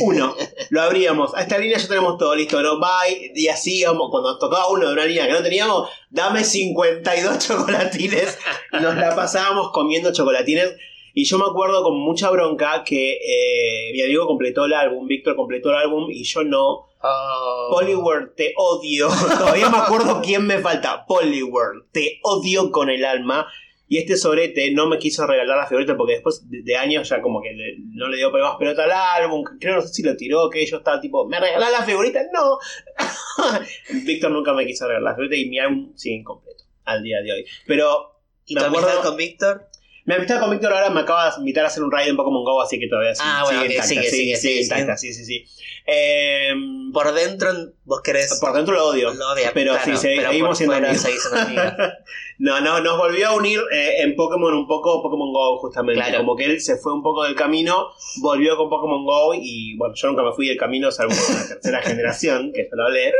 Uno. 0.01 0.35
Lo 0.71 0.81
abríamos. 0.81 1.35
A 1.35 1.41
esta 1.41 1.57
línea 1.59 1.77
ya 1.77 1.87
tenemos 1.87 2.17
todo 2.17 2.35
listo, 2.35 2.61
¿no? 2.61 2.79
Bye. 2.79 3.31
Y 3.35 3.47
así 3.47 3.83
cuando 3.83 4.39
tocaba 4.39 4.69
uno 4.69 4.87
de 4.87 4.93
una 4.93 5.05
línea 5.05 5.27
que 5.27 5.33
no 5.33 5.43
teníamos, 5.43 5.89
dame 6.09 6.43
52 6.43 7.39
chocolatines. 7.47 8.39
Nos 8.71 8.95
la 8.95 9.15
pasábamos 9.15 9.71
comiendo 9.71 10.11
chocolatines. 10.11 10.75
Y 11.13 11.25
yo 11.25 11.39
me 11.39 11.45
acuerdo 11.45 11.83
con 11.83 11.97
mucha 11.99 12.29
bronca 12.29 12.83
que 12.83 13.13
eh, 13.13 13.91
mi 13.93 14.01
amigo 14.01 14.27
completó 14.27 14.65
el 14.65 14.73
álbum, 14.73 15.07
Víctor 15.07 15.35
completó 15.35 15.69
el 15.69 15.75
álbum 15.75 16.09
y 16.11 16.23
yo 16.23 16.43
no. 16.43 16.87
Oh. 17.01 17.69
Poliword, 17.71 18.35
te 18.35 18.53
odio. 18.55 19.09
Todavía 19.37 19.69
me 19.69 19.77
acuerdo 19.77 20.21
quién 20.23 20.45
me 20.45 20.59
falta. 20.59 21.05
Poliword, 21.07 21.85
te 21.91 22.19
odio 22.23 22.71
con 22.71 22.89
el 22.89 23.03
alma. 23.05 23.47
Y 23.89 23.97
este 23.99 24.17
sobrete 24.17 24.71
no 24.73 24.87
me 24.87 24.97
quiso 24.99 25.25
regalar 25.25 25.57
la 25.57 25.65
figurita 25.67 25.95
porque 25.95 26.13
después 26.13 26.49
de, 26.49 26.61
de 26.61 26.75
años 26.75 27.07
ya 27.07 27.21
como 27.21 27.41
que 27.41 27.53
le- 27.53 27.77
no 27.93 28.09
le 28.09 28.17
dio 28.17 28.31
más 28.31 28.57
pelota 28.57 28.83
al 28.83 28.91
álbum. 29.23 29.43
Creo 29.59 29.75
no 29.75 29.81
sé 29.81 29.87
si 29.89 30.03
lo 30.03 30.15
tiró, 30.17 30.49
que 30.49 30.65
yo 30.65 30.77
estaba 30.77 30.99
tipo, 30.99 31.25
¿me 31.27 31.39
regalás 31.39 31.71
la 31.71 31.83
figurita? 31.83 32.19
No. 32.33 32.57
Víctor 34.05 34.31
nunca 34.31 34.53
me 34.53 34.65
quiso 34.65 34.87
regalar 34.87 35.11
la 35.11 35.15
figurita 35.15 35.35
y 35.37 35.49
mi 35.49 35.59
álbum 35.59 35.93
sigue 35.95 36.15
incompleto 36.17 36.63
al 36.85 37.01
día 37.03 37.21
de 37.21 37.31
hoy. 37.31 37.45
Pero 37.65 38.19
¿Y 38.45 38.55
me 38.55 38.61
tu 38.61 38.67
amistad 38.67 38.89
acuerdo- 38.89 39.09
con 39.09 39.17
Víctor? 39.17 39.67
Mi 40.07 40.13
amistad 40.13 40.39
con 40.39 40.51
Víctor 40.51 40.71
ahora 40.71 40.89
me 40.89 41.01
acaba 41.01 41.29
de 41.29 41.35
invitar 41.39 41.65
a 41.65 41.67
hacer 41.67 41.83
un 41.83 41.91
raid 41.91 42.07
en 42.07 42.15
Pokémon 42.15 42.41
GO, 42.45 42.61
así 42.61 42.79
que 42.79 42.87
todavía 42.87 43.13
sí, 43.13 43.21
Ah, 43.25 43.43
bueno, 43.43 43.61
sigue 43.63 43.67
ok, 43.67 43.73
intacta, 43.73 43.87
sigue, 43.89 44.09
sigue, 44.09 44.35
sigue 44.37 44.61
intacta, 44.61 44.97
sí, 44.97 45.13
sí, 45.13 45.25
sí. 45.25 45.45
Eh, 45.85 46.53
Por 46.93 47.13
dentro, 47.13 47.49
vos 47.83 48.01
querés. 48.01 48.39
por 48.39 48.53
dentro 48.53 48.73
lo 48.73 48.87
odio. 48.87 49.13
lo 49.13 49.31
odias, 49.33 49.51
pero 49.53 49.73
claro, 49.73 49.97
sí, 49.97 49.97
seguimos 49.97 50.57
siendo 50.57 50.75
amigos. 50.75 51.05
No, 52.39 52.61
no, 52.61 52.79
nos 52.81 52.99
volvió 52.99 53.29
a 53.29 53.35
unir 53.35 53.59
eh, 53.73 54.03
en 54.03 54.15
Pokémon 54.15 54.53
un 54.53 54.67
poco, 54.67 55.01
Pokémon 55.01 55.33
Go 55.33 55.57
justamente. 55.57 56.03
Claro. 56.03 56.19
Como 56.19 56.35
que 56.35 56.45
él 56.45 56.61
se 56.61 56.77
fue 56.77 56.93
un 56.93 57.01
poco 57.01 57.23
del 57.23 57.33
camino, 57.35 57.87
volvió 58.21 58.55
con 58.55 58.69
Pokémon 58.69 59.03
Go 59.03 59.33
y 59.33 59.75
bueno, 59.75 59.95
yo 59.95 60.07
nunca 60.09 60.21
me 60.21 60.31
fui 60.33 60.47
del 60.47 60.57
camino, 60.57 60.91
salvo 60.91 61.15
con 61.15 61.35
la 61.35 61.47
tercera 61.47 61.81
generación, 61.81 62.51
que 62.53 62.63
yo 62.69 62.75
lo 62.75 62.85
hablé. 62.85 63.11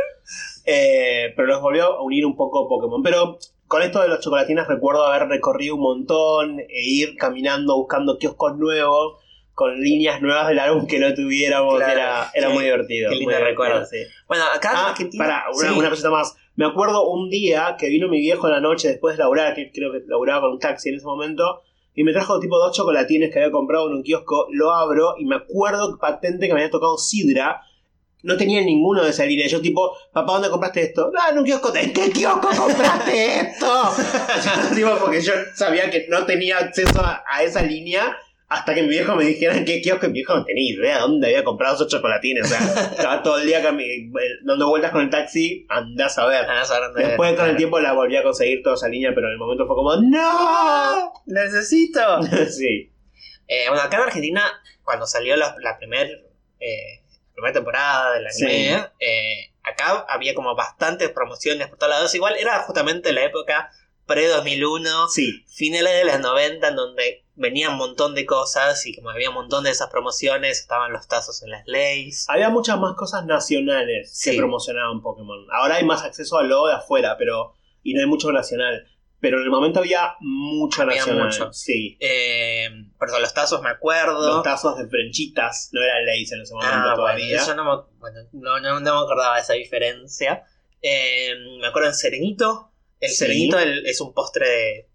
Eh, 0.64 1.32
pero 1.34 1.48
nos 1.48 1.60
volvió 1.60 1.84
a 1.98 2.02
unir 2.02 2.24
un 2.24 2.36
poco 2.36 2.68
Pokémon. 2.68 3.02
Pero 3.02 3.38
con 3.68 3.82
esto 3.82 4.00
de 4.02 4.08
los 4.08 4.20
chocolatines 4.20 4.66
recuerdo 4.66 5.04
haber 5.06 5.28
recorrido 5.28 5.76
un 5.76 5.82
montón 5.82 6.58
e 6.60 6.82
ir 6.82 7.16
caminando 7.16 7.76
buscando 7.76 8.18
kioscos 8.18 8.56
nuevos 8.56 9.18
con 9.54 9.78
líneas 9.80 10.22
nuevas 10.22 10.48
del 10.48 10.58
álbum 10.60 10.86
que 10.86 10.98
no 10.98 11.12
tuviéramos. 11.14 11.76
Claro. 11.76 11.92
era 11.92 12.30
era 12.32 12.48
muy 12.48 12.64
divertido. 12.64 13.10
qué 13.10 13.16
muy 13.16 13.18
lindo 13.20 13.36
divertido, 13.36 13.50
recuerdo. 13.66 13.86
sí. 13.86 13.96
Bueno, 14.28 14.44
acá 14.54 14.70
en 14.70 14.76
Ah, 14.76 14.88
Argentina. 14.90 15.24
pará, 15.24 15.44
una, 15.52 15.68
sí. 15.72 15.78
una 15.78 15.90
cosita 15.90 16.10
más. 16.10 16.36
Me 16.54 16.64
acuerdo 16.66 17.08
un 17.08 17.28
día 17.28 17.76
que 17.78 17.88
vino 17.88 18.08
mi 18.08 18.20
viejo 18.20 18.46
en 18.46 18.52
la 18.54 18.60
noche 18.60 18.88
después 18.88 19.16
de 19.16 19.22
laburar, 19.22 19.54
que 19.54 19.70
creo 19.72 19.92
que 19.92 20.00
laburaba 20.06 20.42
con 20.42 20.52
un 20.52 20.58
taxi 20.58 20.88
en 20.88 20.96
ese 20.96 21.06
momento, 21.06 21.62
y 21.94 22.04
me 22.04 22.12
trajo 22.12 22.38
tipo 22.40 22.56
dos 22.58 22.76
chocolatines 22.76 23.32
que 23.32 23.40
había 23.40 23.50
comprado 23.50 23.88
en 23.88 23.94
un 23.96 24.02
kiosco, 24.04 24.46
lo 24.52 24.70
abro 24.72 25.14
y 25.18 25.24
me 25.24 25.36
acuerdo 25.36 25.98
patente 25.98 26.46
que 26.46 26.54
me 26.54 26.60
había 26.60 26.70
tocado 26.70 26.96
sidra. 26.96 27.60
No 28.22 28.36
tenía 28.36 28.60
ninguno 28.62 29.04
de 29.04 29.10
esa 29.10 29.24
línea. 29.24 29.46
Yo 29.46 29.60
tipo, 29.60 29.92
papá, 30.12 30.32
¿dónde 30.34 30.50
compraste 30.50 30.82
esto? 30.82 31.10
Ah, 31.20 31.28
en 31.30 31.38
un 31.38 31.44
kiosco. 31.44 31.74
¿En 31.74 31.92
qué 31.92 32.10
kiosco 32.10 32.48
compraste 32.56 33.40
esto? 33.40 33.66
Yo, 34.44 34.74
tipo, 34.74 34.96
porque 34.98 35.20
yo 35.20 35.32
sabía 35.54 35.88
que 35.90 36.06
no 36.08 36.26
tenía 36.26 36.58
acceso 36.58 37.00
a, 37.00 37.22
a 37.32 37.42
esa 37.44 37.62
línea 37.62 38.16
hasta 38.50 38.74
que 38.74 38.82
mi 38.82 38.88
viejo 38.88 39.14
me 39.14 39.24
dijera 39.24 39.56
en 39.56 39.64
qué 39.64 39.80
kiosco. 39.80 40.06
Mi 40.08 40.14
viejo 40.14 40.34
no 40.34 40.44
tenía 40.44 40.72
idea 40.74 40.98
dónde 41.00 41.28
había 41.28 41.44
comprado 41.44 41.76
esos 41.76 41.86
chocolatines. 41.88 42.44
O 42.46 42.48
sea, 42.48 42.58
estaba 42.96 43.22
todo 43.22 43.38
el 43.38 43.46
día 43.46 43.62
cami- 43.62 44.10
dando 44.44 44.68
vueltas 44.68 44.90
con 44.90 45.02
el 45.02 45.10
taxi. 45.10 45.64
Andás 45.68 46.18
a 46.18 46.26
ver. 46.26 46.44
Ah, 46.48 46.64
sabrán 46.64 46.94
de- 46.94 47.06
Después 47.08 47.34
con 47.34 47.48
el 47.48 47.56
tiempo 47.56 47.78
la 47.78 47.92
volví 47.92 48.16
a 48.16 48.22
conseguir 48.24 48.62
toda 48.64 48.74
esa 48.74 48.88
línea, 48.88 49.12
pero 49.14 49.28
en 49.28 49.34
el 49.34 49.38
momento 49.38 49.66
fue 49.66 49.76
como 49.76 49.94
¡No! 49.96 51.12
¡Necesito! 51.26 52.00
sí. 52.50 52.90
Eh, 53.46 53.64
bueno, 53.68 53.82
acá 53.82 53.96
en 53.98 54.02
Argentina, 54.02 54.42
cuando 54.82 55.06
salió 55.06 55.36
la, 55.36 55.54
la 55.60 55.78
primera 55.78 56.08
primera 57.40 57.54
temporada 57.54 58.14
del 58.14 58.26
anime, 58.26 58.86
eh, 59.00 59.52
acá 59.62 60.04
había 60.08 60.34
como 60.34 60.54
bastantes 60.54 61.10
promociones 61.10 61.68
por 61.68 61.78
todos 61.78 61.90
lados. 61.90 62.14
Igual 62.14 62.36
era 62.36 62.58
justamente 62.62 63.12
la 63.12 63.24
época 63.24 63.70
pre-2001, 64.06 65.08
Sí. 65.08 65.44
finales 65.48 65.92
de 65.94 66.04
los 66.04 66.20
90, 66.20 66.68
en 66.68 66.76
donde 66.76 67.24
venía 67.34 67.70
un 67.70 67.76
montón 67.76 68.14
de 68.14 68.26
cosas 68.26 68.84
y 68.86 68.94
como 68.96 69.10
había 69.10 69.28
un 69.28 69.34
montón 69.36 69.64
de 69.64 69.70
esas 69.70 69.90
promociones, 69.90 70.58
estaban 70.60 70.92
los 70.92 71.06
tazos 71.06 71.42
en 71.42 71.50
las 71.50 71.62
leyes. 71.66 72.26
Había 72.28 72.48
muchas 72.50 72.78
más 72.78 72.94
cosas 72.96 73.24
nacionales 73.26 74.10
Sí. 74.12 74.32
que 74.32 74.36
promocionaban 74.38 75.00
Pokémon. 75.02 75.46
Ahora 75.52 75.76
hay 75.76 75.84
más 75.84 76.02
acceso 76.02 76.38
a 76.38 76.42
lo 76.42 76.66
de 76.66 76.74
afuera, 76.74 77.16
pero. 77.18 77.54
Y 77.84 77.94
no 77.94 78.00
hay 78.00 78.06
mucho 78.06 78.32
nacional. 78.32 78.86
Pero 79.20 79.38
en 79.38 79.44
el 79.44 79.50
momento 79.50 79.80
había 79.80 80.14
mucha 80.20 80.82
Había 80.82 80.96
nacional. 80.98 81.26
mucho. 81.26 81.52
Sí. 81.52 81.96
Eh, 82.00 82.68
perdón, 82.98 83.22
los 83.22 83.34
tazos 83.34 83.60
me 83.62 83.70
acuerdo. 83.70 84.34
Los 84.34 84.42
tazos 84.42 84.78
de 84.78 84.88
frenchitas, 84.88 85.70
no 85.72 85.82
era 85.82 86.00
Lays 86.02 86.30
en 86.32 86.42
ese 86.42 86.54
momento 86.54 86.72
Ah, 86.74 86.80
bueno, 86.82 86.96
todavía. 86.96 87.36
eso 87.36 87.54
no 87.54 87.64
me, 87.64 87.98
bueno, 87.98 88.20
no, 88.32 88.60
no- 88.60 88.80
no 88.80 88.94
me 88.94 89.00
acordaba 89.04 89.36
de 89.36 89.42
esa 89.42 89.54
diferencia. 89.54 90.44
Eh, 90.82 91.32
me 91.60 91.66
acuerdo 91.66 91.88
en 91.88 91.94
Serenito. 91.94 92.72
El 93.00 93.10
Sí. 93.10 93.16
Serenito 93.16 93.58
el- 93.58 93.86
es 93.86 94.00
un 94.00 94.12
postre 94.14 94.46
de, 94.48 94.88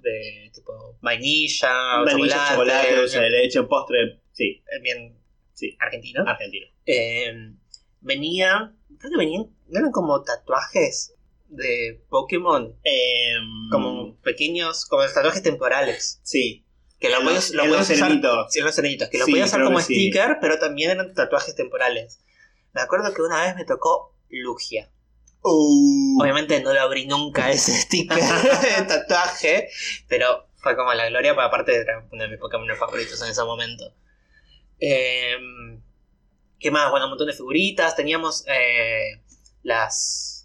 de 0.00 0.50
tipo 0.54 0.96
vainilla, 1.00 2.02
Vanilla, 2.04 2.48
chocolate, 2.50 2.96
dulce 2.96 3.20
de 3.20 3.30
leche, 3.30 3.62
postre. 3.64 4.20
Sí, 4.32 4.62
bien, 4.70 4.82
bien 4.82 5.18
Sí. 5.54 5.76
argentino. 5.80 6.22
argentino. 6.26 6.66
Eh, 6.86 7.52
venía, 8.00 8.72
creo 8.98 9.10
que 9.10 9.16
venían, 9.18 9.46
¿no 9.68 9.78
eran 9.80 9.90
como 9.90 10.22
tatuajes 10.22 11.14
de 11.48 12.04
Pokémon, 12.08 12.76
Em, 12.84 13.70
como 13.70 14.16
pequeños, 14.20 14.86
como 14.86 15.02
tatuajes 15.06 15.42
temporales. 15.42 16.20
Sí. 16.22 16.64
Que 17.00 17.08
lo 17.10 17.22
los- 17.22 17.50
lo 17.50 17.64
los 17.66 17.88
usar, 17.90 18.10
sí, 18.50 18.60
los 18.60 18.74
que 19.08 19.18
lo 19.18 19.24
Sí, 19.24 19.30
podías 19.32 19.48
usar 19.48 19.62
como 19.64 19.80
sí. 19.80 19.94
sticker, 19.94 20.38
pero 20.40 20.58
también 20.58 20.90
eran 20.90 21.14
tatuajes 21.14 21.54
temporales. 21.54 22.20
Me 22.72 22.80
acuerdo 22.80 23.14
que 23.14 23.22
una 23.22 23.44
vez 23.44 23.54
me 23.56 23.64
tocó 23.64 24.14
Lugia. 24.28 24.90
Uh, 25.42 26.20
Obviamente 26.20 26.60
no 26.60 26.74
lo 26.74 26.80
abrí 26.80 27.06
nunca 27.06 27.50
ese 27.50 27.72
sticker 27.72 28.18
de 28.78 28.84
tatuaje, 28.86 29.68
pero 30.08 30.48
fue 30.56 30.76
como 30.76 30.92
la 30.92 31.08
gloria, 31.08 31.34
porque 31.34 31.46
aparte 31.46 31.76
era 31.80 32.04
uno 32.10 32.24
de 32.24 32.28
mis 32.30 32.38
Pokémon 32.40 32.66
favoritos 32.76 33.22
en 33.22 33.30
ese 33.30 33.44
momento. 33.44 33.94
Em, 34.80 35.80
¿Qué 36.58 36.70
más? 36.72 36.90
Bueno, 36.90 37.06
un 37.06 37.10
montón 37.12 37.28
de 37.28 37.32
figuritas. 37.34 37.94
Teníamos 37.94 38.44
eh, 38.48 39.22
las, 39.62 40.37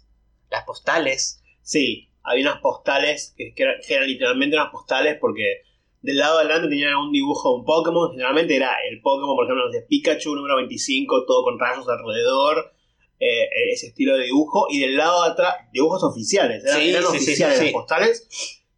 las 0.50 0.64
postales. 0.64 1.40
Sí, 1.62 2.08
había 2.22 2.50
unas 2.50 2.60
postales 2.60 3.34
que, 3.36 3.54
que 3.54 3.62
eran, 3.62 3.76
que 3.86 3.94
eran 3.94 4.06
literalmente 4.08 4.56
unas 4.56 4.70
postales 4.70 5.16
porque 5.20 5.62
del 6.02 6.18
lado 6.18 6.36
de 6.38 6.44
adelante 6.44 6.68
tenían 6.68 6.94
un 6.96 7.12
dibujo 7.12 7.50
de 7.52 7.58
un 7.60 7.64
Pokémon. 7.64 8.10
Generalmente 8.10 8.56
era 8.56 8.76
el 8.90 9.00
Pokémon, 9.00 9.34
por 9.36 9.46
ejemplo, 9.46 9.70
de 9.70 9.82
Pikachu 9.82 10.34
número 10.34 10.56
25, 10.56 11.24
todo 11.26 11.44
con 11.44 11.58
rayos 11.58 11.86
alrededor. 11.88 12.72
eh, 13.20 13.48
ese 13.72 13.86
estilo 13.86 14.16
de 14.18 14.24
dibujo. 14.24 14.66
Y 14.68 14.80
del 14.80 14.96
lado 14.96 15.24
de 15.24 15.30
atrás, 15.30 15.54
dibujos 15.72 16.02
oficiales. 16.02 16.62
Eran, 16.64 16.80
Sí, 16.80 16.90
eran 16.90 17.02
sí, 17.04 17.08
oficiales 17.16 17.58
sí, 17.58 17.64
las 17.64 17.72
postales. 17.72 18.28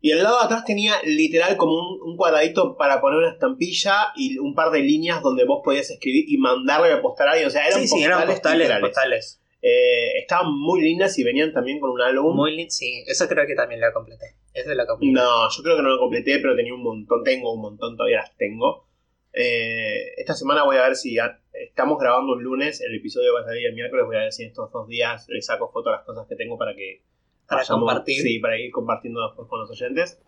Y 0.01 0.11
del 0.11 0.23
lado 0.23 0.39
de 0.39 0.45
atrás 0.45 0.65
tenía 0.65 0.95
literal 1.05 1.57
como 1.57 1.73
un, 1.73 2.11
un 2.13 2.17
cuadradito 2.17 2.77
para 2.77 3.01
poner 3.01 3.19
una 3.19 3.33
estampilla 3.33 4.09
y 4.15 4.39
un 4.39 4.55
par 4.55 4.71
de 4.71 4.81
líneas 4.81 5.21
donde 5.23 5.45
vos 5.47 5.63
podías 5.65 5.91
escribir 5.91 6.27
y 6.29 6.37
mandarle 6.39 6.91
la 6.91 7.03
postal 7.03 7.27
a 7.29 7.31
alguien. 7.33 7.49
O 7.49 7.51
sea, 7.51 7.67
eran 7.67 7.81
sí, 7.81 7.89
sí, 7.89 8.05
postales. 8.27 8.67
eran 8.69 8.81
postales. 8.83 9.41
Eh, 9.69 10.19
estaban 10.21 10.53
muy 10.53 10.81
lindas 10.81 11.19
y 11.19 11.25
venían 11.25 11.53
también 11.53 11.81
con 11.81 11.91
un 11.91 12.01
álbum. 12.01 12.37
Muy 12.37 12.55
lindo, 12.55 12.71
sí. 12.71 13.03
Eso 13.07 13.27
creo 13.27 13.47
que 13.49 13.57
también 13.57 13.81
lo 13.81 13.93
completé. 13.93 14.37
Eso 14.55 14.73
lo 14.75 14.87
completé. 14.87 15.13
No, 15.13 15.51
yo 15.51 15.63
creo 15.65 15.77
que 15.77 15.83
no 15.83 15.89
lo 15.89 15.99
completé, 15.99 16.39
pero 16.39 16.55
tenía 16.55 16.73
un 16.73 16.83
montón, 16.85 17.25
tengo 17.25 17.53
un 17.53 17.63
montón, 17.63 17.97
todavía 17.97 18.19
las 18.19 18.37
tengo. 18.37 18.87
Eh, 19.33 20.13
esta 20.19 20.35
semana 20.35 20.63
voy 20.65 20.77
a 20.77 20.83
ver 20.83 20.95
si 20.97 21.15
ya- 21.17 21.41
estamos 21.53 21.99
grabando 21.99 22.35
un 22.35 22.43
lunes, 22.45 22.81
el 22.81 22.95
episodio 22.95 23.35
va 23.35 23.41
a 23.41 23.45
salir 23.45 23.67
el 23.67 23.75
miércoles, 23.75 24.07
voy 24.07 24.17
a 24.17 24.21
ver 24.21 24.33
si 24.33 24.45
estos 24.45 24.71
dos 24.71 24.87
días 24.89 25.27
le 25.29 25.43
saco 25.43 25.71
foto 25.73 25.89
a 25.91 25.97
las 25.97 26.05
cosas 26.05 26.27
que 26.29 26.37
tengo 26.37 26.57
para 26.57 26.75
que 26.77 27.03
Para 27.49 27.63
vayamos- 27.63 27.81
compartir. 27.87 28.23
Sí, 28.23 28.39
para 28.39 28.59
ir 28.59 28.71
compartiendo 28.71 29.27
después 29.27 29.49
con 29.49 29.61
los 29.61 29.71
oyentes. 29.71 30.21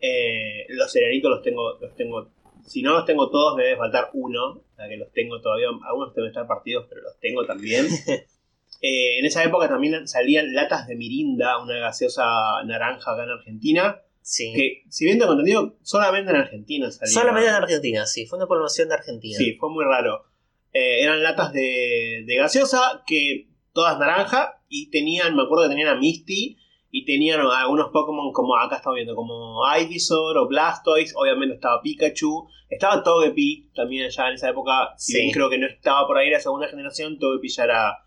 Eh, 0.00 0.66
los 0.68 0.92
serenitos 0.92 1.30
los 1.30 1.42
tengo, 1.42 1.78
los 1.80 1.94
tengo, 1.96 2.28
si 2.66 2.82
no 2.82 2.92
los 2.92 3.06
tengo 3.06 3.30
todos, 3.30 3.56
me 3.56 3.64
debe 3.64 3.76
faltar 3.78 4.10
uno, 4.12 4.46
o 4.50 4.74
sea 4.76 4.88
que 4.88 4.98
los 4.98 5.10
tengo 5.12 5.40
todavía, 5.40 5.68
algunos 5.88 6.14
deben 6.14 6.28
estar 6.28 6.46
partidos, 6.46 6.86
pero 6.88 7.00
los 7.02 7.18
tengo 7.18 7.46
también. 7.46 7.86
Eh, 8.80 9.18
en 9.18 9.24
esa 9.24 9.42
época 9.44 9.68
también 9.68 10.06
salían 10.06 10.52
latas 10.54 10.86
de 10.86 10.96
Mirinda, 10.96 11.62
una 11.62 11.78
gaseosa 11.78 12.24
naranja 12.66 13.12
acá 13.12 13.24
en 13.24 13.30
Argentina. 13.30 14.00
Sí. 14.20 14.52
Que, 14.54 14.82
si 14.88 15.04
bien 15.04 15.18
tengo 15.18 15.32
entendido, 15.32 15.76
solamente 15.82 16.30
en 16.30 16.36
Argentina 16.36 16.90
salía. 16.90 17.12
Solamente 17.12 17.48
en 17.48 17.54
Argentina, 17.54 18.06
sí. 18.06 18.26
Fue 18.26 18.38
una 18.38 18.46
promoción 18.46 18.88
de 18.88 18.94
Argentina. 18.94 19.36
Sí, 19.36 19.54
fue 19.54 19.70
muy 19.70 19.84
raro. 19.84 20.24
Eh, 20.72 21.02
eran 21.02 21.22
latas 21.22 21.52
de, 21.52 22.24
de 22.26 22.36
gaseosa, 22.36 23.02
que 23.06 23.48
todas 23.72 23.98
naranja, 23.98 24.60
y 24.68 24.90
tenían, 24.90 25.36
me 25.36 25.42
acuerdo 25.42 25.64
que 25.64 25.70
tenían 25.70 25.88
a 25.88 25.96
Misty, 25.96 26.56
y 26.90 27.04
tenían 27.04 27.40
algunos 27.40 27.88
Pokémon 27.92 28.32
como 28.32 28.56
acá 28.56 28.76
estamos 28.76 28.94
viendo, 28.94 29.16
como 29.16 29.60
Ivysaur 29.80 30.38
o 30.38 30.46
Blastoise, 30.46 31.12
obviamente 31.16 31.56
estaba 31.56 31.82
Pikachu, 31.82 32.48
estaba 32.70 33.02
Togepi 33.02 33.70
también 33.74 34.08
ya 34.10 34.28
en 34.28 34.34
esa 34.34 34.48
época, 34.50 34.94
si 34.96 35.12
Sí. 35.12 35.18
bien 35.18 35.32
creo 35.32 35.50
que 35.50 35.58
no 35.58 35.66
estaba 35.66 36.06
por 36.06 36.18
ahí 36.18 36.30
la 36.30 36.38
segunda 36.38 36.68
generación, 36.68 37.18
Togepi 37.18 37.48
ya 37.48 37.64
era, 37.64 38.03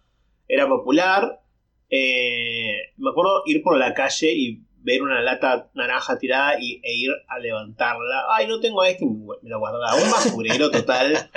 era 0.47 0.67
popular. 0.67 1.41
Eh, 1.89 2.93
me 2.97 3.09
acuerdo 3.09 3.43
ir 3.45 3.61
por 3.63 3.77
la 3.77 3.93
calle 3.93 4.33
y 4.33 4.61
ver 4.79 5.01
una 5.01 5.21
lata 5.21 5.69
naranja 5.73 6.17
tirada 6.17 6.55
y, 6.59 6.81
e 6.83 6.95
ir 6.95 7.11
a 7.27 7.39
levantarla. 7.39 8.25
Ay, 8.29 8.47
no 8.47 8.59
tengo 8.59 8.83
este, 8.83 9.05
y 9.05 9.07
me 9.07 9.49
la 9.49 9.57
guardaba. 9.57 9.95
Un 9.95 10.11
basurero 10.11 10.71
total. 10.71 11.29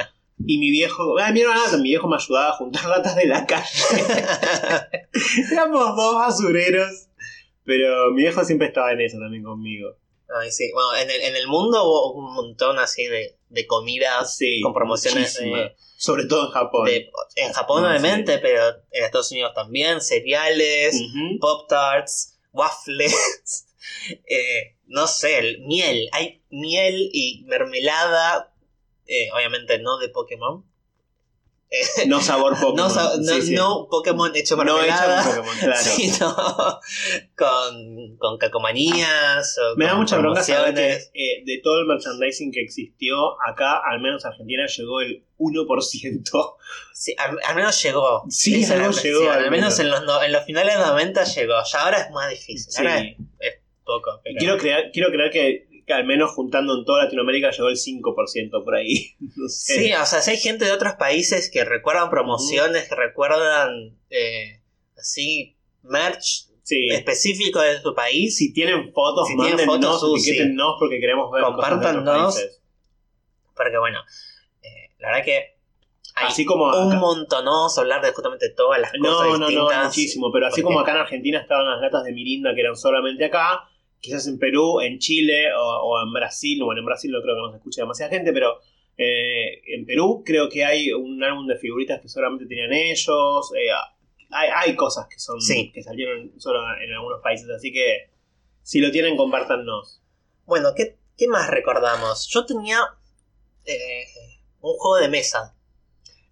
Y 0.46 0.58
mi 0.58 0.70
viejo, 0.70 1.18
ay, 1.18 1.32
mira 1.32 1.50
una 1.50 1.76
mi 1.78 1.90
viejo 1.90 2.08
me 2.08 2.16
ayudaba 2.16 2.48
a 2.48 2.52
juntar 2.52 2.86
latas 2.86 3.14
de 3.16 3.26
la 3.26 3.46
calle. 3.46 3.68
Éramos 5.52 5.96
dos 5.96 6.14
basureros. 6.14 7.08
Pero 7.64 8.10
mi 8.12 8.22
viejo 8.22 8.42
siempre 8.44 8.68
estaba 8.68 8.92
en 8.92 9.02
eso 9.02 9.18
también 9.18 9.44
conmigo. 9.44 9.96
Ay, 10.40 10.50
sí. 10.50 10.70
Bueno, 10.72 10.96
en 10.96 11.10
el, 11.10 11.20
en 11.22 11.36
el 11.36 11.46
mundo 11.46 11.84
hubo 11.84 12.14
un 12.14 12.34
montón 12.34 12.78
así 12.78 13.04
de, 13.06 13.39
de 13.50 13.66
comidas 13.66 14.36
Sí, 14.36 14.60
con 14.62 14.72
promociones 14.72 15.34
de, 15.34 15.76
Sobre 15.96 16.24
todo 16.24 16.46
en 16.46 16.52
Japón. 16.52 16.86
de- 16.86 17.10
en 17.36 17.52
Japón 17.52 17.84
Ah, 17.84 17.90
obviamente, 17.90 18.38
pero 18.38 18.62
en 18.90 19.04
Estados 19.04 19.30
Unidos 19.32 19.52
también, 19.54 20.00
cereales, 20.00 20.94
Ujú. 20.94 21.38
pop 21.40 21.68
tarts, 21.68 22.38
waffles, 22.52 23.66
eh, 24.26 24.76
no 24.86 25.06
sé, 25.06 25.38
el- 25.38 25.60
miel, 25.66 26.08
hay 26.12 26.42
miel 26.50 27.10
y 27.12 27.44
mermelada, 27.46 28.54
eh, 29.06 29.28
obviamente 29.34 29.78
no 29.78 29.98
de 29.98 30.08
Pokémon, 30.08 30.64
No 32.08 32.20
sabor 32.20 32.54
Pokémon. 32.54 32.76
no, 32.76 32.90
sa- 32.90 33.16
no, 33.18 33.34
Sí, 33.34 33.42
sí. 33.42 33.54
no 33.54 33.86
Pokémon 33.90 34.34
hecho 34.34 34.56
No 34.56 34.64
mermelada, 34.64 35.20
hecha 35.20 35.24
con 35.36 35.36
Pokémon, 35.46 35.58
claro. 35.60 35.80
sino 35.96 36.80
con, 37.36 38.16
con 38.18 38.38
cacomanías 38.38 39.56
o 39.58 39.76
Me 39.76 39.84
da 39.86 39.94
mucha 39.94 40.18
bronca 40.18 40.42
saber 40.42 40.74
que 40.74 40.92
eh, 41.14 41.42
de 41.44 41.60
todo 41.62 41.80
el 41.80 41.86
merchandising 41.86 42.52
que 42.52 42.60
existió, 42.62 43.40
acá, 43.46 43.80
al 43.88 44.00
menos 44.00 44.24
Argentina, 44.24 44.66
llegó 44.66 45.00
el 45.00 45.24
1%. 45.38 46.56
Sí, 46.92 47.14
al, 47.18 47.38
al 47.44 47.54
menos 47.56 47.82
llegó. 47.82 48.24
Sí, 48.28 48.62
es 48.62 48.68
la 48.70 48.74
llegó, 48.76 48.86
impresión. 48.88 49.22
al 49.28 49.44
Al 49.44 49.50
menos 49.50 49.78
menos. 49.78 49.80
en 49.80 49.90
los, 49.90 50.02
no- 50.04 50.22
en 50.22 50.32
los 50.32 50.44
finales 50.44 50.74
de 50.76 50.80
90 50.84 51.24
llegó. 51.24 51.54
Ya 51.72 51.80
ahora 51.82 52.00
es 52.00 52.10
más 52.10 52.30
difícil. 52.30 52.72
Sí. 52.72 52.78
Ahora 52.78 52.98
es, 52.98 53.16
es 53.38 53.54
poco. 53.84 54.20
Pero... 54.22 54.36
Quiero 54.38 54.58
creer, 54.58 54.90
quiero 54.92 55.10
creer 55.10 55.30
que, 55.30 55.68
que 55.90 55.94
al 55.94 56.06
menos 56.06 56.30
juntando 56.30 56.78
en 56.78 56.84
toda 56.84 57.04
Latinoamérica 57.04 57.50
llegó 57.50 57.68
el 57.68 57.76
5% 57.76 58.64
por 58.64 58.74
ahí. 58.76 59.14
No 59.36 59.48
sé. 59.48 59.78
Sí, 59.80 59.92
o 59.92 60.06
sea, 60.06 60.20
si 60.20 60.30
hay 60.32 60.36
gente 60.38 60.64
de 60.64 60.72
otros 60.72 60.94
países 60.94 61.50
que 61.52 61.64
recuerdan 61.64 62.10
promociones, 62.10 62.88
que 62.88 62.94
recuerdan 62.94 63.96
eh, 64.10 64.60
así 64.98 65.56
merch 65.82 66.46
Sí. 66.62 66.86
específico 66.90 67.60
de 67.60 67.80
su 67.80 67.94
país, 67.94 68.36
Si 68.36 68.52
tienen 68.52 68.92
fotos, 68.92 69.26
Si 69.26 69.34
tienen 69.36 69.66
mándennos, 69.66 70.00
fotos, 70.00 70.02
uh, 70.04 70.16
sí. 70.18 70.30
etiquétennos 70.30 70.76
porque 70.78 71.00
queremos 71.00 71.30
ver 71.32 71.42
Compártanos. 71.42 72.04
países. 72.34 72.60
porque 73.56 73.76
bueno, 73.78 73.98
eh, 74.62 74.90
la 75.00 75.08
verdad 75.08 75.24
que 75.24 75.36
hay 76.14 76.26
Así 76.28 76.44
como 76.44 76.66
un 76.66 76.92
acá- 76.92 77.00
montonoso 77.00 77.80
hablar 77.80 78.02
de 78.04 78.12
justamente 78.12 78.50
todas 78.50 78.80
las 78.80 78.90
cosas 78.92 79.02
No, 79.02 79.24
no, 79.24 79.38
no, 79.38 79.46
distintas. 79.48 79.86
muchísimo. 79.86 80.30
Pero 80.32 80.46
así 80.46 80.62
como 80.62 80.78
acá 80.80 80.92
en 80.92 80.98
Argentina 80.98 81.40
estaban 81.40 81.66
las 81.66 81.80
latas 81.80 82.04
de 82.04 82.12
Mirinda 82.12 82.54
que 82.54 82.60
eran 82.60 82.76
solamente 82.76 83.24
acá, 83.24 83.68
quizás 84.00 84.26
en 84.26 84.38
Perú, 84.38 84.80
en 84.80 84.98
Chile 84.98 85.52
o, 85.54 85.60
o 85.60 86.02
en 86.02 86.12
Brasil, 86.12 86.62
bueno, 86.64 86.80
en 86.80 86.86
Brasil 86.86 87.10
no 87.10 87.20
creo 87.22 87.34
que 87.36 87.40
nos 87.42 87.54
escuche 87.56 87.80
demasiada 87.82 88.10
gente, 88.10 88.32
pero 88.32 88.60
eh, 88.96 89.62
en 89.66 89.86
Perú 89.86 90.22
creo 90.24 90.48
que 90.48 90.64
hay 90.64 90.92
un 90.92 91.22
álbum 91.22 91.46
de 91.46 91.56
figuritas 91.56 92.00
que 92.00 92.08
solamente 92.08 92.46
tenían 92.46 92.72
ellos. 92.72 93.52
eh, 93.56 93.70
hay, 94.30 94.48
hay 94.54 94.76
cosas 94.76 95.06
que 95.08 95.18
son 95.18 95.40
Sí. 95.40 95.70
que 95.72 95.82
salieron 95.82 96.32
solo 96.38 96.60
en 96.82 96.92
algunos 96.92 97.20
países, 97.22 97.48
así 97.50 97.72
que 97.72 98.10
si 98.62 98.80
lo 98.80 98.90
tienen, 98.90 99.16
compártanos. 99.16 100.02
Bueno, 100.46 100.68
¿qué, 100.76 100.98
qué 101.16 101.26
más 101.28 101.48
recordamos? 101.50 102.28
Yo 102.30 102.44
tenía 102.46 102.78
eh, 103.66 104.04
un 104.60 104.74
juego 104.76 104.96
de 105.02 105.08
mesa. 105.08 105.56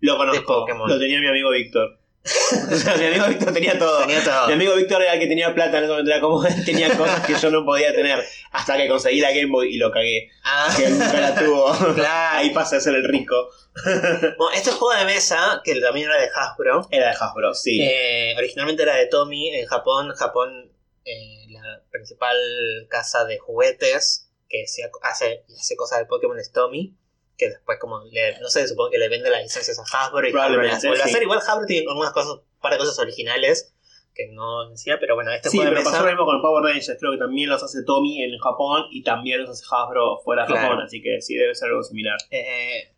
Lo 0.00 0.12
De 0.12 0.18
conozco, 0.18 0.60
Pokémon. 0.60 0.88
lo 0.88 0.98
tenía 0.98 1.20
mi 1.20 1.26
amigo 1.26 1.50
Víctor. 1.50 1.98
O 2.72 2.74
sea, 2.76 2.96
mi 2.96 3.06
amigo 3.06 3.26
Víctor 3.26 3.52
tenía 3.52 3.78
todo. 3.78 4.00
Tenía 4.00 4.22
todo. 4.22 4.46
Mi 4.48 4.52
amigo 4.54 4.74
Víctor 4.74 5.02
era 5.02 5.14
el 5.14 5.20
que 5.20 5.26
tenía 5.26 5.54
plata, 5.54 5.80
no 5.80 6.20
como 6.20 6.44
tenía 6.64 6.96
cosas 6.96 7.26
que 7.26 7.34
yo 7.34 7.50
no 7.50 7.64
podía 7.64 7.94
tener 7.94 8.24
hasta 8.52 8.76
que 8.76 8.88
conseguí 8.88 9.20
la 9.20 9.30
Game 9.30 9.46
Boy 9.50 9.74
y 9.74 9.78
lo 9.78 9.90
cagué. 9.90 10.30
Ah, 10.44 10.72
Que 10.76 10.88
nunca 10.88 11.20
la 11.20 11.34
tuvo. 11.34 11.72
claro. 11.94 12.38
Ahí 12.38 12.50
pasa 12.50 12.76
a 12.76 12.80
ser 12.80 12.94
el 12.94 13.04
rico. 13.08 13.50
Bueno, 13.84 14.50
este 14.54 14.70
juego 14.70 14.98
de 14.98 15.04
mesa, 15.04 15.60
que 15.64 15.80
también 15.80 16.08
era 16.08 16.20
de 16.20 16.28
Hasbro, 16.34 16.88
Era 16.90 17.10
de 17.10 17.16
Hasbro, 17.18 17.54
sí. 17.54 17.80
eh, 17.82 18.34
originalmente 18.36 18.82
era 18.82 18.96
de 18.96 19.06
Tommy 19.06 19.54
en 19.54 19.66
Japón. 19.66 20.12
Japón, 20.16 20.72
eh, 21.04 21.46
la 21.50 21.82
principal 21.90 22.36
casa 22.88 23.24
de 23.24 23.38
juguetes 23.38 24.30
que 24.48 24.66
se 24.66 24.82
hace, 25.02 25.44
hace 25.58 25.76
cosas 25.76 26.00
de 26.00 26.06
Pokémon 26.06 26.38
es 26.38 26.52
Tommy. 26.52 26.96
Que 27.38 27.48
después, 27.50 27.78
como, 27.80 28.02
le- 28.10 28.38
no 28.40 28.48
sé, 28.48 28.66
supongo 28.68 28.90
que 28.90 28.98
le 28.98 29.08
vende 29.08 29.30
las 29.30 29.42
licencias 29.42 29.78
a 29.78 29.82
Hasbro 29.82 30.26
y 30.28 30.32
Hasbro 30.32 30.40
las 30.62 30.82
vuelve 30.82 31.02
a 31.02 31.04
sí. 31.04 31.10
hacer. 31.10 31.22
Igual 31.22 31.38
Hasbro 31.38 31.66
tiene 31.66 31.86
algunas 31.88 32.12
cosas, 32.12 32.32
un 32.32 32.60
par 32.60 32.72
de 32.72 32.78
cosas 32.78 32.98
originales 32.98 33.74
que 34.14 34.26
no 34.32 34.68
decía, 34.68 34.96
pero 34.98 35.14
bueno, 35.14 35.30
este 35.32 35.48
Sí, 35.48 35.58
juego 35.58 35.70
pero 35.72 35.84
pasó 35.84 36.02
lo 36.02 36.08
mismo 36.10 36.24
con 36.26 36.42
Power 36.42 36.64
Rangers. 36.64 36.96
Creo 36.98 37.12
que 37.12 37.18
también 37.18 37.48
los 37.48 37.62
hace 37.62 37.84
Tommy 37.84 38.24
en 38.24 38.36
Japón 38.40 38.86
y 38.90 39.04
también 39.04 39.40
los 39.42 39.50
hace 39.50 39.64
Hasbro 39.70 40.18
fuera 40.24 40.42
de 40.42 40.48
Claro. 40.48 40.62
Japón. 40.70 40.80
Así 40.84 41.00
que 41.00 41.20
sí, 41.22 41.36
debe 41.36 41.54
ser 41.54 41.68
algo 41.68 41.84
similar. 41.84 42.18
eh, 42.32 42.92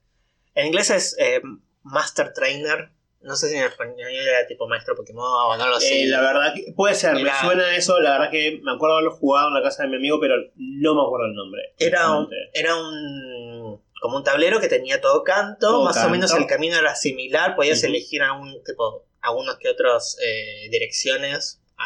en 0.54 0.66
inglés 0.68 0.88
es 0.90 1.16
eh, 1.18 1.42
Master 1.82 2.32
Trainer. 2.32 2.88
No 3.20 3.36
sé 3.36 3.50
si 3.50 3.56
en 3.56 3.64
español 3.64 4.08
era 4.10 4.46
tipo 4.46 4.66
maestro 4.66 4.96
Pokémon, 4.96 5.58
no 5.58 5.66
lo 5.68 5.78
sé. 5.78 6.04
Eh, 6.04 6.06
la 6.06 6.22
verdad 6.22 6.54
que 6.54 6.72
puede 6.74 6.94
ser, 6.94 7.12
me 7.16 7.30
suena 7.42 7.76
eso. 7.76 8.00
La 8.00 8.12
verdad 8.12 8.30
que 8.30 8.58
me 8.62 8.72
acuerdo 8.72 8.94
haberlo 8.96 9.14
jugado 9.14 9.48
en 9.48 9.54
la 9.54 9.62
casa 9.62 9.82
de 9.82 9.90
mi 9.90 9.96
amigo, 9.96 10.18
pero 10.18 10.36
no 10.56 10.94
me 10.94 11.02
acuerdo 11.02 11.26
el 11.26 11.34
nombre. 11.34 11.74
Era 11.78 12.10
un, 12.12 12.30
era 12.54 12.76
un 12.76 13.82
como 14.00 14.16
un 14.16 14.24
tablero 14.24 14.60
que 14.60 14.68
tenía 14.68 15.00
todo 15.00 15.22
canto, 15.24 15.68
Todo 15.68 15.84
más 15.84 16.02
o 16.04 16.08
menos 16.08 16.32
el 16.34 16.46
camino 16.46 16.76
era 16.76 16.94
similar, 16.96 17.54
podías 17.54 17.78
Ujú. 17.78 17.88
elegir 17.88 18.22
algún 18.22 18.62
tipo, 18.64 19.06
algunos 19.20 19.58
que 19.58 19.68
otros 19.68 20.16
eh, 20.24 20.68
direcciones 20.70 21.60
a, 21.76 21.84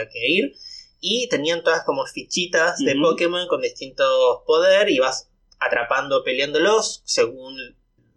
a 0.00 0.08
que 0.08 0.28
ir. 0.28 0.52
Y 1.00 1.28
tenían 1.28 1.62
todas 1.62 1.82
como 1.84 2.06
fichitas 2.06 2.78
de. 2.78 2.94
Pokémon 2.94 3.46
con 3.48 3.60
distintos 3.60 4.40
poder 4.46 4.88
y 4.88 4.98
vas 4.98 5.28
atrapando, 5.58 6.22
peleándolos 6.24 7.02
según 7.04 7.56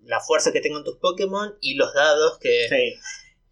la 0.03 0.19
fuerza 0.21 0.51
que 0.51 0.61
tengan 0.61 0.83
tus 0.83 0.97
Pokémon 0.97 1.57
y 1.61 1.73
los 1.75 1.93
dados 1.93 2.37
que, 2.39 2.67
Sí. 2.69 2.99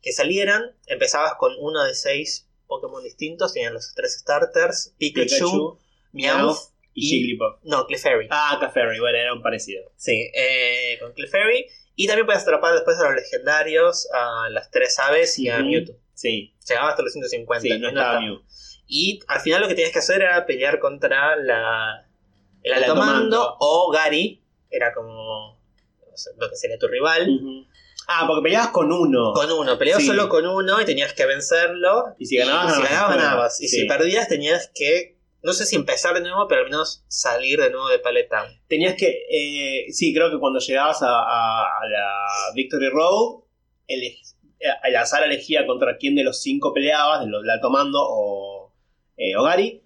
que 0.02 0.14
salieran. 0.14 0.76
Empezabas 0.86 1.34
con 1.40 1.54
uno 1.60 1.84
de 1.84 1.96
seis 1.96 2.48
Pokémon 2.68 3.04
distintos, 3.04 3.54
tenían 3.54 3.74
los 3.74 3.94
tres 3.96 4.20
starters, 4.20 4.94
Pikachu, 4.98 5.28
Pikachu, 5.30 5.80
Meowth 6.12 6.58
y 6.94 7.08
Jigglypuff. 7.08 7.60
no, 7.64 7.86
Clefairy. 7.88 8.28
Ah, 8.30 8.58
Caffery, 8.60 9.00
bueno, 9.00 9.18
era 9.18 9.34
un 9.34 9.42
parecido. 9.42 9.92
Sí, 9.96 10.30
eh, 10.34 10.98
con 11.02 11.14
Clefairy. 11.14 11.66
Y 11.96 12.08
también 12.08 12.26
puedes 12.26 12.42
atrapar 12.44 12.74
después 12.74 12.98
a 13.00 13.04
los 13.06 13.16
legendarios, 13.16 14.08
a 14.14 14.50
las 14.50 14.72
tres 14.72 14.98
aves 15.00 15.38
y 15.40 15.50
a. 15.50 15.60
Mewtwo. 15.60 15.96
Sí, 16.14 16.54
Llegaba 16.68 16.90
hasta 16.90 17.04
los 17.04 17.12
150. 17.12 17.62
sí, 17.62 17.70
no 17.80 17.92
no 17.92 18.00
estaba 18.00 18.20
Mew. 18.22 18.42
Y 18.88 19.20
al 19.28 19.40
final 19.42 19.62
lo 19.62 19.68
que 19.68 19.76
tenías 19.76 19.92
que 19.94 20.00
hacer 20.00 20.22
era 20.22 20.46
pelear 20.46 20.80
contra 20.80 21.36
la, 21.36 22.08
el 22.62 22.74
alto 22.74 22.96
mando 22.96 23.56
o 23.60 23.92
Gary. 23.92 24.42
Era 24.70 24.94
como 24.94 25.60
no 26.10 26.18
sé, 26.18 26.32
lo 26.38 26.50
que 26.50 26.56
sería 26.56 26.78
tu 26.78 26.88
rival. 26.88 27.28
Ah, 28.08 28.26
porque 28.28 28.44
peleabas 28.44 28.70
con 28.70 28.92
uno. 28.92 29.32
Con 29.34 29.52
uno, 29.52 29.78
peleabas 29.78 30.04
Sí. 30.04 30.08
solo 30.10 30.28
con 30.30 30.46
uno 30.46 30.82
y 30.82 30.86
tenías 30.86 31.14
que 31.14 31.26
vencerlo. 31.26 32.16
Y 32.20 32.26
si 32.26 32.38
ganabas, 32.38 32.76
si 32.76 32.82
ganabas 32.84 33.06
juego. 33.08 33.22
ganabas. 33.22 33.62
Y 33.62 33.68
Sí. 33.68 33.82
si 33.82 33.88
perdías, 33.88 34.28
tenías 34.28 34.70
que, 34.76 35.13
no 35.44 35.54
sé 35.54 35.66
si 35.66 35.76
empezar 35.76 36.14
de 36.16 36.22
nuevo, 36.22 36.48
pero 36.48 36.62
al 36.62 36.70
menos 36.70 37.04
salir 37.08 37.60
de 37.60 37.70
nuevo 37.70 37.90
de 37.90 38.00
Pallet 38.00 38.28
Town. 38.30 38.48
Tenías 38.68 38.96
que. 38.96 39.26
eh, 39.30 39.86
sí, 39.92 40.14
creo 40.14 40.32
que 40.32 40.40
cuando 40.40 40.60
llegabas 40.60 41.02
a, 41.04 41.08
a- 41.10 41.64
a 41.66 41.88
la 41.92 42.08
Victory 42.56 42.90
Road, 42.90 43.42
eh, 43.88 44.16
el 44.86 44.96
azar 44.96 45.24
elegía 45.24 45.66
contra 45.68 45.98
quién 45.98 46.16
de 46.16 46.24
los 46.24 46.42
cinco 46.42 46.74
peleabas, 46.74 47.26
de 47.26 47.30
los 47.30 47.42
del 47.42 47.50
alto 47.52 47.70
mando 47.70 48.00
o, 48.02 48.74
eh, 49.18 49.36
o 49.36 49.44
Gary. 49.44 49.82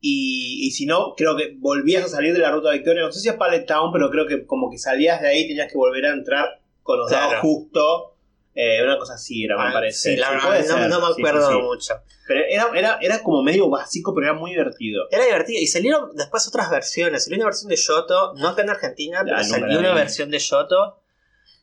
Y, 0.00 0.66
y 0.66 0.70
si 0.72 0.84
no, 0.86 1.14
creo 1.16 1.34
que 1.36 1.54
volvías 1.58 2.04
a 2.04 2.08
salir 2.08 2.32
de 2.34 2.38
la 2.40 2.50
ruta 2.50 2.70
de 2.70 2.76
Victoria. 2.76 3.02
No 3.02 3.12
sé 3.12 3.20
si 3.20 3.28
a 3.28 3.38
Pallet 3.38 3.64
Town, 3.66 3.90
pero 3.92 4.10
creo 4.10 4.26
que 4.26 4.44
como 4.46 4.70
que 4.70 4.76
salías 4.78 5.20
de 5.22 5.28
ahí 5.28 5.46
tenías 5.48 5.70
que 5.70 5.78
volver 5.78 6.04
a 6.06 6.12
entrar 6.12 6.60
con 6.82 6.98
los 6.98 7.10
dados 7.10 7.34
justo. 7.40 8.13
Eh, 8.56 8.82
una 8.84 8.96
cosa 8.98 9.14
así 9.14 9.44
era, 9.44 9.56
me 9.56 9.64
Ah, 9.68 9.72
parece. 9.72 10.10
Sí, 10.10 10.16
la 10.16 10.28
Sí, 10.28 10.34
verdad, 10.34 10.58
no, 10.60 10.64
ser. 10.78 10.88
no 10.88 11.00
me 11.00 11.06
sí, 11.14 11.20
acuerdo 11.22 11.48
sí. 11.50 11.56
mucho. 11.58 11.94
Pero 12.28 12.40
era, 12.48 12.70
era, 12.74 12.98
era 13.02 13.22
como 13.22 13.42
medio 13.42 13.68
básico, 13.68 14.14
pero 14.14 14.28
era 14.28 14.34
muy 14.34 14.52
divertido. 14.52 15.08
Era 15.10 15.24
divertido. 15.24 15.60
Y 15.60 15.66
salieron 15.66 16.14
después 16.14 16.46
otras 16.46 16.70
versiones. 16.70 17.24
Salió 17.24 17.36
una 17.38 17.46
versión 17.46 17.68
de 17.68 17.76
Yoto, 17.76 18.34
no 18.36 18.48
acá 18.48 18.62
en 18.62 18.70
Argentina, 18.70 19.22
pero 19.24 19.36
Ah, 19.36 19.42
nunca 19.42 19.58
salió 19.58 19.78
una 19.80 19.92
versión 19.94 20.30
de 20.30 20.38
Yoto. 20.38 21.00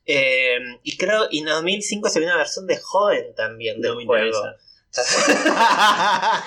Eh, 0.06 0.58
y 0.84 0.98
creo, 0.98 1.28
y 1.32 1.40
en 1.40 1.46
2005 1.46 2.10
salió 2.10 2.28
una 2.28 2.38
versión 2.38 2.68
de 2.68 2.78
Joven 2.78 3.34
también 3.36 3.80
del 3.80 3.92
No 3.92 3.98
me 3.98 4.06
juego. 4.06 4.42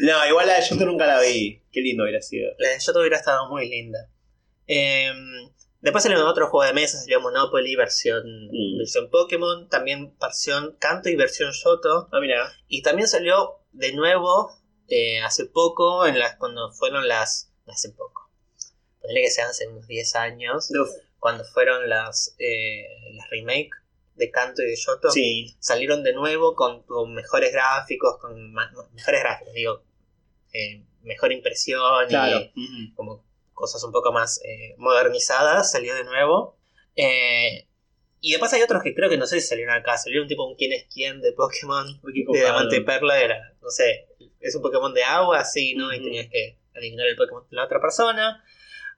no, 0.00 0.26
igual 0.26 0.46
la 0.46 0.54
de 0.60 0.66
Yoto 0.68 0.86
nunca 0.86 1.06
la 1.06 1.20
vi. 1.20 1.62
Qué 1.70 1.80
lindo 1.80 2.04
hubiera 2.04 2.22
sido. 2.22 2.50
La 2.58 2.70
de 2.70 2.78
Yoto 2.78 3.00
hubiera 3.00 3.16
estado 3.18 3.48
muy 3.48 3.68
linda. 3.68 4.08
Eh, 4.66 5.12
después 5.80 6.02
salieron 6.02 6.26
otros 6.26 6.50
juegos 6.50 6.68
de 6.68 6.74
mesa, 6.80 6.98
salió 6.98 7.20
Monopoly, 7.20 7.76
versión, 7.76 8.22
Mm. 8.50 8.78
versión 8.78 9.10
Pokémon, 9.10 9.68
también 9.68 10.16
versión 10.20 10.76
Canto 10.78 11.08
y 11.08 11.16
versión 11.16 11.50
Yoto. 11.52 12.08
Ah, 12.12 12.20
mira. 12.20 12.52
Y 12.68 12.82
también 12.82 13.08
salió 13.08 13.60
de 13.72 13.92
nuevo 13.92 14.52
eh, 14.88 15.20
hace 15.20 15.44
poco, 15.46 16.06
en 16.06 16.18
las, 16.18 16.36
cuando 16.36 16.72
fueron 16.72 17.06
las... 17.06 17.52
Hace 17.66 17.90
poco. 17.90 18.30
Ponele 19.02 19.20
que 19.22 19.30
sean 19.30 19.50
hace 19.50 19.68
unos 19.68 19.86
10 19.86 20.16
años. 20.16 20.70
Cuando 21.18 21.44
fueron 21.44 21.88
las, 21.90 22.34
eh, 22.38 22.86
las 23.14 23.28
remake 23.28 23.70
de 24.14 24.30
Canto 24.30 24.62
y 24.62 24.66
de 24.70 24.76
Yoto. 24.76 25.10
Sí. 25.10 25.54
Salieron 25.60 26.02
de 26.02 26.14
nuevo 26.14 26.54
con, 26.54 26.82
con 26.84 27.12
mejores 27.14 27.52
gráficos, 27.52 28.16
con 28.18 28.52
mejores 28.94 29.20
gráficos, 29.20 29.52
digo. 29.52 29.82
eh, 30.54 30.82
mejor 31.02 31.32
impresión 31.32 31.80
Claro. 32.08 32.40
y 32.54 32.92
como 32.94 33.22
cosas 33.58 33.82
un 33.84 33.92
poco 33.92 34.12
más 34.12 34.40
eh, 34.44 34.74
modernizadas. 34.78 35.70
Salió 35.72 35.94
de 35.94 36.04
nuevo. 36.04 36.56
Eh, 36.96 37.68
y 38.20 38.32
después 38.32 38.52
hay 38.52 38.62
otros 38.62 38.82
que 38.82 38.94
creo 38.94 39.08
que 39.08 39.16
no 39.16 39.26
sé 39.26 39.40
si 39.40 39.46
salieron 39.46 39.74
acá. 39.74 39.96
Salió 39.98 40.22
un 40.22 40.28
tipo 40.28 40.44
un 40.44 40.56
quién 40.56 40.72
es 40.72 40.86
quién 40.92 41.20
de 41.20 41.32
Pokémon 41.32 41.86
de. 42.02 42.38
Diamante 42.40 42.76
y 42.76 42.80
Perla 42.84 43.20
era, 43.20 43.54
no 43.62 43.70
sé, 43.70 44.08
es 44.40 44.54
un 44.54 44.62
Pokémon 44.62 44.92
de 44.94 45.04
agua, 45.04 45.44
sí, 45.44 45.74
¿no? 45.74 45.92
Y 45.92 46.02
tenías 46.02 46.28
que 46.28 46.58
adivinar 46.74 47.06
el 47.06 47.16
Pokémon 47.16 47.44
de 47.48 47.56
la 47.56 47.64
otra 47.64 47.80
persona. 47.80 48.44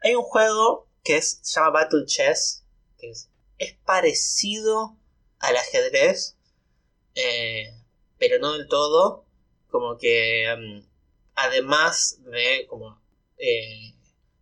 Hay 0.03 0.15
un 0.15 0.23
juego 0.23 0.89
que 1.05 1.17
es, 1.17 1.41
se 1.43 1.61
llama 1.61 1.71
Battle 1.71 2.07
Chess, 2.07 2.65
que 2.99 3.11
es, 3.11 3.31
es 3.59 3.75
parecido 3.85 4.97
al 5.39 5.57
ajedrez, 5.57 6.37
eh, 7.15 7.75
pero 8.19 8.39
no 8.39 8.53
del 8.53 8.69
todo. 8.69 9.27
Como 9.71 9.99
que, 9.99 10.47
mm, 10.59 10.87
además 11.35 12.19
de 12.25 12.67
como 12.69 13.01
eh, 13.39 13.95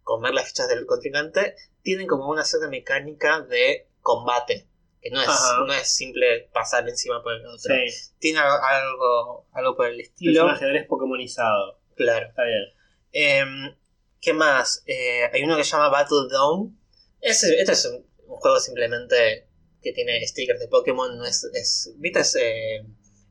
comer 0.09 0.33
las 0.33 0.49
fichas 0.49 0.69
del 0.69 0.87
contrincante, 0.87 1.55
tienen 1.83 2.07
como 2.07 2.31
una 2.31 2.43
cierta 2.43 2.67
mecánica 2.71 3.43
de 3.43 3.89
combate. 4.01 4.67
Que 5.03 5.11
no 5.11 5.21
es, 5.21 5.29
Ajá. 5.29 5.59
no 5.67 5.73
es 5.75 5.87
simple 5.95 6.49
pasar 6.51 6.89
encima 6.89 7.23
por 7.23 7.35
el 7.35 7.45
otro 7.47 7.59
Sí. 7.75 8.11
tiene 8.19 8.39
algo, 8.41 9.47
algo, 9.53 9.77
por 9.77 9.87
el 9.87 10.01
Es 10.01 10.09
estilo. 10.09 10.47
un 10.47 10.51
ajedrez 10.53 10.87
pokémonizado. 10.87 11.79
Claro. 11.95 12.27
Está 12.27 12.43
bien. 12.45 12.65
Em, 13.13 13.77
¿Qué 14.21 14.33
más? 14.33 14.83
Eh, 14.87 15.25
hay 15.31 15.43
uno 15.43 15.59
que 15.59 15.65
se 15.65 15.73
llama 15.73 15.91
Battle 15.91 16.27
Dome. 16.31 16.73
Ese, 17.21 17.61
este 17.61 17.73
es 17.73 17.85
un, 17.85 18.07
un 18.29 18.37
juego 18.39 18.59
simplemente 18.61 19.47
que 19.83 19.93
tiene 19.93 20.27
stickers 20.27 20.59
de 20.59 20.69
Pokémon. 20.69 21.19
No 21.19 21.27
es, 21.27 21.45
es, 21.53 21.93
¿viste? 21.99 22.21
Es, 22.21 22.35
eh, 22.37 22.79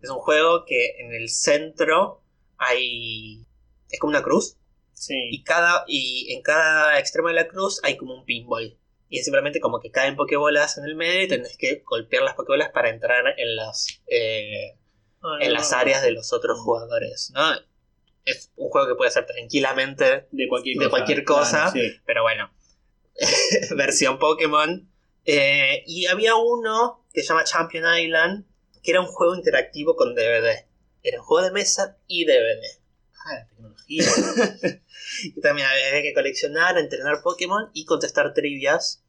es 0.01 0.09
un 0.11 0.19
juego 0.19 0.63
que 0.63 0.95
en 0.99 1.11
el 1.13 1.27
centro 1.29 2.21
hay. 2.57 3.45
Es 3.89 3.99
como 3.99 4.11
una 4.11 4.21
cruz. 4.21 4.57
Sí. 4.97 5.13
Y, 5.31 5.43
cada, 5.43 5.83
y 5.87 6.33
en 6.33 6.41
cada 6.41 6.97
extremo 6.99 7.27
de 7.27 7.35
la 7.35 7.47
cruz 7.47 7.79
hay 7.83 7.97
como 7.97 8.15
un 8.15 8.25
pinball. 8.25 8.77
Y 9.09 9.19
es 9.19 9.25
simplemente 9.25 9.59
como 9.59 9.79
que 9.79 9.91
caen 9.91 10.15
Pokébolas 10.15 10.77
en 10.77 10.85
el 10.85 10.95
medio 10.95 11.23
y 11.23 11.27
tenés 11.27 11.55
que 11.55 11.83
golpear 11.85 12.23
las 12.23 12.33
Pokébolas 12.33 12.71
para 12.71 12.89
entrar 12.89 13.23
en 13.37 13.55
las. 13.55 14.01
eh, 14.07 14.71
en 15.39 15.47
no, 15.49 15.53
las 15.53 15.71
áreas 15.73 16.01
de 16.01 16.11
los 16.11 16.33
otros 16.33 16.59
jugadores, 16.59 17.31
¿no? 17.33 17.41
Es 18.25 18.51
un 18.55 18.69
juego 18.69 18.87
que 18.87 18.95
puede 18.95 19.11
ser 19.11 19.25
tranquilamente, 19.25 20.27
De 20.31 20.47
cualquier 20.47 20.77
de 20.77 20.85
cosa. 20.85 20.89
cualquier 20.89 21.23
cosa. 21.23 21.71
Claro, 21.71 21.71
sí. 21.71 21.99
pero 22.05 22.23
bueno, 22.23 22.51
versión 23.77 24.19
Pokémon. 24.19 24.91
Eh, 25.25 25.83
y 25.85 26.07
había 26.07 26.35
uno 26.35 27.05
que 27.13 27.21
se 27.21 27.27
llama 27.27 27.43
Champion 27.43 27.97
Island, 27.97 28.45
que 28.83 28.91
era 28.91 29.01
un 29.01 29.07
juego 29.07 29.35
interactivo 29.35 29.95
con 29.95 30.15
DVD. 30.15 30.65
Era 31.03 31.19
un 31.19 31.25
juego 31.25 31.45
de 31.45 31.51
mesa 31.51 31.97
y 32.07 32.25
DVD. 32.25 32.79
Ah, 33.27 33.33
la 33.35 33.47
tecnología. 33.47 34.03
Y 35.23 35.39
también 35.41 35.67
había 35.67 36.01
que 36.01 36.13
coleccionar, 36.13 36.77
entrenar 36.77 37.21
Pokémon 37.23 37.69
y 37.73 37.85
contestar 37.85 38.33
trivias. 38.33 39.03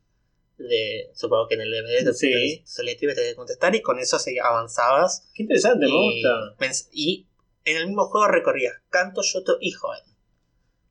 De, 0.57 1.11
supongo 1.15 1.47
que 1.49 1.55
en 1.55 1.61
el 1.63 1.71
DVD 1.71 2.13
Sí. 2.15 2.63
solía 2.67 2.97
trivias 2.97 3.15
tenías 3.17 3.33
que 3.33 3.37
contestar 3.37 3.75
y 3.77 3.83
con 3.83 3.99
eso 4.01 4.19
se 4.19 4.41
avanzabas 4.41 5.29
Qué 5.35 5.43
interesante, 5.45 5.87
me 5.87 5.93
y, 5.93 6.23
gusta. 6.23 6.57
pens- 6.59 6.89
y 6.93 7.27
en 7.65 7.77
el 7.77 7.87
mismo 7.87 8.07
juego 8.07 8.27
recorrías 8.29 8.75
Canto, 8.91 9.23
Yoto 9.23 9.57
y 9.61 9.71
Joven. 9.73 10.01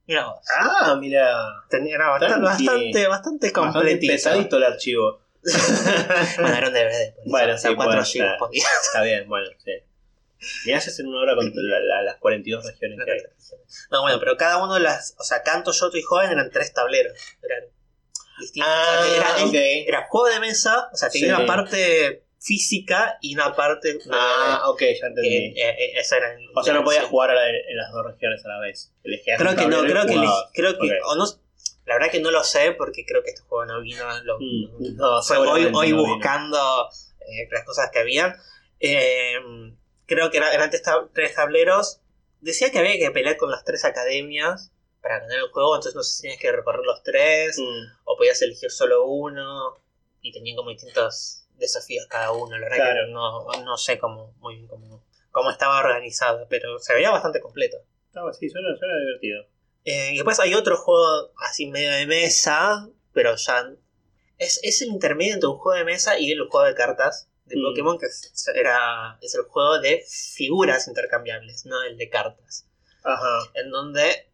Mira 0.08 0.28
vos. 0.28 0.40
Ah, 0.58 0.96
mira. 1.00 1.32
Era 1.70 2.10
bastante, 2.10 2.40
bastante, 2.46 3.08
bastante 3.08 3.08
Bastante 3.08 3.52
completito. 3.54 4.14
pesadito 4.14 4.58
el 4.58 4.64
archivo. 4.64 5.22
bueno, 6.40 6.56
era 6.56 6.68
un 6.68 6.74
DVD. 6.74 7.16
Bueno, 7.26 7.54
o 7.56 7.58
sea, 7.58 7.70
sí, 7.72 7.76
4 7.76 7.92
puede 7.94 8.06
gigas 8.06 8.30
ser. 8.30 8.38
podía. 8.40 8.64
Está 8.86 9.04
bien, 9.04 9.28
bueno, 9.28 9.50
sí. 9.64 9.72
Mirá 10.66 10.80
si 10.82 10.90
hacen 10.90 11.08
una 11.08 11.20
hora 11.22 11.36
con 11.36 11.52
la- 11.56 11.80
la- 11.80 12.02
las 12.04 12.18
42 12.18 12.66
regiones 12.66 13.00
que 13.04 13.12
hay. 13.12 13.20
No, 13.92 14.02
bueno, 14.02 14.20
pero 14.20 14.38
cada 14.38 14.64
uno 14.64 14.74
de 14.76 14.82
las. 14.82 15.16
O 15.20 15.24
sea, 15.24 15.42
Canto, 15.44 15.72
Yoto 15.72 15.98
y 15.98 16.02
Joven 16.02 16.32
eran 16.32 16.50
tres 16.52 16.74
tableros. 16.74 17.14
Eran 17.44 17.64
distintos. 18.40 18.72
Ah, 18.72 19.00
O 19.44 19.50
sea, 19.50 19.62
era, 19.62 20.06
juego 20.08 20.28
de 20.28 20.40
mesa, 20.40 20.90
o 20.94 20.96
sea, 20.96 21.10
tenía 21.10 21.36
Sí. 21.36 21.42
una 21.42 21.46
parte 21.48 22.24
física 22.40 23.18
y 23.22 23.34
una 23.36 23.56
parte. 23.56 23.98
Ah, 24.12 24.62
ok, 24.68 24.80
ya 24.82 24.88
que, 24.88 25.00
entendí. 25.08 25.36
eh, 25.36 25.54
eh, 25.70 25.92
esa 26.00 26.18
era 26.18 26.36
O 26.56 26.64
sea, 26.64 26.74
no 26.76 26.84
podías 26.84 27.06
jugar 27.06 27.32
a 27.32 27.36
la- 27.36 27.50
en 27.50 27.76
las 27.78 27.92
dos 27.92 28.06
regiones 28.06 28.46
a 28.46 28.50
la 28.50 28.60
vez. 28.60 28.94
Elegías 29.04 29.40
Creo 29.42 29.56
que 29.56 29.66
no, 29.68 29.82
creo 29.82 30.06
que, 30.06 30.14
jugabas. 30.14 30.30
eleg- 30.46 30.50
creo 30.54 30.78
que 30.80 31.00
o 31.04 31.16
no, 31.16 31.26
la 31.86 31.94
verdad 31.96 32.12
que 32.12 32.20
no 32.20 32.32
lo 32.32 32.44
sé 32.44 32.74
porque 32.74 33.06
creo 33.06 33.24
que 33.24 33.32
este 33.32 33.42
juego 33.42 33.66
no 33.66 33.82
vino, 33.82 34.04
lo, 34.24 34.38
Mm, 34.40 34.96
no, 34.98 35.20
hoy, 35.74 35.92
no 35.92 36.04
buscando 36.06 36.90
eh, 37.22 37.48
las 37.52 37.64
cosas 37.66 37.90
que 37.92 38.00
habían. 38.00 38.36
Eh, 38.80 39.36
creo 40.08 40.32
que 40.32 40.38
era- 40.38 40.52
eran 40.54 40.70
tres 40.72 40.84
tab- 40.84 41.10
tres 41.14 41.36
tableros. 41.36 42.00
Decía 42.42 42.72
que 42.72 42.80
había 42.80 42.98
que 42.98 43.12
pelear 43.12 43.38
con 43.38 43.52
las 43.52 43.64
tres 43.64 43.86
academias 43.86 44.72
para 45.02 45.20
ganar 45.20 45.38
el 45.40 45.50
juego, 45.52 45.76
entonces 45.76 45.96
no 45.96 46.02
sé 46.04 46.16
si 46.16 46.22
tenías 46.24 46.42
que 46.42 46.52
recorrer 46.52 46.82
los 46.84 47.04
tres 47.04 47.58
Mm, 47.60 48.02
o 48.06 48.18
podías 48.18 48.42
elegir 48.42 48.72
solo 48.72 49.06
uno 49.06 49.76
y 50.22 50.32
tenían 50.32 50.56
como 50.58 50.72
distintos 50.72 51.44
desafíos 51.56 52.06
cada 52.10 52.32
uno. 52.32 52.58
La 52.58 52.68
verdad 52.70 52.78
Claro. 52.78 53.06
que 53.06 53.12
no, 53.12 53.64
no 53.64 53.78
sé 53.78 53.98
cómo, 54.00 54.34
muy 54.40 54.56
bien 54.56 54.68
cómo, 54.68 55.04
cómo 55.32 55.52
estaba 55.52 55.80
organizado, 55.80 56.48
pero 56.50 56.80
se 56.80 56.94
veía 56.94 57.12
bastante 57.12 57.40
completo. 57.42 57.78
estaba 58.08 58.32
así, 58.32 58.50
suena, 58.50 58.70
suena 58.78 58.96
divertido. 59.00 59.44
Eh, 59.86 60.12
y 60.14 60.16
después 60.16 60.40
hay 60.40 60.54
otro 60.56 60.76
juego 60.78 61.32
así 61.38 61.68
medio 61.68 61.92
de 61.92 62.06
mesa, 62.08 62.90
pero 63.14 63.36
ya 63.36 63.72
es, 64.38 64.60
es 64.64 64.82
el 64.82 64.90
intermedio 64.90 65.34
entre 65.36 65.48
un 65.50 65.58
juego 65.58 65.78
de 65.78 65.86
mesa 65.86 66.18
y 66.20 66.32
el 66.32 66.48
juego 66.50 66.66
de 66.66 66.74
cartas 66.76 67.27
de 67.48 67.56
Mm. 67.58 67.64
Pokémon, 67.64 67.98
que 67.98 68.08
era, 68.56 69.18
es 69.22 69.36
el 69.36 69.44
juego 69.44 69.80
de 69.80 70.04
figuras 70.08 70.88
intercambiables, 70.88 71.66
no 71.66 71.82
el 71.84 71.98
de 71.98 72.10
cartas. 72.10 72.68
Ajá. 73.04 73.40
En 73.54 73.70
donde 73.70 74.30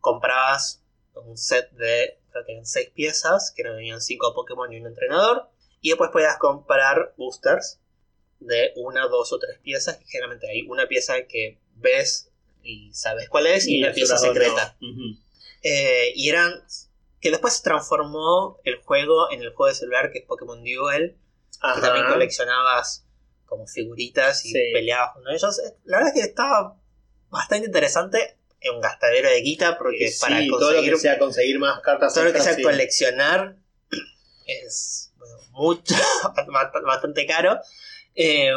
comprabas 0.00 0.82
un 1.14 1.36
set 1.36 1.70
de, 1.72 2.18
creo 2.30 2.44
que 2.44 2.52
eran 2.52 2.66
seis 2.66 2.90
piezas, 2.90 3.52
que 3.56 3.62
venían 3.62 4.00
cinco 4.00 4.34
Pokémon 4.34 4.72
y 4.72 4.80
un 4.80 4.86
entrenador, 4.86 5.48
y 5.80 5.90
después 5.90 6.10
podías 6.10 6.38
comprar 6.38 7.14
boosters 7.16 7.80
de 8.40 8.72
una, 8.76 9.06
dos 9.08 9.32
o 9.32 9.38
tres 9.38 9.58
piezas, 9.58 9.96
que 9.96 10.04
generalmente 10.06 10.48
hay 10.48 10.62
una 10.62 10.86
pieza 10.86 11.14
que 11.26 11.58
ves 11.74 12.30
y 12.62 12.92
sabes 12.92 13.28
cuál 13.28 13.46
es, 13.46 13.66
y, 13.66 13.82
una 13.82 13.92
pieza 13.92 14.18
secreta. 14.18 14.76
no. 14.80 15.18
Eh, 15.62 16.12
y 16.14 16.28
eran. 16.28 16.52
Que 17.20 17.30
después 17.30 17.54
se 17.54 17.64
transformó 17.64 18.60
el 18.62 18.76
juego 18.76 19.30
en 19.32 19.42
el 19.42 19.52
juego 19.52 19.66
de 19.66 19.74
celular 19.74 20.12
que 20.12 20.20
es 20.20 20.24
Pokémon 20.24 20.62
Duel. 20.62 21.16
Ajá. 21.60 21.80
también 21.80 22.06
coleccionabas 22.06 23.04
como 23.46 23.66
figuritas 23.66 24.44
y 24.44 24.50
Sí. 24.52 24.58
peleabas 24.72 25.14
con 25.14 25.22
ellos. 25.28 25.60
La 25.84 25.98
verdad 25.98 26.14
es 26.14 26.22
que 26.22 26.28
estaba 26.28 26.76
bastante 27.30 27.66
interesante. 27.66 28.36
Es 28.60 28.70
un 28.70 28.80
gastadero 28.80 29.28
de 29.30 29.40
guita 29.40 29.78
porque 29.78 30.06
Eh, 30.06 30.10
Sí, 30.10 30.20
para 30.20 30.40
todo 30.48 30.58
lo 30.58 30.66
conseguir 30.76 30.92
que 30.94 30.98
sea 31.00 31.18
conseguir 31.18 31.58
más 31.58 31.80
cartas. 31.80 32.12
todo 32.14 32.24
lo 32.24 32.32
que 32.32 32.40
sea 32.40 32.54
sí. 32.54 32.62
coleccionar 32.62 33.56
es 34.46 35.12
bueno, 35.16 35.36
mucho, 35.52 35.94
bast- 36.34 36.84
bastante 36.84 37.26
caro. 37.26 37.58
Eh, 38.14 38.50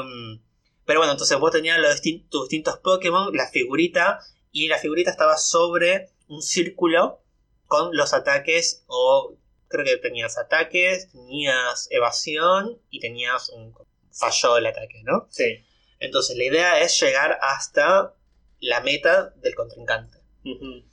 pero 0.86 0.99
bueno, 0.99 1.12
entonces 1.13 1.38
vos 1.39 1.51
tenías 1.51 1.77
los 1.80 1.95
distin- 2.01 2.27
tus 2.30 2.49
distintos 2.49 2.80
Pokémon, 2.80 3.34
la 3.36 3.47
figurita, 3.49 4.19
y 4.51 4.67
la 4.67 4.77
figurita 4.77 5.12
estaba 5.12 5.38
sobre 5.38 6.10
un 6.27 6.41
círculo 6.41 7.21
con 7.67 7.95
los 7.95 8.13
ataques, 8.13 8.84
o 8.88 9.36
creo 9.71 9.86
que 9.86 9.97
tenías 9.97 10.38
ataques, 10.38 11.12
tenías 11.12 11.88
evasión 11.91 12.79
y 12.89 12.99
tenías 12.99 13.49
un 13.49 13.73
fallo 14.12 14.55
del 14.55 14.67
ataque, 14.67 15.01
¿no? 15.03 15.27
Sí. 15.29 15.65
Entonces 15.99 16.36
la 16.38 16.43
idea 16.43 16.81
es 16.81 16.99
llegar 16.99 17.38
hasta 17.41 18.13
la 18.60 18.81
meta 18.81 19.29
del 19.38 19.55
contrincante. 19.55 20.17
Ujú. 20.45 20.84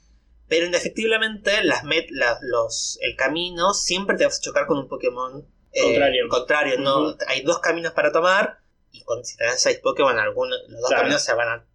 Pero 0.47 0.65
indefectiblemente 0.65 1.63
las 1.63 1.83
met- 1.83 2.09
la- 2.09 2.39
los, 2.41 2.97
el 3.01 3.15
camino 3.15 3.73
siempre 3.73 4.17
te 4.17 4.25
vas 4.25 4.37
a 4.39 4.41
chocar 4.41 4.65
con 4.65 4.77
un 4.79 4.87
Pokémon 4.87 5.45
eh, 5.71 5.83
Contrario. 5.83 6.27
contrario. 6.29 7.17
Hay 7.27 7.41
dos 7.43 7.59
caminos 7.59 7.93
para 7.93 8.11
tomar 8.11 8.59
y 8.91 9.03
con, 9.03 9.23
si 9.23 9.37
te 9.37 9.45
dan 9.45 9.59
seis 9.59 9.77
Pokémon, 9.83 10.17
alguno, 10.17 10.55
los 10.67 10.79
dos 10.81 10.89
Claro. 10.89 11.03
caminos 11.03 11.23
se 11.23 11.33
van 11.35 11.47
a 11.49 11.65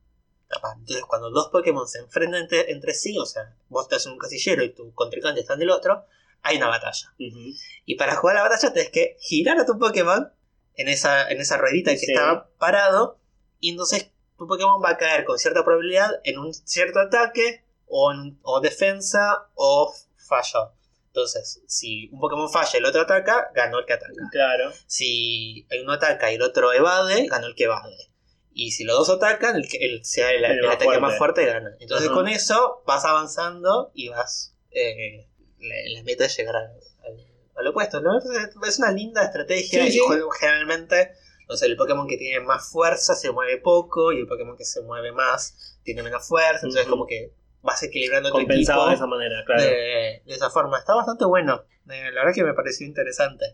tapar. 0.48 0.76
Entonces 0.78 1.04
cuando 1.06 1.30
dos 1.30 1.48
Pokémon 1.52 1.86
se 1.86 2.00
enfrentan 2.00 2.42
entre, 2.42 2.72
entre 2.72 2.92
sí, 2.94 3.16
o 3.18 3.24
sea, 3.26 3.54
vos 3.68 3.84
estás 3.84 4.06
en 4.06 4.12
un 4.12 4.18
casillero 4.18 4.64
y 4.64 4.70
tu 4.74 4.92
contrincante 4.94 5.40
está 5.40 5.54
en 5.54 5.62
el 5.62 5.70
otro, 5.70 6.06
hay 6.44 6.58
una 6.58 6.68
batalla. 6.68 7.12
Y 7.18 7.96
para 7.96 8.16
jugar 8.16 8.36
la 8.36 8.42
batalla 8.42 8.72
tenés 8.72 8.90
que 8.90 9.16
girar 9.20 9.58
a 9.58 9.66
tu 9.66 9.78
Pokémon 9.78 10.32
en 10.76 10.88
esa, 10.88 11.28
en 11.30 11.40
esa 11.40 11.56
ruedita 11.56 11.90
que 11.92 11.98
Sí. 11.98 12.12
estaba 12.12 12.48
parado. 12.58 13.18
Y 13.60 13.70
entonces 13.70 14.10
tu 14.38 14.46
Pokémon 14.46 14.80
va 14.84 14.90
a 14.90 14.96
caer 14.98 15.24
con 15.24 15.38
cierta 15.38 15.64
probabilidad 15.64 16.10
en 16.24 16.38
un 16.38 16.52
cierto 16.54 17.00
ataque 17.00 17.64
o, 17.86 18.12
en- 18.12 18.38
o 18.42 18.60
defensa 18.60 19.48
o 19.54 19.92
fallo. 20.16 20.72
Entonces, 21.06 21.62
si 21.68 22.08
un 22.12 22.18
Pokémon 22.20 22.50
falla 22.50 22.70
y 22.74 22.78
el 22.78 22.86
otro 22.86 23.02
ataca, 23.02 23.50
ganó 23.54 23.78
el 23.78 23.86
que 23.86 23.92
ataca. 23.92 24.12
Claro. 24.32 24.72
Si 24.86 25.66
uno 25.82 25.92
ataca 25.92 26.32
y 26.32 26.34
el 26.36 26.42
otro 26.42 26.72
evade, 26.72 27.26
ganó 27.28 27.46
el 27.46 27.54
que 27.54 27.64
evade. 27.64 28.10
Y 28.52 28.72
si 28.72 28.84
los 28.84 28.96
dos 28.98 29.10
atacan, 29.10 29.56
el, 29.56 29.68
que- 29.68 29.78
el, 29.78 30.04
sea 30.04 30.30
el, 30.32 30.44
El 30.44 30.50
el 30.58 30.62
más 30.66 30.74
ataque 30.74 30.84
fuerte. 30.84 31.00
más 31.00 31.18
fuerte 31.18 31.46
gana. 31.46 31.70
Entonces 31.80 32.10
con 32.10 32.26
eso 32.28 32.82
vas 32.86 33.04
avanzando 33.04 33.90
y 33.94 34.08
vas... 34.08 34.56
eh, 34.72 35.28
la, 35.64 35.74
la 35.98 36.02
meta 36.04 36.24
es 36.26 36.36
llegar 36.36 36.56
al, 36.56 36.70
al- 37.04 37.26
al 37.56 37.66
opuesto. 37.68 38.00
¿no? 38.00 38.18
Es, 38.18 38.78
una 38.78 38.92
linda 38.92 39.24
estrategia 39.24 39.82
Sí, 39.82 39.88
y 39.88 39.92
sí. 39.92 39.98
juego- 39.98 40.30
generalmente 40.30 41.12
no 41.48 41.56
sé, 41.56 41.66
el 41.66 41.76
Pokémon 41.76 42.08
que 42.08 42.16
tiene 42.16 42.40
más 42.40 42.70
fuerza 42.70 43.14
se 43.14 43.30
mueve 43.30 43.58
poco 43.58 44.12
y 44.12 44.18
el 44.20 44.26
Pokémon 44.26 44.56
que 44.56 44.64
se 44.64 44.80
mueve 44.80 45.12
más 45.12 45.78
tiene 45.82 46.02
menos 46.02 46.26
fuerza. 46.26 46.60
Entonces 46.62 46.86
como 46.86 47.06
que 47.06 47.32
vas 47.60 47.82
equilibrando 47.82 48.30
tu 48.30 48.36
Compensado 48.36 48.80
equipo 48.80 48.88
de 48.90 48.94
esa 48.96 49.06
manera, 49.06 49.44
claro. 49.44 49.62
de, 49.62 50.22
de 50.24 50.34
esa 50.34 50.48
forma. 50.50 50.78
Está 50.78 50.94
bastante 50.94 51.26
bueno. 51.26 51.64
Eh, 51.90 52.10
la 52.12 52.20
verdad 52.22 52.34
que 52.34 52.44
me 52.44 52.54
pareció 52.54 52.86
interesante. 52.86 53.44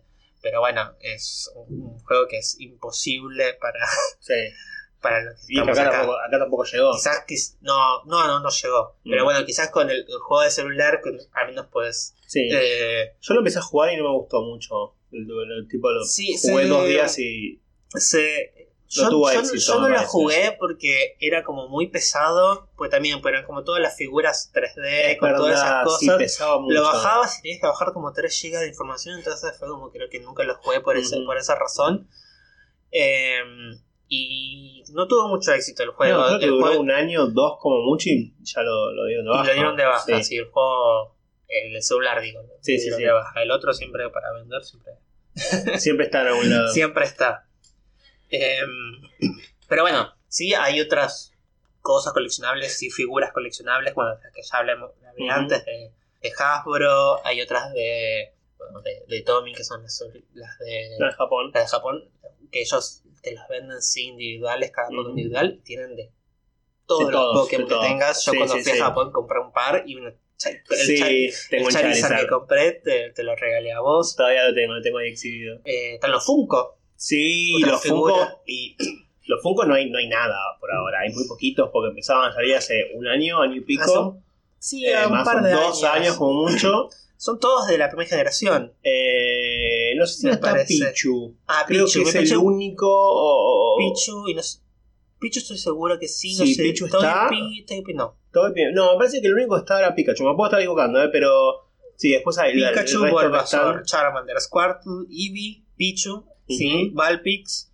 Pero 0.41 0.61
bueno, 0.61 0.95
es 1.01 1.51
un, 1.57 1.83
un 1.83 1.99
juego 1.99 2.27
que 2.29 2.39
es 2.39 2.59
imposible 2.61 3.55
para, 3.61 3.81
Sí. 4.21 4.35
Para 5.01 5.23
los 5.23 5.35
que 5.41 5.45
Y 5.49 5.55
que 5.55 5.61
estamos 5.61 5.79
acá, 5.79 5.89
acá. 5.89 5.99
Tampoco, 5.99 6.19
acá 6.19 6.39
tampoco 6.39 6.65
llegó. 6.65 6.93
Quizás 6.93 7.25
quiz- 7.27 7.57
no, 7.61 8.05
no, 8.05 8.27
no, 8.27 8.41
no 8.41 8.49
llegó. 8.51 8.97
Pero 9.05 9.23
Mm. 9.23 9.25
bueno, 9.25 9.45
quizás 9.47 9.71
con 9.71 9.91
el, 9.91 9.99
el 10.07 10.19
juego 10.21 10.43
de 10.43 10.51
celular 10.51 11.01
con- 11.03 11.19
al 11.33 11.47
menos 11.49 11.67
puedes. 11.73 12.15
Sí. 12.27 12.49
eh, 12.53 13.17
Yo 13.21 13.35
lo 13.35 13.41
empecé 13.41 13.59
a 13.59 13.63
jugar 13.63 13.93
y 13.93 13.97
no 13.97 14.05
me 14.05 14.17
gustó 14.19 14.43
mucho. 14.43 14.95
El, 15.11 15.23
el- 15.29 15.53
el 15.63 15.69
tipo 15.69 15.91
lo 15.91 16.05
Sí, 16.05 16.37
jugué 16.41 16.63
sí. 16.65 16.69
dos 16.69 16.87
días 16.87 17.19
y. 17.19 17.61
se- 17.95 18.53
No 18.97 19.03
yo, 19.05 19.09
tuvo 19.11 19.33
yo- 19.33 19.39
éxito, 19.41 19.57
yo 19.75 19.81
no 19.81 19.89
lo 19.89 20.01
jugué 20.03 20.57
porque 20.59 21.17
era 21.21 21.45
como 21.45 21.69
muy 21.69 21.87
pesado. 21.89 22.69
Pues 22.77 22.91
también 22.91 23.21
eran 23.25 23.45
como 23.45 23.63
todas 23.65 23.81
las 23.81 23.97
figuras 23.97 24.51
3D, 24.53 25.17
con 25.19 25.35
todas 25.37 25.57
esas 25.57 25.99
sí, 26.01 26.07
cosas. 26.07 26.19
pesaba 26.19 26.61
mucho. 26.61 26.75
Lo 26.75 26.83
bajabas 26.83 27.39
y 27.39 27.43
tenías 27.43 27.61
que 27.61 27.67
bajar 27.69 27.93
como 27.93 28.13
3 28.13 28.37
GB 28.43 28.59
de 28.61 28.69
información, 28.69 29.17
entonces 29.19 29.57
fue 29.59 29.69
como 29.69 29.91
creo 29.93 30.09
que 30.11 30.19
nunca 30.21 30.43
lo 30.45 30.57
jugué 30.57 30.81
por, 30.81 30.97
ese- 30.97 31.17
Ujú. 31.17 31.27
por 31.27 31.37
esa 31.39 31.55
razón. 31.57 32.09
Eh, 32.93 33.41
y 34.13 34.83
no 34.93 35.07
tuvo 35.07 35.29
mucho 35.29 35.53
éxito 35.53 35.85
el 35.85 35.91
juego. 35.91 36.19
No, 36.19 36.27
creo 36.27 36.39
que 36.41 36.45
el 36.47 36.51
duró 36.51 36.67
juego 36.67 36.81
un 36.83 36.91
año, 36.91 37.27
dos 37.29 37.59
como 37.61 37.81
mucho 37.83 38.09
y 38.11 38.35
ya 38.43 38.61
lo, 38.63 38.93
lo 38.93 39.07
dieron 39.07 39.25
de 39.25 39.31
y 39.31 39.35
baja. 39.37 39.47
lo 39.49 39.55
dieron 39.55 39.77
de 39.77 39.85
baja, 39.85 40.05
Sí. 40.05 40.25
sí, 40.25 40.37
el 40.37 40.47
juego, 40.47 41.17
el 41.47 41.81
celular 41.83 42.21
digo, 42.21 42.43
Sí, 42.61 42.79
sí, 42.79 42.91
de 42.91 43.11
baja. 43.13 43.41
El 43.43 43.51
otro 43.53 43.73
siempre 43.73 44.11
para 44.11 44.33
vender, 44.33 44.63
siempre, 44.65 44.93
Siempre 45.79 46.07
está 46.07 46.23
en 46.23 46.27
algún 46.27 46.51
lado. 46.51 46.69
siempre 46.73 47.05
está. 47.05 47.47
Eh, 48.31 48.59
pero 49.69 49.83
bueno, 49.83 50.13
sí 50.27 50.55
hay 50.55 50.81
otras 50.81 51.33
cosas 51.81 52.13
coleccionables 52.13 52.83
y 52.83 52.91
figuras 52.91 53.33
coleccionables, 53.33 53.95
bueno, 53.95 54.11
las 54.23 54.33
que 54.33 54.43
ya 54.43 54.59
hablamos 54.59 54.91
hablé 55.09 55.31
antes 55.31 55.65
de, 55.65 55.93
de 56.21 56.33
Hasbro, 56.37 57.25
hay 57.25 57.41
otras 57.41 57.73
de, 57.73 58.35
bueno, 58.59 58.81
de, 58.83 59.05
de 59.09 59.23
Tommy, 59.23 59.55
que 59.55 59.65
son 59.65 59.83
las, 59.83 60.05
las 60.35 60.59
de... 60.59 60.97
En 60.97 61.11
Japón. 61.13 61.51
la 61.55 61.61
de 61.61 61.67
Japón, 61.69 62.11
que 62.53 62.61
ellos 62.61 63.03
te 63.23 63.33
las 63.35 63.49
venden 63.49 63.81
sí 63.83 64.09
individuales, 64.09 64.71
cada 64.71 64.89
Pokémon 64.89 65.07
Ujú. 65.07 65.11
individual, 65.19 65.61
tienen 65.65 65.97
de 65.97 66.11
todos 66.87 67.07
De 67.07 67.13
los 67.13 67.21
todos, 67.23 67.41
Pokémon 67.47 67.63
de 67.65 67.69
que 67.69 67.75
todos. 67.75 67.87
tengas. 67.87 68.25
Yo 68.25 68.33
Sí, 68.33 68.39
cuando 68.39 68.55
sí, 68.57 68.63
fui 68.63 68.73
sí. 68.73 68.79
a 68.79 68.85
Japón 68.85 69.13
compré 69.13 69.39
un 69.41 69.53
par 69.53 69.83
y 69.87 69.95
una, 69.97 70.15
cha- 70.37 70.51
el, 70.51 70.61
Sí, 70.87 70.97
Char- 70.99 71.49
tengo 71.51 71.69
el 71.69 71.75
Charizard 71.75 71.83
Charizard. 72.11 72.21
que 72.21 72.27
compré 72.29 72.73
te, 72.73 73.11
te 73.11 73.23
lo 73.23 73.37
regalé 73.37 73.73
a 73.73 73.81
vos. 73.81 74.17
Todavía 74.17 74.49
lo 74.49 74.55
tengo, 74.55 74.75
lo 74.75 74.83
tengo 74.83 74.99
ahí 74.99 75.09
exhibido. 75.11 75.61
Eh, 75.65 75.95
están 75.95 76.11
los 76.13 76.25
Funko. 76.25 76.77
Sí, 76.97 77.55
los 77.61 77.81
figura. 77.81 78.15
Funko. 78.15 78.43
Y 78.47 78.77
los 79.27 79.43
Funko 79.43 79.65
no 79.65 79.75
hay, 79.75 79.89
no 79.91 79.99
hay 79.99 80.09
nada 80.09 80.37
por 80.59 80.73
ahora. 80.73 81.01
Hay 81.01 81.13
muy 81.13 81.27
poquitos 81.29 81.71
porque 81.73 81.91
empezaban 81.91 82.31
a 82.31 82.35
salir 82.35 82.57
hace 82.57 82.91
un 82.95 83.07
año, 83.07 83.41
año 83.41 83.57
y 83.57 83.61
pico. 83.61 83.83
Ah, 83.85 83.89
son- 83.89 84.25
sí, 84.59 84.85
Eh, 84.87 85.07
un 85.07 85.13
más 85.13 85.25
par 85.25 85.43
de 85.43 85.53
dos 85.53 85.83
años. 85.85 85.97
años 85.97 86.17
como 86.17 86.43
mucho. 86.49 86.89
Son 87.21 87.39
todos 87.39 87.67
de 87.67 87.77
la 87.77 87.89
primera 87.91 88.09
generación. 88.09 88.73
Eh, 88.83 89.80
no 90.01 90.07
sé 90.07 90.21
si 90.21 90.27
no 90.27 90.33
está 90.33 90.51
parece. 90.51 90.75
Pichu. 90.75 91.37
Ah, 91.47 91.65
Creo 91.67 91.85
Pichu. 91.87 92.03
que 92.03 92.09
es 92.19 92.31
el 92.33 92.37
único. 92.39 92.87
o- 92.91 93.77
Pichu 93.79 94.29
y 94.29 94.35
no 94.35 94.43
sé- 94.43 94.59
Pichu 95.19 95.39
estoy 95.41 95.59
seguro 95.59 95.99
que 95.99 96.09
sí, 96.09 96.37
no 96.39 96.45
Sí, 96.45 96.55
sé. 96.55 96.63
Pichu 96.63 96.87
está. 96.87 96.99
Togepi 97.29 97.95
no. 97.95 98.17
No, 98.73 98.93
me 98.93 98.99
parece 98.99 99.21
que 99.21 99.27
el 99.29 99.35
único 99.35 99.55
que 99.55 99.61
está 99.61 99.79
era 99.79 99.95
Pikachu. 99.95 100.25
Me 100.25 100.35
puedo 100.35 100.49
estar 100.49 100.61
equivocando, 100.61 101.03
eh, 101.03 101.09
pero. 101.13 101.31
Sí, 101.97 102.11
después 102.11 102.39
hay 102.39 102.55
Pikachu, 102.55 103.07
Bulbasaur, 103.11 103.83
Charmander, 103.85 104.41
Squirtle, 104.41 105.05
Eevee, 105.11 105.63
Pichu, 105.77 106.25
sí, 106.49 106.87
Ujú. 106.89 106.95
Vulpix, 106.95 107.71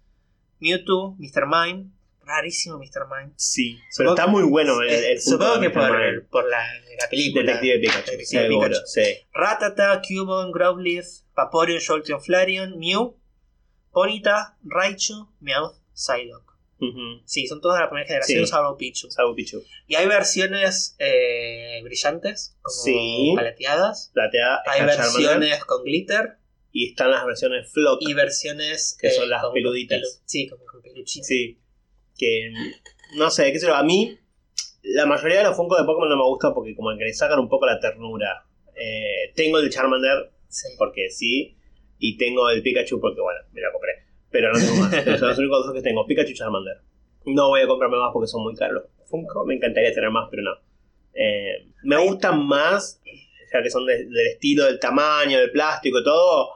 Mewtwo, 0.61 1.17
Mr. 1.19 1.47
Mime. 1.47 1.91
Rarísimo 2.25 2.77
Mr. 2.79 3.07
Mime. 3.09 3.33
Sí, 3.37 3.79
pero 3.97 4.11
está 4.11 4.25
que- 4.25 4.31
muy 4.33 4.43
bueno 4.43 4.83
el, 4.83 4.89
el 4.93 5.21
supongo 5.21 5.61
que 5.61 5.71
por, 5.71 5.89
la, 5.93 6.59
la 7.01 7.09
película. 7.09 7.45
Detective 7.45 7.79
Pikachu. 7.79 7.99
Detective 7.99 8.25
seguro, 8.25 8.69
Pikachu. 8.69 8.87
sí. 8.87 9.03
Ratata, 9.33 10.03
Cubone, 10.03 10.51
Growlithe, 10.53 11.07
Vaporeon, 11.37 11.81
Jolteon, 11.87 12.21
Flareon, 12.21 12.79
Mew, 12.79 13.15
Ponyta, 13.93 14.57
Raichu, 14.65 15.29
Meowth, 15.41 15.77
Psylocke. 15.93 16.53
Sí, 17.25 17.47
son 17.47 17.61
todas 17.63 17.79
de 17.79 17.85
la 17.85 17.91
primera 17.91 18.07
generación, 18.07 18.45
Sí. 18.45 18.51
salvo 18.51 18.77
Pichu. 18.77 19.11
Salvo 19.11 19.35
Pichu. 19.35 19.63
Y 19.87 19.95
hay 19.95 20.07
versiones 20.07 20.95
eh, 20.99 21.81
brillantes, 21.83 22.57
como 22.61 22.77
Sí. 22.85 23.33
palateadas. 23.35 24.11
Plateada, 24.13 24.63
Hay 24.67 24.81
Charmander, 24.81 24.99
versiones 24.99 25.65
con 25.65 25.85
glitter 25.85 26.37
Y 26.73 26.91
están 26.91 27.11
las 27.11 27.25
versiones 27.25 27.73
Flock. 27.73 28.01
y 28.03 28.13
versiones 28.13 28.99
Que 29.01 29.07
eh, 29.09 29.11
son 29.13 29.31
las 29.31 29.43
con- 29.43 29.55
peluditas. 29.55 29.99
pelu- 30.01 30.21
sí, 30.27 30.49
como 30.49 30.65
con 30.67 30.83
peluchitos. 30.83 31.27
Sí. 31.27 31.59
que 32.19 32.51
no 33.17 33.29
sé, 33.31 33.53
qué 33.53 33.59
sé 33.59 33.67
yo, 33.67 33.75
a 33.75 33.83
mí 33.83 34.19
la 34.83 35.05
mayoría 35.07 35.39
de 35.39 35.45
los 35.45 35.55
Funko 35.57 35.77
de 35.77 35.85
Pokémon 35.85 36.09
no 36.09 36.17
me 36.17 36.25
gusta 36.25 36.55
porque 36.55 36.75
como 36.75 36.97
que 36.97 37.05
le 37.05 37.13
sacan 37.15 37.39
un 37.39 37.49
poco 37.49 37.67
la 37.67 37.79
ternura. 37.81 38.47
Eh, 38.75 39.33
tengo 39.35 39.59
el 39.59 39.69
Charmander 39.71 40.31
Sí. 40.63 40.69
porque 40.79 41.11
sí, 41.11 41.57
y 41.99 42.17
tengo 42.17 42.49
el 42.51 42.63
Pikachu 42.63 43.01
porque 43.01 43.21
bueno, 43.21 43.41
me 43.53 43.61
lo 43.61 43.73
compré, 43.73 43.93
pero 44.31 44.53
no 44.53 44.59
tengo 44.59 44.77
más. 44.77 44.91
Son 45.21 45.29
los 45.29 45.39
únicos 45.39 45.67
dos 45.67 45.75
que 45.75 45.83
tengo, 45.83 46.07
Pikachu 46.07 46.31
y 46.31 46.35
Charmander. 46.35 46.79
No 47.27 47.49
voy 47.49 47.61
a 47.63 47.67
comprarme 47.67 47.97
más 47.99 48.11
porque 48.13 48.29
son 48.29 48.43
muy 48.45 48.55
caros. 48.55 48.85
Funko 49.07 49.45
me 49.45 49.55
encantaría 49.57 49.93
tener 49.93 50.11
más, 50.11 50.29
pero 50.31 50.43
no. 50.45 50.53
Eh, 51.13 51.67
me 51.83 51.97
gustan 51.99 52.47
más, 52.47 53.01
ya 53.53 53.63
que 53.63 53.71
son 53.71 53.85
de- 53.87 54.05
del 54.05 54.27
estilo, 54.29 54.65
del 54.67 54.79
tamaño, 54.79 55.39
del 55.41 55.51
plástico 55.51 55.99
y 55.99 56.05
todo, 56.05 56.51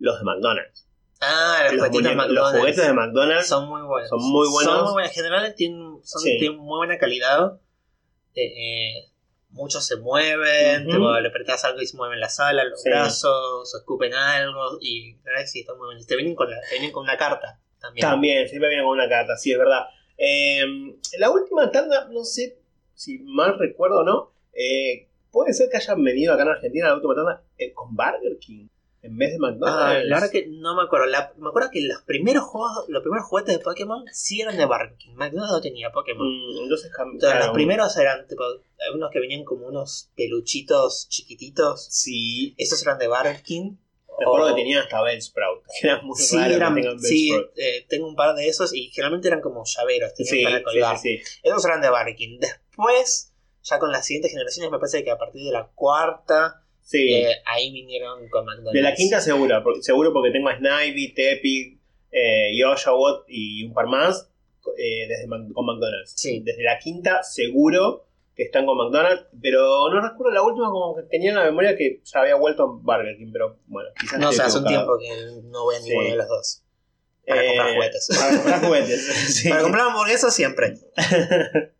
los 0.00 0.18
de 0.18 0.24
McDonald's. 0.24 0.88
Ah, 1.20 1.68
los, 1.70 1.74
Los, 1.76 1.90
muñecos- 1.90 2.02
los 2.02 2.16
McDonald's. 2.16 2.58
juguetes 2.58 2.86
de 2.86 2.92
McDonald's 2.92 3.46
Son 3.46 3.68
muy 3.68 3.82
buenos. 3.82 4.08
Son 4.10 4.18
muy 4.20 4.48
buenos. 4.48 4.72
Son 4.74 4.82
muy 4.84 4.92
buenos. 4.94 5.10
En 5.10 5.14
general 5.14 5.54
tienen, 5.54 5.80
son- 6.02 6.22
Sí. 6.22 6.36
tienen 6.38 6.58
muy 6.58 6.76
buena 6.78 6.98
calidad. 6.98 7.60
Eh, 8.34 8.42
eh, 8.44 9.08
muchos 9.56 9.84
se 9.86 9.96
mueven, 9.96 10.82
Ujú. 10.86 10.90
tipo, 10.96 11.18
le 11.20 11.28
apretás 11.28 11.64
algo 11.64 11.80
y 11.80 11.86
se 11.86 11.96
mueven 11.96 12.20
la 12.20 12.28
sala, 12.28 12.62
los 12.64 12.80
Sí. 12.82 12.90
brazos, 12.90 13.74
o 13.74 13.78
escupen 13.78 14.14
algo. 14.14 14.78
Y 14.80 15.16
sí, 15.46 15.60
están 15.60 15.76
muy 15.78 15.86
buenos. 15.86 16.06
Te 16.06 16.14
vienen 16.16 16.34
con, 16.36 16.50
la, 16.50 16.60
te 16.60 16.70
vienen 16.76 16.92
con 16.92 17.02
una 17.04 17.16
carta 17.16 17.58
también. 17.80 18.02
También, 18.06 18.48
siempre 18.48 18.68
viene 18.68 18.84
con 18.84 18.92
una 18.92 19.08
carta, 19.08 19.36
sí, 19.36 19.52
es 19.52 19.58
verdad. 19.58 19.86
Eh, 20.18 20.64
la 21.18 21.30
última 21.30 21.70
tanda, 21.70 22.06
no 22.10 22.24
sé 22.24 22.58
si 22.94 23.18
mal 23.18 23.58
recuerdo 23.58 24.00
o 24.00 24.04
no, 24.04 24.32
eh, 24.52 25.08
puede 25.30 25.52
ser 25.52 25.68
que 25.70 25.76
hayan 25.76 26.02
venido 26.02 26.32
acá 26.32 26.44
en 26.44 26.48
Argentina 26.50 26.88
la 26.88 26.94
última 26.94 27.14
tanda 27.14 27.42
eh, 27.58 27.72
con 27.74 27.94
Burger 27.94 28.38
King 28.38 28.68
en 29.06 29.16
vez 29.16 29.32
de 29.32 29.38
McDonald's. 29.38 29.82
Ah, 29.82 29.98
la 30.04 30.16
verdad 30.16 30.30
que 30.30 30.46
no 30.48 30.76
me 30.76 30.82
acuerdo. 30.82 31.06
La- 31.06 31.32
me 31.38 31.48
acuerdo 31.48 31.70
que 31.72 31.80
los 31.82 32.02
primeros 32.02 32.44
juegos, 32.44 32.84
los 32.88 33.02
primeros 33.02 33.26
juguetes 33.26 33.56
de 33.58 33.64
Pokémon 33.64 34.04
sí 34.12 34.40
eran 34.40 34.56
de 34.56 34.64
Burger 34.66 34.96
King. 34.98 35.14
McDonald's 35.14 35.52
no 35.52 35.60
tenía 35.60 35.90
Pokémon. 35.92 36.26
Mm, 36.26 36.62
entonces 36.62 36.90
Entonces, 36.90 36.92
cambiaron. 36.96 37.38
los 37.46 37.50
primeros 37.54 37.96
eran 37.96 38.26
tipo, 38.28 38.44
unos 38.94 39.10
que 39.12 39.20
venían 39.20 39.44
como 39.44 39.66
unos 39.66 40.10
peluchitos 40.16 41.08
chiquititos. 41.08 41.86
Sí, 41.90 42.54
Esos 42.58 42.82
eran 42.82 42.98
de 42.98 43.08
Burger 43.08 43.42
King. 43.42 43.76
me 44.18 44.24
acuerdo 44.24 44.46
O- 44.46 44.54
que 44.54 44.62
tenían 44.62 44.82
hasta 44.82 45.02
Bellsprout, 45.02 45.62
que 45.80 45.86
era 45.88 46.00
muy 46.02 46.18
Sí, 46.18 46.36
raro 46.38 46.54
eran, 46.54 46.74
que 46.74 46.80
tengan 46.82 47.00
sí 47.00 47.30
eh, 47.56 47.86
tengo 47.88 48.06
un 48.08 48.16
par 48.16 48.34
de 48.34 48.48
esos 48.48 48.72
y 48.74 48.88
generalmente 48.90 49.28
eran 49.28 49.40
como 49.42 49.62
llaveros, 49.64 50.14
tenían 50.14 50.34
Sí, 50.36 50.42
para 50.44 50.58
sí, 50.58 50.64
colgar. 50.64 50.98
sí. 50.98 51.20
Esos 51.42 51.64
eran 51.66 51.80
de 51.82 51.90
Burger 51.90 52.16
King. 52.16 52.38
Después, 52.40 53.32
ya 53.62 53.78
con 53.78 53.90
las 53.92 54.06
siguientes 54.06 54.30
generaciones, 54.32 54.70
me 54.70 54.78
parece 54.78 55.02
que 55.04 55.10
a 55.10 55.18
partir 55.18 55.42
de 55.44 55.52
la 55.52 55.66
cuarta, 55.74 56.62
Sí. 56.88 57.12
eh, 57.14 57.32
ahí 57.46 57.72
vinieron 57.72 58.28
con 58.28 58.44
McDonald's. 58.44 58.72
De 58.74 58.80
la 58.82 58.94
quinta 58.94 59.20
seguro, 59.20 59.60
porque- 59.64 59.82
seguro 59.82 60.12
porque 60.12 60.30
tengo 60.30 60.48
a 60.48 60.56
Snivy, 60.56 61.14
Tepi, 61.14 61.80
eh, 62.12 62.56
Yoshawott 62.56 63.24
y 63.28 63.64
un 63.66 63.74
par 63.74 63.86
más 63.86 64.30
eh, 64.78 65.06
desde 65.08 65.26
con 65.28 65.66
McDonald's. 65.66 66.12
Sí. 66.16 66.40
Desde 66.44 66.62
la 66.62 66.78
quinta 66.78 67.22
seguro 67.24 68.04
que 68.36 68.44
están 68.44 68.66
con 68.66 68.76
McDonald's, 68.78 69.26
pero 69.42 69.88
no 69.90 70.00
recuerdo 70.00 70.32
la 70.34 70.42
última 70.42 70.70
como 70.70 70.94
que 70.96 71.02
tenía 71.04 71.30
en 71.30 71.36
la 71.36 71.44
memoria 71.44 71.76
que 71.76 72.00
ya 72.04 72.20
había 72.20 72.34
vuelto 72.36 72.62
a 72.62 72.66
Burger 72.66 73.16
King, 73.16 73.30
pero 73.32 73.58
bueno, 73.66 73.88
quizás 73.98 74.18
No, 74.20 74.28
o 74.28 74.32
sea, 74.32 74.44
hace 74.46 74.58
un 74.58 74.66
tiempo 74.66 74.96
que 74.98 75.08
no 75.44 75.64
voy 75.64 75.74
a 75.76 75.78
Sí. 75.80 75.88
ninguno 75.88 76.10
de 76.10 76.16
los 76.16 76.28
dos. 76.28 76.62
Para 77.26 77.42
Eh, 77.42 77.46
comprar 77.48 77.74
juguetes. 77.74 78.08
Para 78.16 78.30
comprar 78.36 78.60
juguetes, 78.64 79.00
sí. 79.34 79.48
Para 79.48 79.62
comprar 79.62 79.86
hamburguesas 79.88 80.34
siempre. 80.34 80.74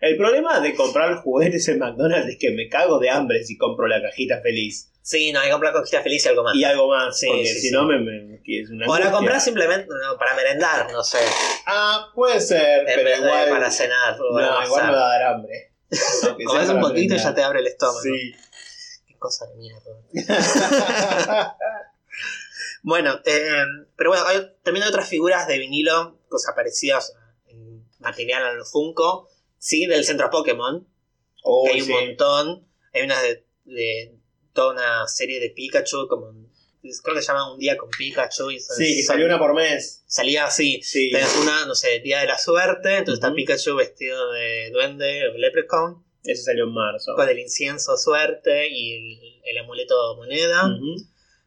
El 0.00 0.16
problema 0.16 0.60
de 0.60 0.74
comprar 0.74 1.14
juguetes 1.16 1.68
en 1.68 1.78
McDonald's 1.78 2.28
es 2.30 2.38
que 2.38 2.50
me 2.52 2.68
cago 2.68 2.98
de 2.98 3.10
hambre 3.10 3.44
si 3.44 3.56
compro 3.58 3.86
la 3.86 4.00
cajita 4.00 4.40
feliz. 4.40 4.90
Sí, 5.02 5.32
no, 5.32 5.40
hay 5.40 5.46
que 5.46 5.52
comprar 5.52 5.72
cosquillas 5.72 6.02
feliz 6.02 6.24
y 6.24 6.28
algo 6.28 6.42
más. 6.42 6.54
Y 6.54 6.64
algo 6.64 6.88
más, 6.88 7.18
Sí, 7.18 7.26
porque 7.26 7.46
sí, 7.46 7.54
si 7.60 7.68
sí. 7.68 7.70
no 7.74 7.84
me, 7.84 7.98
me- 7.98 8.40
es 8.46 8.70
una 8.70 8.86
o 8.86 8.98
la 8.98 9.10
compras 9.10 9.44
simplemente 9.44 9.86
no, 9.88 10.18
para 10.18 10.34
merendar, 10.34 10.90
no 10.92 11.02
sé. 11.04 11.18
Ah, 11.66 12.08
puede 12.14 12.40
ser, 12.40 12.80
En 12.88 12.94
pero 12.96 13.16
igual. 13.16 13.48
para 13.50 13.70
cenar. 13.70 14.16
no, 14.18 14.64
igual 14.64 14.86
me 14.86 14.92
va 14.92 15.06
a 15.06 15.18
dar 15.18 15.22
hambre. 15.34 15.72
Comes 16.46 16.68
un 16.70 16.80
poquito 16.80 17.14
y 17.14 17.18
ya 17.18 17.34
te 17.34 17.42
abre 17.42 17.60
el 17.60 17.66
estómago. 17.66 18.00
Sí. 18.02 18.32
Qué 19.06 19.16
cosa 19.18 19.46
de 19.46 19.54
mierda. 19.56 19.90
Bueno, 22.82 23.20
eh, 23.26 23.64
pero 23.96 24.10
bueno, 24.10 24.24
hay 24.26 24.38
también 24.62 24.84
hay 24.84 24.88
otras 24.88 25.06
figuras 25.08 25.46
de 25.46 25.58
vinilo, 25.58 26.18
cosas 26.28 26.54
parecidas 26.54 27.14
en 27.48 27.84
material 27.98 28.42
a 28.44 28.52
los 28.54 28.70
Funko. 28.72 29.28
Sí, 29.60 29.84
del 29.86 30.04
centro 30.04 30.30
Pokémon, 30.30 30.88
Oh, 31.42 31.64
que 31.66 31.72
hay 31.74 31.80
un 31.82 31.86
sí. 31.86 31.92
montón. 31.92 32.66
Hay 32.92 33.02
unas 33.02 33.22
de, 33.22 33.44
de 33.64 34.18
toda 34.52 34.72
una 34.72 35.06
serie 35.06 35.38
de 35.38 35.50
Pikachu, 35.50 36.08
como 36.08 36.32
creo 37.02 37.14
que 37.14 37.20
se 37.22 37.28
llama 37.28 37.52
Un 37.52 37.58
día 37.58 37.76
con 37.76 37.90
Pikachu. 37.90 38.50
Y 38.50 38.58
Sí, 38.58 38.96
que 38.96 39.02
salió 39.02 39.26
una 39.26 39.38
por 39.38 39.54
mes. 39.54 40.02
salía 40.06 40.46
así. 40.46 40.80
Sí. 40.82 41.10
Tenés 41.12 41.36
una, 41.36 41.66
no 41.66 41.74
sé, 41.74 42.00
Día 42.00 42.20
de 42.20 42.26
la 42.26 42.38
Suerte, 42.38 42.88
entonces 42.96 43.14
está 43.14 43.28
Ujú. 43.28 43.36
Pikachu 43.36 43.76
vestido 43.76 44.32
de 44.32 44.70
duende 44.72 45.30
leprechaun, 45.36 46.04
Ese 46.24 46.42
salió 46.42 46.64
en 46.64 46.72
marzo. 46.74 47.14
con 47.14 47.28
el 47.28 47.38
incienso 47.38 47.96
suerte 47.98 48.68
y 48.70 48.94
el, 48.94 49.40
el 49.44 49.58
amuleto 49.58 50.16
moneda. 50.16 50.66
Ujú. 50.66 50.96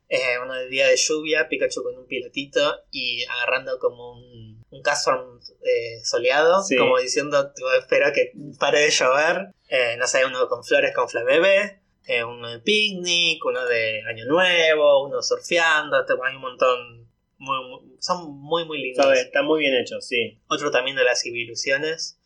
Eh, 0.09 0.37
uno 0.43 0.53
de 0.53 0.67
día 0.67 0.87
de 0.87 0.95
lluvia, 0.95 1.47
Pikachu 1.49 1.81
con 1.81 1.97
un 1.97 2.05
pilotito 2.05 2.75
y 2.91 3.23
agarrando 3.25 3.79
como 3.79 4.13
un, 4.13 4.23
un 4.23 4.52
caso 4.83 5.39
eh, 5.63 6.01
soleado, 6.03 6.61
Sí. 6.63 6.77
como 6.77 6.99
diciendo, 6.99 7.51
tipo, 7.53 7.71
espera 7.73 8.11
que 8.13 8.33
pare 8.59 8.79
de 8.81 8.91
llover. 8.91 9.53
Eh, 9.69 9.95
no 9.97 10.05
sé, 10.05 10.23
uno 10.25 10.47
con 10.47 10.63
flores 10.63 10.93
con 10.93 11.07
Bebé, 11.25 11.81
eh, 12.05 12.23
uno 12.23 12.49
de 12.51 12.59
picnic, 12.59 13.43
uno 13.45 13.65
de 13.65 14.01
Año 14.07 14.25
Nuevo, 14.25 15.07
uno 15.07 15.21
surfeando, 15.21 15.97
hay 16.25 16.35
un 16.35 16.41
montón. 16.41 17.03
muy- 17.39 17.65
muy- 17.67 17.97
son 17.99 18.31
muy, 18.39 18.63
muy 18.65 18.77
lindos. 18.81 19.03
Sabe, 19.03 19.19
Está 19.19 19.41
muy 19.41 19.59
bien 19.59 19.73
hecho, 19.75 19.99
sí. 19.99 20.39
Otro 20.47 20.71
también 20.71 20.95
de 20.95 21.03
las 21.03 21.25
ilusiones 21.25 22.17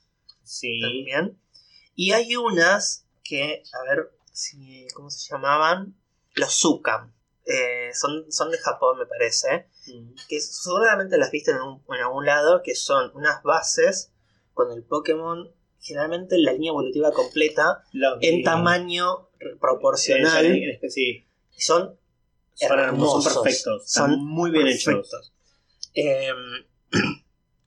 Sí. 0.43 0.79
también. 0.79 1.39
Y 1.95 2.11
hay 2.11 2.35
unas 2.35 3.07
que, 3.23 3.63
a 3.73 3.83
ver 3.89 4.11
si, 4.31 4.85
¿cómo 4.93 5.09
se 5.09 5.27
llamaban? 5.31 5.95
Los 6.35 6.53
Zukan. 6.59 7.13
Eh, 7.47 7.89
son, 7.93 8.31
son 8.31 8.51
de 8.51 8.59
Japón, 8.59 8.99
me 8.99 9.05
parece. 9.07 9.67
Que 10.27 10.39
seguramente 10.41 11.17
las 11.17 11.31
viste 11.31 11.51
en, 11.51 11.61
un- 11.61 11.83
en 11.95 12.01
algún 12.03 12.25
lado, 12.25 12.61
que 12.63 12.75
son 12.75 13.11
unas 13.15 13.41
bases 13.43 14.11
con 14.53 14.71
el 14.71 14.83
Pokémon, 14.83 15.51
generalmente 15.79 16.35
en 16.35 16.43
la 16.43 16.53
línea 16.53 16.69
evolutiva 16.69 17.11
completa, 17.11 17.83
en 18.21 18.43
tamaño 18.43 19.29
proporcional. 19.59 20.45
sí. 20.89 21.25
Y 21.55 21.61
son 21.61 21.97
hermosos, 22.59 23.23
son 23.25 23.43
perfectos. 23.43 23.85
Están 23.85 24.11
Son 24.11 24.25
muy 24.25 24.51
bien 24.51 24.65
perfectos. 24.65 25.07
hechos. 25.13 25.33
Eh, 25.99 26.29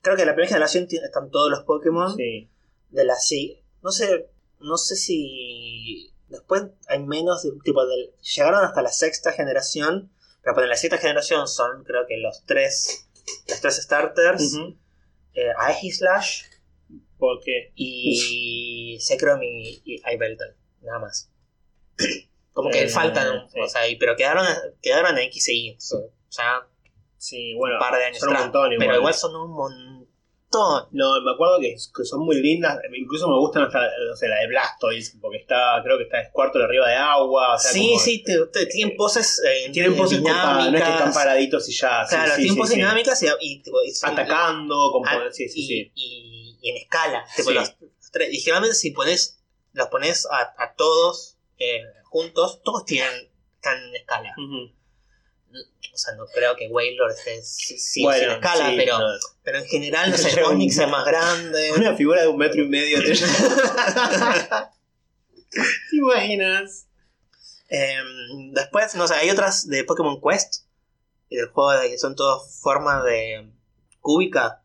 creo 0.03 0.15
que 0.15 0.23
en 0.23 0.29
la 0.29 0.35
primera 0.35 0.49
generación 0.49 0.87
están 0.89 1.31
todos 1.31 1.51
los 1.51 1.65
Pokémon. 1.65 2.15
Sí. 2.17 2.49
de 2.91 3.05
la 3.05 3.17
sí 3.17 3.63
no 3.83 3.91
sé 3.91 4.31
no 4.61 4.77
sé 4.77 4.95
si 4.97 6.13
después 6.29 6.63
hay 6.89 7.03
menos 7.03 7.43
de- 7.43 7.51
tipo 7.65 7.85
del 7.87 8.13
llegaron 8.21 8.65
hasta 8.65 8.83
la 8.83 8.91
sexta 8.93 9.33
generación 9.33 10.13
pero 10.43 10.55
para 10.55 10.67
la 10.67 10.77
sexta 10.77 10.99
generación 10.99 11.47
son 11.49 11.85
creo 11.85 12.07
que 12.07 12.17
los 12.19 12.45
tres 12.47 13.09
los 13.49 13.61
tres 13.61 13.77
starters 13.83 14.55
Ujú. 14.55 14.77
eh, 15.35 15.51
Aegislash 15.59 16.43
Porque. 17.19 17.73
y 17.75 18.99
Zekrom 19.01 19.43
y, 19.43 19.83
y 19.85 20.01
Yveltal 20.03 20.57
nada 20.83 20.99
más 21.01 21.31
como 22.53 22.71
que 22.71 22.83
Eh, 22.85 22.89
faltan 22.89 23.49
sí. 23.51 23.61
o 23.61 23.69
sea 23.69 23.87
y- 23.89 23.97
pero 23.97 24.17
quedaron 24.17 24.47
quedaron 24.83 25.17
en 25.19 25.25
X 25.25 25.49
y 25.49 25.69
Y 25.71 25.77
o 25.77 25.79
sea, 26.33 26.67
Sí, 27.19 27.55
bueno. 27.55 27.75
un 27.77 27.81
par 27.81 27.99
de 27.99 28.05
años 28.07 28.19
son 28.19 28.31
un 28.31 28.37
atrás 28.37 28.53
pero 28.79 28.97
igual 28.97 29.13
son 29.15 29.37
un 29.37 29.51
montón 29.53 30.00
No, 30.91 31.21
me 31.23 31.31
acuerdo 31.33 31.61
que, 31.61 31.75
que 31.75 32.05
son 32.05 32.25
muy 32.25 32.41
lindas. 32.41 32.79
Incluso 32.97 33.29
me 33.29 33.39
gustan 33.39 33.65
hasta 33.65 33.79
no 33.81 34.17
sé, 34.17 34.27
la 34.29 34.37
de 34.41 34.49
Blastoise, 34.49 35.17
porque 35.21 35.39
está, 35.39 35.81
creo 35.85 35.97
que 35.97 36.05
está 36.05 36.31
cuarto 36.33 36.59
de 36.59 36.65
arriba 36.65 36.89
de 36.89 36.95
agua. 36.97 37.55
O 37.55 37.59
sea, 37.59 37.71
sí, 37.71 37.87
como- 37.89 38.01
sí, 38.01 38.23
te- 38.25 38.47
te- 38.47 38.67
tienen 38.67 38.97
poses 38.97 39.41
eh, 39.47 39.71
Tienen 39.73 39.97
poses 39.97 40.19
copadas, 40.19 40.57
no 40.57 40.61
es 40.61 40.67
que 40.71 40.79
están 40.79 40.93
dinámicas. 40.93 41.15
paraditos 41.15 41.69
y 41.69 41.73
ya. 41.73 42.05
Claro, 42.09 42.31
sí, 42.31 42.37
tienen 42.39 42.55
sí, 42.55 42.59
poses 42.59 42.75
sí. 42.75 42.81
dinámicas 42.81 43.23
y, 43.23 43.27
y, 43.41 43.63
Atacando, 44.03 44.91
con 44.93 45.07
ah, 45.09 45.13
poder- 45.19 45.33
sí, 45.33 45.49
sí, 45.49 45.61
y, 45.61 45.67
sí. 45.67 45.93
y- 45.95 46.59
y 46.63 46.71
en 46.71 46.77
escala. 46.79 47.25
Tipo, 47.37 47.51
los 47.53 47.75
y 48.31 48.39
generalmente 48.41 48.75
si 48.75 48.91
pones, 48.91 49.41
los 49.73 49.87
pones 49.89 50.27
a, 50.27 50.53
a 50.63 50.75
todos 50.75 51.37
eh, 51.59 51.81
juntos, 52.05 52.61
todos 52.65 52.85
tienen, 52.85 53.31
están 53.55 53.79
en 53.89 53.95
escala. 53.95 54.35
Ujú. 54.37 54.73
O 55.93 55.97
sea, 55.97 56.15
no 56.15 56.27
creo 56.27 56.57
que 56.57 56.69
Waylord 56.69 57.13
esté 57.13 57.43
sí, 57.43 58.03
Bueno, 58.03 58.21
sin 58.21 58.31
escala, 58.31 58.71
sí, 58.71 58.77
pero, 58.77 58.99
no. 58.99 59.07
pero 59.43 59.59
en 59.59 59.67
general, 59.67 60.11
no 60.11 60.17
sé, 60.17 60.43
Onix 60.45 60.79
es 60.79 60.89
más 60.89 61.05
grande. 61.05 61.73
Una 61.77 61.97
figura 61.97 62.23
de 62.23 62.29
un 62.29 62.39
metro 62.39 62.63
y 62.63 62.69
medio. 62.69 63.03
¿Te, 63.03 63.15
¿Te 65.51 65.97
imaginas? 65.97 66.87
Em, 67.69 68.53
después, 68.53 68.95
no 68.95 69.07
sé, 69.07 69.15
hay 69.15 69.31
otras 69.31 69.69
de 69.69 69.85
Pokémon 69.85 70.21
Quest, 70.21 70.65
y 71.29 71.37
del 71.37 71.49
juego 71.49 71.71
de 71.73 71.91
que 71.91 71.99
son 71.99 72.17
todas 72.17 72.61
formas 72.61 73.05
de 73.05 73.49
cúbica. 74.01 74.60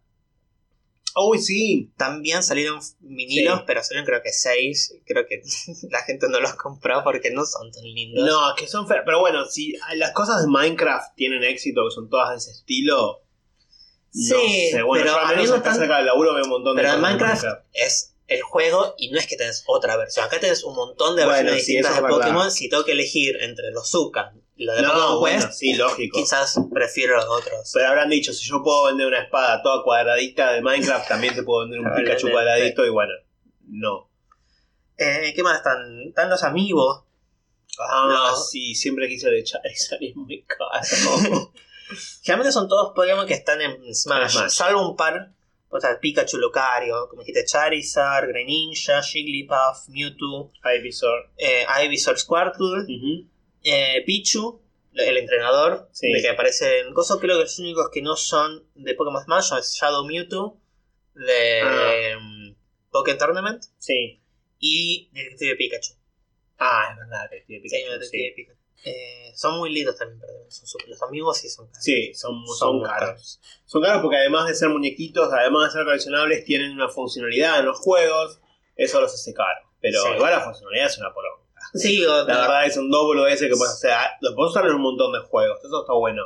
Uy, 1.15 1.39
sí. 1.39 1.93
También 1.97 2.43
salieron 2.43 2.79
vinilos, 2.99 3.59
Sí. 3.59 3.63
pero 3.67 3.81
salieron 3.83 4.05
creo 4.05 4.21
que 4.21 4.31
seis. 4.33 4.93
Creo 5.05 5.25
que 5.27 5.41
la 5.89 6.01
gente 6.03 6.27
no 6.29 6.39
los 6.39 6.53
compró 6.55 7.03
porque 7.03 7.31
no 7.31 7.45
son 7.45 7.71
tan 7.71 7.83
lindos. 7.83 8.25
No, 8.27 8.53
que 8.55 8.67
son 8.67 8.87
feas. 8.87 9.03
Pero 9.05 9.19
bueno, 9.19 9.45
si 9.45 9.75
las 9.95 10.11
cosas 10.11 10.41
de 10.43 10.47
Minecraft 10.49 11.15
tienen 11.15 11.43
éxito, 11.43 11.81
que 11.87 11.95
son 11.95 12.09
todas 12.09 12.31
de 12.31 12.37
ese 12.37 12.51
estilo. 12.51 13.21
No 14.17 14.39
Sí, 14.39 14.69
sé, 14.71 14.81
bueno, 14.81 15.03
pero 15.03 15.15
yo 15.17 15.25
al 15.25 15.35
menos 15.35 15.49
no 15.51 15.55
acá 15.57 15.73
cerca 15.73 15.97
del 15.97 16.05
laburo 16.05 16.33
veo 16.33 16.45
un 16.45 16.49
montón 16.49 16.75
de 16.77 16.81
Pero 16.83 16.95
de 16.95 17.01
Minecraft 17.01 17.43
es 17.73 18.14
el 18.27 18.41
juego 18.41 18.95
y 18.97 19.11
no 19.11 19.19
es 19.19 19.27
que 19.27 19.35
tenés 19.37 19.63
otra 19.67 19.97
versión. 19.97 20.25
Acá 20.25 20.39
tenés 20.39 20.63
un 20.63 20.75
montón 20.75 21.15
de 21.15 21.25
versiones 21.25 21.55
distintas 21.55 21.95
de 21.95 22.01
verdad. 22.01 22.17
Pokémon. 22.17 22.51
Si 22.51 22.69
tengo 22.69 22.83
que 22.83 22.93
elegir 22.93 23.37
entre 23.41 23.71
los 23.71 23.89
Zuka 23.89 24.33
y 24.55 24.65
los 24.65 24.75
de 24.75 24.81
No, 24.81 24.89
Pokémon 24.93 25.19
bueno, 25.19 25.45
Quest, 25.45 25.59
sí, 25.59 25.73
lógico. 25.75 26.17
quizás 26.17 26.55
prefiero 26.73 27.15
los 27.17 27.25
otros. 27.25 27.69
Pero 27.73 27.87
habrán 27.87 28.09
dicho, 28.09 28.33
si 28.33 28.45
yo 28.47 28.63
puedo 28.63 28.85
vender 28.85 29.07
una 29.07 29.21
espada 29.21 29.61
toda 29.61 29.83
cuadradita 29.83 30.53
de 30.53 30.61
Minecraft, 30.61 31.07
también 31.07 31.35
te 31.35 31.43
puedo 31.43 31.61
vender 31.67 31.79
un 31.81 31.93
Pikachu 31.95 32.31
cuadradito 32.31 32.85
y 32.85 32.89
bueno, 32.89 33.13
no. 33.67 34.09
Eh, 34.97 35.33
¿Qué 35.35 35.43
más 35.43 35.57
están? 35.57 36.01
Están 36.07 36.29
los 36.29 36.43
amigos. 36.43 37.03
Ah, 37.77 38.07
No. 38.09 38.35
sí, 38.37 38.73
siempre 38.73 39.07
quise 39.09 39.27
el 39.27 39.43
Charizard 39.43 40.01
y 40.01 40.09
es 40.11 40.15
muy 40.15 40.43
caro. 40.45 40.69
Generalmente 42.23 42.51
son 42.51 42.67
todos 42.67 42.93
Pokémon 42.95 43.27
que 43.27 43.33
están 43.35 43.61
en 43.61 43.93
Smash, 43.93 44.31
Smash. 44.31 44.49
salvo 44.51 44.89
un 44.89 44.95
par. 44.95 45.31
O 45.77 45.79
sea, 45.81 45.99
Pikachu, 45.99 46.37
Lucario, 46.37 47.07
como 47.09 47.21
dijiste, 47.21 47.45
Charizard, 47.45 48.27
Greninja, 48.29 49.01
Jigglypuff, 49.03 49.89
Mewtwo, 49.89 50.51
Ivysaur. 50.63 51.31
eh, 51.37 51.65
Ivysaur, 51.85 52.17
Squirtle, 52.17 52.85
eh, 53.63 54.03
Pichu, 54.05 54.61
el 54.93 55.17
entrenador, 55.17 55.89
Sí. 55.91 56.11
de 56.11 56.21
que 56.21 56.29
aparece 56.29 56.79
en 56.79 56.93
Coso. 56.93 57.19
Creo 57.19 57.37
que 57.37 57.43
los 57.43 57.59
únicos 57.59 57.89
que 57.91 58.01
no 58.01 58.15
son 58.15 58.63
de 58.75 58.93
Pokémon 58.95 59.21
Smash 59.23 59.43
son 59.45 59.61
Shadow 59.61 60.05
Mewtwo, 60.05 60.57
de 61.15 61.61
Ah. 61.61 62.17
um, 62.17 62.55
Pokémon 62.91 63.17
Tournament, 63.17 63.63
Sí. 63.77 64.21
y 64.59 65.09
Detective 65.13 65.55
Pikachu. 65.57 65.93
Ah, 66.57 66.89
es 66.91 66.97
verdad, 66.97 67.29
Sí. 67.29 67.53
Detective 67.53 68.05
Sí, 68.05 68.31
Pikachu. 68.35 68.59
Eh, 68.83 69.31
son 69.35 69.57
muy 69.57 69.71
lindos 69.71 69.97
también, 69.97 70.19
perdón. 70.19 70.43
Son 70.49 70.81
los 70.87 71.01
amigos 71.01 71.37
sí 71.37 71.49
son 71.49 71.67
caros. 71.67 71.83
Sí, 71.83 72.13
son, 72.13 72.45
Son 72.47 72.55
son 72.57 72.75
muy 72.77 72.85
caros. 72.87 73.41
Son 73.65 73.81
caros 73.81 74.01
porque 74.01 74.17
además 74.17 74.47
de 74.47 74.53
ser 74.55 74.69
muñequitos, 74.69 75.31
además 75.33 75.65
de 75.73 75.79
ser 75.79 75.85
coleccionables, 75.85 76.45
tienen 76.45 76.71
una 76.71 76.87
funcionalidad 76.89 77.59
en 77.59 77.65
los 77.65 77.79
juegos. 77.79 78.39
Eso 78.75 79.01
los 79.01 79.13
hace 79.13 79.33
caro. 79.33 79.59
Pero 79.81 80.01
Sí. 80.01 80.09
igual 80.15 80.31
la 80.31 80.41
funcionalidad 80.41 80.87
es 80.87 80.97
una 80.99 81.13
poronga. 81.13 81.43
Sí, 81.73 81.99
La 81.99 82.23
verdad 82.23 82.65
es 82.65 82.77
un 82.77 82.89
doble 82.91 83.31
ese 83.33 83.49
que 83.49 83.55
puedes 83.55 83.73
hacer. 83.73 83.91
ah, 83.91 84.11
Lo 84.21 84.35
puedes 84.35 84.51
usar 84.51 84.65
en 84.65 84.75
un 84.75 84.81
montón 84.81 85.11
de 85.13 85.19
juegos. 85.19 85.59
Eso 85.63 85.81
está 85.81 85.93
bueno. 85.93 86.23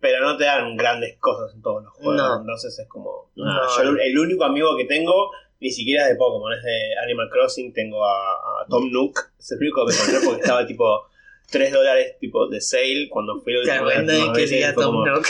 Pero 0.00 0.20
no 0.20 0.36
te 0.36 0.44
dan 0.44 0.76
grandes 0.76 1.18
cosas 1.18 1.52
en 1.54 1.62
todos 1.62 1.82
los 1.82 1.92
juegos. 1.94 2.16
No. 2.16 2.40
Entonces 2.40 2.78
es 2.78 2.88
como. 2.88 3.30
No. 3.34 3.44
Yo 3.76 3.82
el, 3.82 4.00
el 4.00 4.18
único 4.18 4.44
amigo 4.44 4.76
que 4.76 4.84
tengo 4.84 5.30
ni 5.58 5.70
siquiera 5.70 6.04
es 6.04 6.10
de 6.10 6.16
Pokémon, 6.16 6.52
es 6.52 6.62
de 6.62 6.98
Animal 7.02 7.28
Crossing. 7.30 7.72
Tengo 7.72 8.04
a, 8.04 8.32
a 8.62 8.66
Tom 8.68 8.90
Nook. 8.92 9.18
Es 9.38 9.50
el 9.52 9.58
único 9.58 9.84
que 9.86 9.92
me 9.92 9.98
encontré 9.98 10.20
porque 10.26 10.40
estaba 10.42 10.66
tipo 10.66 11.06
3 11.50 11.72
dólares 11.72 12.16
tipo 12.20 12.48
de 12.48 12.60
sale 12.60 13.08
cuando 13.10 13.40
vez, 13.84 13.96
venden 13.98 14.16
última 14.16 14.32
que 14.34 14.74
fue 14.74 14.82
Tom 14.84 14.94
como- 14.94 15.06
Nook. 15.06 15.26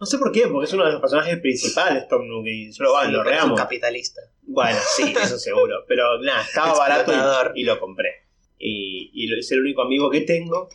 No 0.00 0.06
sé 0.06 0.18
por 0.18 0.32
qué, 0.32 0.48
porque 0.48 0.66
es 0.66 0.72
uno 0.72 0.84
de 0.84 0.92
los 0.92 1.00
personajes 1.00 1.38
principales 1.40 2.08
Tom 2.08 2.26
Nook 2.26 2.44
y 2.46 2.72
yo 2.72 2.84
lo, 2.84 2.90
Sí, 3.00 3.12
lo 3.12 3.18
pero 3.18 3.20
es 3.20 3.24
un 3.24 3.24
reamo. 3.24 3.54
capitalista. 3.54 4.20
Bueno, 4.42 4.78
sí, 4.96 5.14
eso 5.22 5.38
seguro. 5.38 5.84
Pero 5.86 6.18
nada, 6.20 6.42
estaba 6.42 6.74
barato 6.76 7.12
y, 7.54 7.60
y 7.60 7.64
lo 7.64 7.78
compré. 7.78 8.26
Y, 8.58 9.10
y 9.14 9.32
es 9.38 9.50
el 9.52 9.60
único 9.60 9.82
amigo 9.82 10.10
que 10.10 10.22
tengo. 10.22 10.68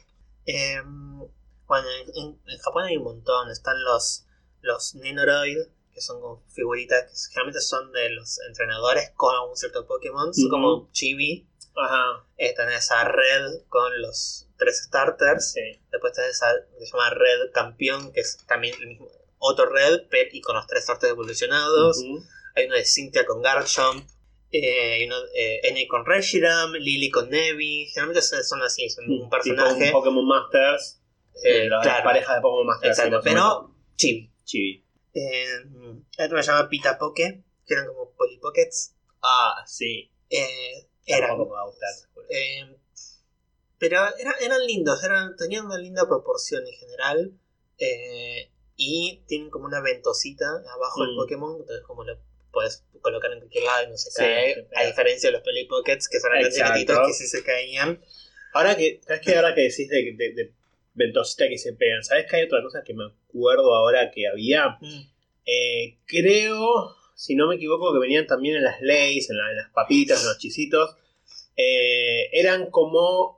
Eh, 0.46 0.78
bueno, 1.68 1.88
en, 2.16 2.58
Japón 2.60 2.86
hay 2.86 2.96
un 2.98 3.04
montón. 3.04 3.52
Están 3.52 3.76
los, 3.84 4.26
los 4.62 4.96
Nenoroid, 4.96 5.58
que 5.94 6.00
son 6.02 6.22
como 6.22 6.44
figuritas 6.48 7.04
que 7.04 7.34
generalmente 7.34 7.60
son 7.60 7.92
de 7.92 8.10
los 8.12 8.40
entrenadores 8.48 9.12
con 9.16 9.34
un 9.50 9.58
cierto 9.58 9.86
Pokémon. 9.86 10.34
Son 10.34 10.46
Ujú. 10.46 10.52
como 10.52 10.90
chibi. 10.94 11.46
Ajá. 11.76 12.26
Eh, 12.38 12.54
tenés 12.56 12.90
a 12.92 13.04
Red 13.04 13.64
con 13.68 14.02
los 14.02 14.47
tres 14.58 14.84
starters. 14.86 15.53
Sí. 15.53 15.62
Después 15.91 16.14
tenés 16.14 16.41
a 16.43 16.53
que 16.78 16.86
se 16.86 16.91
llama 16.91 17.10
Red 17.12 17.51
Campeón, 17.53 18.12
que 18.12 18.22
es 18.22 18.43
también 18.47 18.76
el 18.82 18.88
mismo. 18.88 19.10
Otro 19.39 19.68
Red, 19.68 20.08
pero 20.10 20.30
y 20.32 20.41
con 20.41 20.55
los 20.55 20.66
tres 20.68 20.84
starters 20.84 21.12
evolucionados. 21.12 22.01
Hay 22.55 22.66
uno 22.66 22.76
de 22.76 22.86
Cynthia 22.86 23.26
con 23.26 23.41
Garchomp. 23.41 24.08
Eh, 24.51 24.93
hay 24.93 25.05
uno 25.05 25.16
eh, 25.36 25.60
N 25.64 25.88
con 25.88 26.05
Reshiram, 26.05 26.72
Lily 26.74 27.10
con 27.12 27.30
Nevi. 27.30 27.86
Generalmente 27.93 28.22
son 28.22 28.62
así, 28.64 28.89
son 28.89 29.05
un 29.05 29.18
Tipo 29.18 29.30
personaje. 29.30 29.86
un 29.88 29.91
Pokémon 29.91 30.26
Masters. 30.28 31.01
eh, 31.43 31.68
las 31.70 31.84
claro, 31.84 32.03
parejas 32.03 32.36
de 32.38 32.41
Pokémon 32.41 32.66
Masters. 32.66 32.97
exacto, 32.97 33.22
pero 33.24 33.76
chibi. 33.95 34.32
Chibi. 34.43 34.84
Eh, 35.14 35.47
hay 36.18 36.26
otro 36.26 36.38
que 36.38 36.43
se 36.43 36.51
llama 36.51 36.70
Pita 36.70 36.97
Poke, 36.97 37.43
que 37.66 37.74
eran 37.74 37.88
como 37.88 38.12
Polly 38.16 38.38
Pockets. 38.39 38.95
Ah, 39.22 39.64
sí. 39.68 40.12
Eh, 40.30 40.88
eran, 41.05 41.38
me 41.38 41.45
va 41.45 41.62
a 41.62 41.66
gustar. 41.66 41.89
eh, 42.30 42.76
pero 43.80 43.99
era- 44.19 44.36
eran 44.41 44.65
lindos, 44.65 45.03
eran, 45.03 45.36
tenían 45.36 45.65
una 45.65 45.78
linda 45.78 46.07
proporción 46.07 46.65
en 46.67 46.73
general. 46.73 47.32
eh, 47.80 48.49
y 48.75 49.21
tienen 49.28 49.51
como 49.51 49.65
una 49.65 49.82
ventosita 49.82 50.45
abajo 50.73 51.03
del 51.03 51.13
Mm. 51.13 51.17
Pokémon, 51.17 51.57
entonces 51.61 51.86
como 51.86 52.03
lo 52.03 52.17
puedes 52.51 52.84
colocar 53.01 53.32
en 53.32 53.38
cualquier 53.39 53.63
lado 53.65 53.84
y 53.86 53.89
no 53.91 53.97
se 53.97 54.09
Sí, 54.09 54.17
cae. 54.17 54.67
a 54.75 54.86
diferencia 54.88 55.30
de 55.30 55.34
los 55.34 55.41
Polly 55.43 55.65
Pockets, 55.65 56.07
que 56.09 56.19
son 56.19 56.32
tan 56.32 56.51
chiquititos 56.51 57.07
que 57.07 57.13
sí 57.13 57.28
se 57.28 57.43
caían. 57.43 58.01
Ahora 58.53 58.75
que, 58.75 58.99
¿sabes 59.05 59.21
qué? 59.21 59.36
Ahora 59.36 59.53
que 59.53 59.61
decís 59.61 59.88
de, 59.89 60.13
de, 60.17 60.34
de 60.34 60.53
ventosita 60.95 61.47
que 61.47 61.57
se 61.59 61.73
pegan, 61.73 62.03
¿sabes 62.03 62.25
que 62.28 62.36
hay 62.38 62.43
otra 62.45 62.63
cosa 62.63 62.82
que 62.84 62.95
me 62.95 63.05
acuerdo 63.05 63.75
ahora 63.75 64.09
que 64.09 64.28
había? 64.28 64.78
Mm. 64.82 65.01
Eh, 65.45 65.97
creo, 66.07 66.95
si 67.15 67.36
no 67.36 67.47
me 67.47 67.55
equivoco, 67.57 67.93
que 67.93 67.99
venían 67.99 68.25
también 68.25 68.55
en 68.55 68.63
las 68.63 68.82
leyes, 68.82 69.30
en, 69.30 69.38
la- 69.38 69.51
en 69.51 69.57
las 69.57 69.69
papitas, 69.71 70.19
en 70.21 70.28
los 70.30 70.38
chisitos. 70.39 70.95
Eh, 71.55 72.30
eran 72.32 72.71
como. 72.71 73.37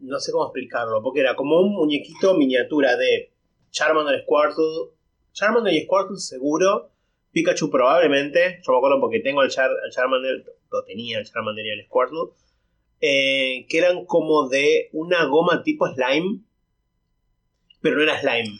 No 0.00 0.18
sé 0.18 0.32
cómo 0.32 0.46
explicarlo, 0.46 1.02
porque 1.02 1.20
era 1.20 1.36
como 1.36 1.60
un 1.60 1.74
muñequito 1.74 2.34
miniatura 2.34 2.96
de 2.96 3.32
Charmander 3.70 4.22
Squirtle. 4.22 4.92
Charmander 5.32 5.74
y 5.74 5.84
Squirtle 5.84 6.18
seguro. 6.18 6.90
Pikachu 7.32 7.70
probablemente. 7.70 8.60
Yo 8.66 8.72
me 8.72 8.78
acuerdo 8.78 9.00
porque 9.00 9.20
tengo 9.20 9.42
el, 9.42 9.50
Char- 9.50 9.70
Charmander, 9.92 10.44
lo 10.72 10.84
tenía 10.84 11.18
el 11.18 11.24
Charmander 11.26 11.64
y 11.66 11.70
el 11.70 11.84
Squirtle. 11.86 12.32
eh, 13.02 13.66
que 13.68 13.78
eran 13.78 14.04
como 14.04 14.48
de 14.48 14.88
una 14.92 15.24
goma 15.26 15.62
tipo 15.62 15.86
slime. 15.88 16.40
Pero 17.80 17.96
no 17.96 18.02
era 18.02 18.20
slime. 18.20 18.58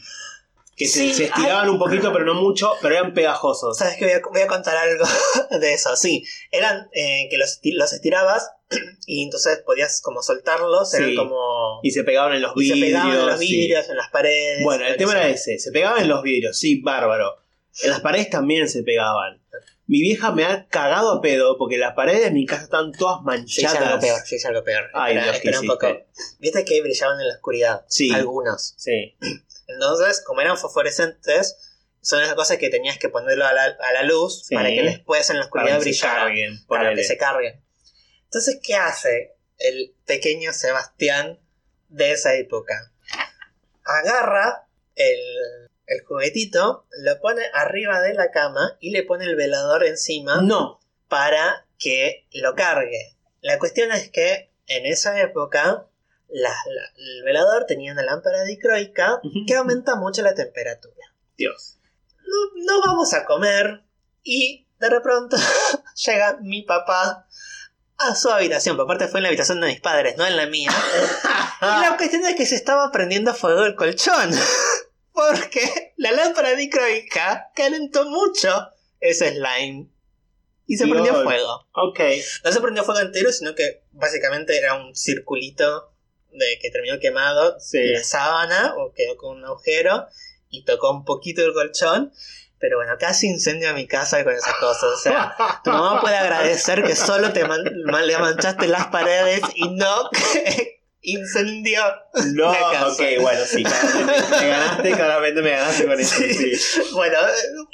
Que 0.81 0.87
se, 0.87 0.99
Sí, 0.99 1.13
se 1.13 1.23
estiraban 1.25 1.69
un 1.69 1.77
poquito, 1.79 2.11
pero 2.11 2.25
no 2.25 2.33
mucho, 2.35 2.71
pero 2.81 2.95
eran 2.95 3.13
pegajosos. 3.13 3.77
¿Sabes 3.77 3.97
que 3.97 4.05
voy 4.05 4.13
a, 4.13 4.21
voy 4.31 4.41
a 4.41 4.47
contar 4.47 4.75
algo 4.77 5.05
de 5.59 5.73
eso? 5.73 5.95
Sí, 5.95 6.23
eran 6.51 6.89
eh, 6.93 7.27
que 7.29 7.37
los, 7.37 7.59
los 7.63 7.93
estirabas 7.93 8.49
y 9.05 9.23
entonces 9.23 9.59
podías 9.65 10.01
como 10.01 10.21
soltarlos, 10.23 10.93
eran 10.95 11.09
Sí. 11.09 11.15
como... 11.15 11.79
Y 11.83 11.91
se 11.91 12.03
pegaban 12.03 12.33
en 12.33 12.41
los 12.41 12.53
y 12.55 12.67
se 12.67 12.73
vidrios. 12.73 12.89
pegaban 13.01 13.17
en 13.19 13.25
los 13.27 13.39
sí. 13.39 13.47
vidrios, 13.47 13.89
en 13.89 13.97
las 13.97 14.09
paredes. 14.09 14.63
Bueno, 14.63 14.85
el 14.87 14.97
tema 14.97 15.11
era 15.11 15.27
ese. 15.29 15.59
Se 15.59 15.71
pegaban 15.71 16.01
en 16.01 16.07
los 16.09 16.23
vidrios, 16.23 16.57
sí, 16.57 16.81
bárbaro. 16.81 17.35
En 17.83 17.89
las 17.91 18.01
paredes 18.01 18.29
también 18.29 18.67
se 18.67 18.83
pegaban. 18.83 19.41
Mi 19.87 19.99
vieja 20.01 20.31
me 20.31 20.45
ha 20.45 20.67
cagado 20.67 21.11
a 21.11 21.21
pedo 21.21 21.57
porque 21.57 21.77
las 21.77 21.93
paredes 21.95 22.21
de 22.23 22.31
mi 22.31 22.45
casa 22.45 22.63
están 22.63 22.93
todas 22.93 23.19
Yo 23.25 23.43
hice 23.45 23.67
algo 23.67 23.79
manchadas. 23.79 23.99
peor, 24.03 24.19
yo 24.29 24.35
hice 24.37 24.47
algo 24.47 24.63
peor. 24.63 24.83
Ay, 24.93 25.17
espera, 25.17 25.23
Dios, 25.23 25.31
¿qué 25.41 25.49
espera 25.49 25.59
un 25.59 25.67
poco. 25.67 25.87
hiciste? 25.87 26.37
Viste 26.39 26.65
que 26.65 26.81
brillaban 26.81 27.19
en 27.19 27.27
la 27.27 27.33
oscuridad. 27.33 27.85
Sí. 27.89 28.09
Algunos. 28.13 28.73
Sí. 28.77 29.15
Entonces, 29.73 30.23
como 30.25 30.41
eran 30.41 30.57
fosforescentes, 30.57 31.57
son 32.01 32.21
esas 32.23 32.33
cosas 32.35 32.57
que 32.57 32.69
tenías 32.69 32.97
que 32.97 33.09
ponerlo 33.09 33.45
a 33.45 33.53
la, 33.53 33.63
a 33.65 33.91
la 33.93 34.03
luz 34.03 34.45
Sí. 34.47 34.55
para 34.55 34.69
que 34.69 34.81
después 34.83 35.29
en 35.29 35.37
la 35.37 35.45
oscuridad 35.45 35.79
brillara. 35.79 36.27
para 36.67 36.93
que 36.95 37.03
se 37.03 37.17
carguen. 37.17 37.63
Entonces, 38.23 38.59
¿qué 38.63 38.75
hace 38.75 39.35
el 39.57 39.93
pequeño 40.05 40.51
Sebastián 40.53 41.39
de 41.89 42.11
esa 42.13 42.33
época? 42.35 42.91
Agarra 43.83 44.67
el, 44.95 45.19
el 45.87 46.01
juguetito, 46.05 46.85
lo 47.03 47.19
pone 47.19 47.43
arriba 47.53 48.01
de 48.01 48.13
la 48.13 48.31
cama 48.31 48.77
y 48.79 48.91
le 48.91 49.03
pone 49.03 49.25
el 49.25 49.35
velador 49.35 49.85
encima 49.85 50.41
No. 50.41 50.79
para 51.07 51.65
que 51.77 52.27
lo 52.31 52.55
cargue. 52.55 53.15
La 53.41 53.57
cuestión 53.59 53.91
es 53.91 54.09
que 54.09 54.51
en 54.67 54.85
esa 54.85 55.19
época 55.19 55.87
la- 56.31 56.49
la- 56.49 56.91
el 56.97 57.23
velador 57.23 57.65
tenía 57.65 57.91
una 57.93 58.03
lámpara 58.03 58.43
dicroica 58.43 59.19
que 59.47 59.55
aumenta 59.55 59.95
mucho 59.95 60.21
la 60.21 60.33
temperatura. 60.33 61.13
Dios. 61.37 61.77
No, 62.25 62.65
no 62.65 62.81
vamos 62.85 63.13
a 63.13 63.25
comer 63.25 63.83
y 64.23 64.67
de 64.79 65.01
pronto 65.01 65.35
llega 66.05 66.37
mi 66.41 66.63
papá 66.63 67.27
a 67.97 68.15
su 68.15 68.29
habitación. 68.29 68.77
Por 68.77 68.87
parte 68.87 69.07
fue 69.07 69.19
en 69.19 69.23
la 69.23 69.29
habitación 69.29 69.61
de 69.61 69.67
mis 69.67 69.81
padres, 69.81 70.17
no 70.17 70.25
en 70.25 70.37
la 70.37 70.47
mía. 70.47 70.71
Y 71.61 71.65
la 71.65 71.95
cuestión 71.95 72.25
es 72.25 72.35
que 72.35 72.47
se 72.47 72.55
estaba 72.55 72.91
prendiendo 72.91 73.35
fuego 73.35 73.65
el 73.65 73.75
colchón. 73.75 74.31
Porque 75.13 75.93
la 75.97 76.11
lámpara 76.11 76.55
dicroica 76.55 77.51
calentó 77.53 78.05
mucho 78.09 78.49
ese 78.99 79.29
slime. 79.35 79.87
Y 80.65 80.77
se 80.77 80.85
Dios. 80.85 80.97
prendió 80.97 81.23
fuego. 81.23 81.67
Ok. 81.73 81.99
No 82.43 82.51
se 82.51 82.61
prendió 82.61 82.83
fuego 82.83 83.01
entero, 83.01 83.31
sino 83.31 83.53
que 83.53 83.83
básicamente 83.91 84.57
era 84.57 84.73
un 84.73 84.95
circulito 84.95 85.90
de 86.31 86.59
que 86.61 86.69
terminó 86.71 86.99
quemado 86.99 87.59
Sí. 87.59 87.83
la 87.83 88.03
sábana 88.03 88.73
o 88.77 88.93
quedó 88.93 89.17
con 89.17 89.37
un 89.37 89.45
agujero 89.45 90.07
y 90.49 90.63
tocó 90.65 90.91
un 90.91 91.05
poquito 91.05 91.43
el 91.45 91.53
colchón. 91.53 92.11
Pero 92.59 92.77
bueno, 92.77 92.93
casi 92.99 93.25
incendio 93.27 93.73
mi 93.73 93.87
casa 93.87 94.23
con 94.23 94.33
esas 94.33 94.53
cosas. 94.59 94.83
O 94.83 94.97
sea, 94.97 95.35
tu 95.63 95.71
mamá 95.71 95.99
puede 95.99 96.15
agradecer 96.15 96.83
que 96.83 96.95
solo 96.95 97.33
te 97.33 97.43
man- 97.45 97.63
le 97.63 98.17
manchaste 98.19 98.67
las 98.67 98.87
paredes 98.87 99.41
y 99.55 99.67
no 99.69 100.09
incendió 101.01 101.81
No, 102.33 102.51
la 102.53 102.59
casa. 102.71 102.87
ok, 102.89 103.01
bueno, 103.21 103.41
sí, 103.45 103.63
claramente 103.63 104.29
me 104.39 104.47
ganaste, 104.47 104.91
claramente 104.91 105.41
me 105.41 105.49
ganaste 105.49 105.85
con 105.87 105.99
eso, 105.99 106.15
Sí. 106.15 106.55
sí. 106.55 106.81
Bueno, 106.93 107.17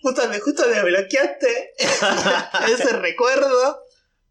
justo, 0.02 0.22
justo 0.42 0.64
me 0.74 0.84
bloqueaste 0.84 1.74
ese 2.72 2.94
recuerdo. 2.94 3.84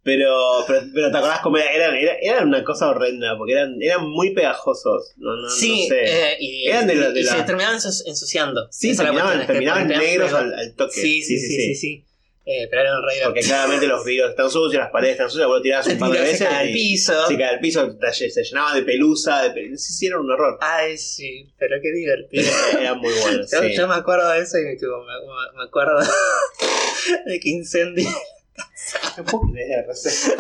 Pero, 0.07 0.65
pero, 0.69 0.83
pero 0.95 1.11
te 1.11 1.19
acordás 1.19 1.41
cómo 1.41 1.59
era, 1.59 1.69
eran, 1.73 1.97
era- 1.97 2.17
eran 2.23 2.47
una 2.47 2.63
cosa 2.63 2.89
horrenda, 2.89 3.37
porque 3.37 3.55
eran, 3.55 3.77
eran 3.83 4.09
muy 4.09 4.31
pegajosos. 4.33 5.15
No, 5.17 5.35
no, 5.35 5.51
sí, 5.51 5.83
no 5.83 5.89
sé. 5.89 6.05
eh, 6.05 6.37
y, 6.39 6.69
Eran 6.69 6.87
de 6.87 6.95
la- 6.95 7.11
de 7.11 7.21
y 7.21 7.25
la- 7.25 7.33
se 7.33 7.43
terminaban 7.43 7.77
ensu- 7.77 8.05
ensuciando. 8.07 8.69
sí, 8.71 8.91
Esa 8.91 9.03
la 9.03 9.45
terminaban, 9.47 9.89
negros 9.89 10.33
al, 10.33 10.55
al 10.55 10.75
toque. 10.77 10.93
Sí, 11.01 11.23
sí, 11.25 11.37
sí, 11.39 11.49
sí, 11.57 11.75
sí. 11.75 12.03
Eh, 12.49 12.69
pero 12.71 12.83
eran 12.83 13.03
re 13.03 13.15
Porque 13.25 13.41
claramente 13.41 13.89
los 13.89 14.05
vidrios 14.05 14.31
están 14.31 14.49
sucios, 14.49 14.81
las 14.81 14.93
paredes 14.93 15.15
están 15.15 15.29
sucias, 15.29 15.49
vos 15.49 15.57
lo 15.57 15.63
tirabas 15.65 15.89
un 15.89 15.99
par 15.99 16.11
de 16.13 16.19
Se 16.19 16.23
veces 16.23 16.49
cae 16.49 16.67
al 16.69 16.73
piso. 16.73 17.27
se 17.27 17.37
cae 17.37 17.47
al 17.49 17.59
piso, 17.59 17.97
se 18.13 18.43
llenaba 18.45 18.75
de 18.77 18.83
pelusa, 18.85 19.43
de 19.43 19.51
pe- 19.51 19.77
sí, 19.77 19.93
sí, 19.93 20.07
era 20.07 20.21
un 20.21 20.31
horror. 20.31 20.57
Ay, 20.61 20.97
sí, 20.97 21.53
pero 21.59 21.75
qué 21.83 21.91
divertido. 21.91 22.45
Era 22.81 22.95
muy 22.95 23.13
bueno, 23.23 23.39
Yo, 23.41 23.61
sí. 23.61 23.75
yo 23.77 23.89
me 23.89 23.97
acuerdo 23.97 24.31
de 24.31 24.39
eso 24.43 24.59
y 24.59 24.63
me, 24.63 24.71
me, 24.77 25.59
me 25.59 25.65
acuerdo 25.65 25.99
de 27.27 27.41
que 27.41 27.49
incendio. 27.49 28.09
No 29.17 29.25
puedo 29.25 29.53
creer, 29.53 29.87
o 29.89 29.95
sea, 29.95 30.33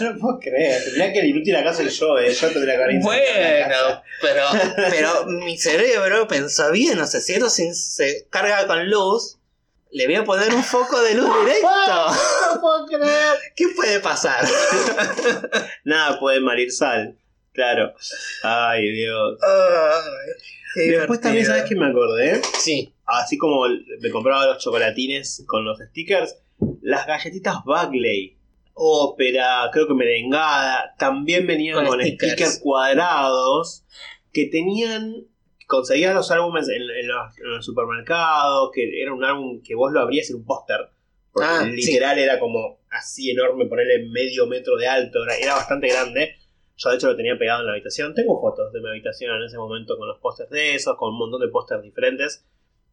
yo 0.00 0.12
no 0.12 0.18
puedo 0.20 0.38
creer. 0.38 0.84
Tendría 0.84 1.12
que 1.12 1.20
el 1.20 1.26
inútil 1.26 1.56
acaso 1.56 1.82
el 1.82 1.90
yo, 1.90 2.18
eh. 2.18 2.32
Yo 2.32 2.50
tendría 2.50 2.76
que 2.76 2.82
haber. 2.82 3.00
Bueno, 3.00 4.02
pero, 4.20 4.46
pero 4.90 5.26
mi 5.44 5.58
cerebro 5.58 6.28
pensó 6.28 6.70
bien, 6.70 6.98
o 6.98 7.06
sea, 7.06 7.20
si 7.20 7.32
esto 7.32 7.48
se, 7.50 8.26
carga 8.30 8.66
con 8.66 8.88
luz, 8.88 9.38
le 9.90 10.06
voy 10.06 10.16
a 10.16 10.24
poner 10.24 10.54
un 10.54 10.62
foco 10.62 11.00
de 11.02 11.14
luz 11.14 11.30
directo. 11.40 11.68
No 12.54 12.60
puedo 12.60 12.86
creer. 12.86 13.34
¿Qué 13.56 13.64
puede 13.74 14.00
pasar? 14.00 14.46
Nada 15.84 16.20
puede 16.20 16.40
malir 16.40 16.70
sal. 16.70 17.16
Claro. 17.52 17.94
Ay, 18.42 18.90
Dios. 18.92 19.38
Ay, 19.42 20.90
Después 20.90 21.20
también. 21.20 21.46
¿sabes 21.46 21.64
qué 21.68 21.74
me 21.74 21.86
acordé? 21.86 22.40
Sí. 22.60 22.92
Así 23.06 23.36
como 23.36 23.66
me 24.00 24.10
compraba 24.10 24.46
los 24.46 24.58
chocolatines 24.62 25.42
con 25.46 25.64
los 25.64 25.78
stickers, 25.78 26.36
las 26.84 27.06
galletitas 27.06 27.64
Bagley, 27.64 28.36
ópera, 28.74 29.70
creo 29.72 29.88
que 29.88 29.94
merengada, 29.94 30.94
también 30.98 31.46
venían 31.46 31.76
Con 31.76 31.86
con, 31.86 32.00
stickers. 32.00 32.32
stickers. 32.32 32.60
cuadrados 32.62 33.84
que 34.32 34.46
tenían. 34.46 35.26
Conseguías 35.66 36.14
los 36.14 36.30
álbumes 36.30 36.68
en, 36.68 36.82
en 36.82 37.08
los, 37.08 37.38
en 37.38 37.50
los 37.52 37.64
supermercados, 37.64 38.70
que 38.74 39.00
era 39.00 39.14
un 39.14 39.24
álbum 39.24 39.62
que 39.62 39.74
vos 39.74 39.90
lo 39.92 40.00
abrías 40.00 40.28
en 40.28 40.36
un 40.36 40.44
póster. 40.44 40.90
Porque 41.32 41.48
Ah, 41.48 41.64
literal 41.64 42.18
era 42.18 42.38
como 42.38 42.80
así 42.90 43.30
enorme, 43.30 43.64
ponerle 43.64 44.06
medio 44.10 44.46
metro 44.46 44.76
de 44.76 44.86
alto, 44.86 45.24
era, 45.24 45.36
era 45.36 45.54
bastante 45.54 45.88
grande. 45.88 46.36
Yo 46.76 46.90
de 46.90 46.96
hecho 46.96 47.06
lo 47.06 47.16
tenía 47.16 47.38
pegado 47.38 47.60
en 47.60 47.66
la 47.66 47.72
habitación. 47.72 48.14
Tengo 48.14 48.38
fotos 48.40 48.72
de 48.74 48.80
mi 48.82 48.88
habitación 48.90 49.34
en 49.36 49.44
ese 49.44 49.56
momento 49.56 49.96
con 49.96 50.06
los 50.06 50.18
pósters 50.18 50.50
de 50.50 50.74
esos, 50.74 50.96
con 50.98 51.10
un 51.14 51.18
montón 51.18 51.40
de 51.40 51.48
pósters 51.48 51.82
diferentes. 51.82 52.44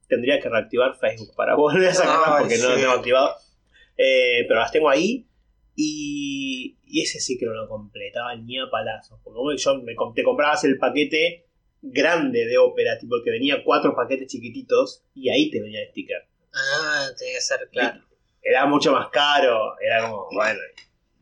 Tendría 0.07 0.39
que 0.39 0.47
reactivar 0.47 0.95
Facebook 0.97 1.35
para 1.35 1.55
volver 1.55 1.89
a 1.89 1.93
sacarlas 1.93 2.41
porque 2.41 2.57
no 2.57 2.69
lo 2.69 2.75
tengo 2.75 2.91
activado. 2.91 3.35
Eh, 4.01 4.45
pero 4.47 4.59
las 4.59 4.71
tengo 4.71 4.89
ahí. 4.89 5.27
Y, 5.75 6.77
y 6.83 7.01
ese 7.01 7.19
sí 7.19 7.37
que 7.37 7.45
no 7.45 7.53
lo 7.53 7.67
completaba 7.67 8.35
ni 8.35 8.59
a 8.59 8.69
palazos. 8.69 9.19
Porque 9.23 9.57
yo 9.57 9.75
me, 9.81 9.93
te 10.15 10.23
comprabas 10.23 10.63
el 10.63 10.77
paquete 10.77 11.45
grande 11.81 12.45
de 12.45 12.57
ópera, 12.57 12.97
tipo 12.99 13.15
el 13.15 13.23
que 13.23 13.31
venía 13.31 13.63
cuatro 13.63 13.95
paquetes 13.95 14.27
chiquititos, 14.27 15.03
y 15.15 15.29
ahí 15.29 15.49
te 15.49 15.61
venía 15.61 15.81
el 15.81 15.89
sticker. 15.89 16.27
Ah, 16.53 17.07
tiene 17.17 17.33
que 17.33 17.41
ser 17.41 17.69
claro. 17.71 18.01
Era 18.41 18.65
mucho 18.65 18.91
más 18.91 19.09
caro. 19.09 19.79
Era 19.79 20.09
como, 20.09 20.27
bueno, 20.31 20.59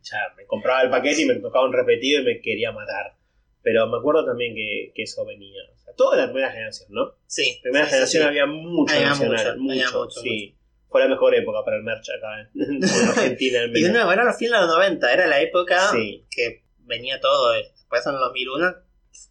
ya 0.02 0.18
me 0.36 0.46
compraba 0.46 0.82
el 0.82 0.90
paquete 0.90 1.22
y 1.22 1.26
me 1.26 1.36
tocaba 1.36 1.66
un 1.66 1.72
repetido 1.72 2.22
y 2.22 2.24
me 2.24 2.40
quería 2.40 2.72
matar. 2.72 3.16
Pero 3.62 3.86
me 3.88 3.98
acuerdo 3.98 4.24
también 4.24 4.54
que, 4.54 4.92
que 4.94 5.02
eso 5.02 5.24
venía. 5.26 5.60
O 5.74 5.78
sea, 5.78 5.94
toda 5.94 6.16
la 6.16 6.24
primera 6.24 6.50
generación, 6.50 6.88
¿no? 6.92 7.14
Sí. 7.26 7.58
Primera 7.62 7.84
sí, 7.84 7.90
generación 7.90 8.22
sí, 8.22 8.28
había 8.28 8.46
mucho 8.46 8.94
Había 8.94 9.08
nacional, 9.08 9.58
mucho, 9.58 9.72
había 9.72 9.86
mucho, 9.86 9.98
mucho, 10.00 10.20
sí. 10.20 10.56
Fue 10.90 11.00
la 11.00 11.08
mejor 11.08 11.34
época 11.34 11.64
para 11.64 11.76
el 11.76 11.82
merch 11.84 12.08
acá 12.10 12.40
en, 12.40 12.50
en 12.82 12.84
Argentina. 12.84 13.60
al 13.60 13.70
Y 13.70 13.72
de 13.74 13.80
menos. 13.80 13.92
nuevo, 13.92 14.12
era 14.12 14.24
los 14.24 14.36
fines 14.36 14.52
de 14.52 14.58
los 14.66 14.68
90, 14.68 15.12
era 15.12 15.26
la 15.26 15.40
época 15.40 15.90
Sí. 15.92 16.26
que 16.30 16.64
venía 16.80 17.20
todo. 17.20 17.54
eh. 17.54 17.70
Después 17.76 18.06
en 18.06 18.14
el 18.14 18.18
2001, 18.20 18.74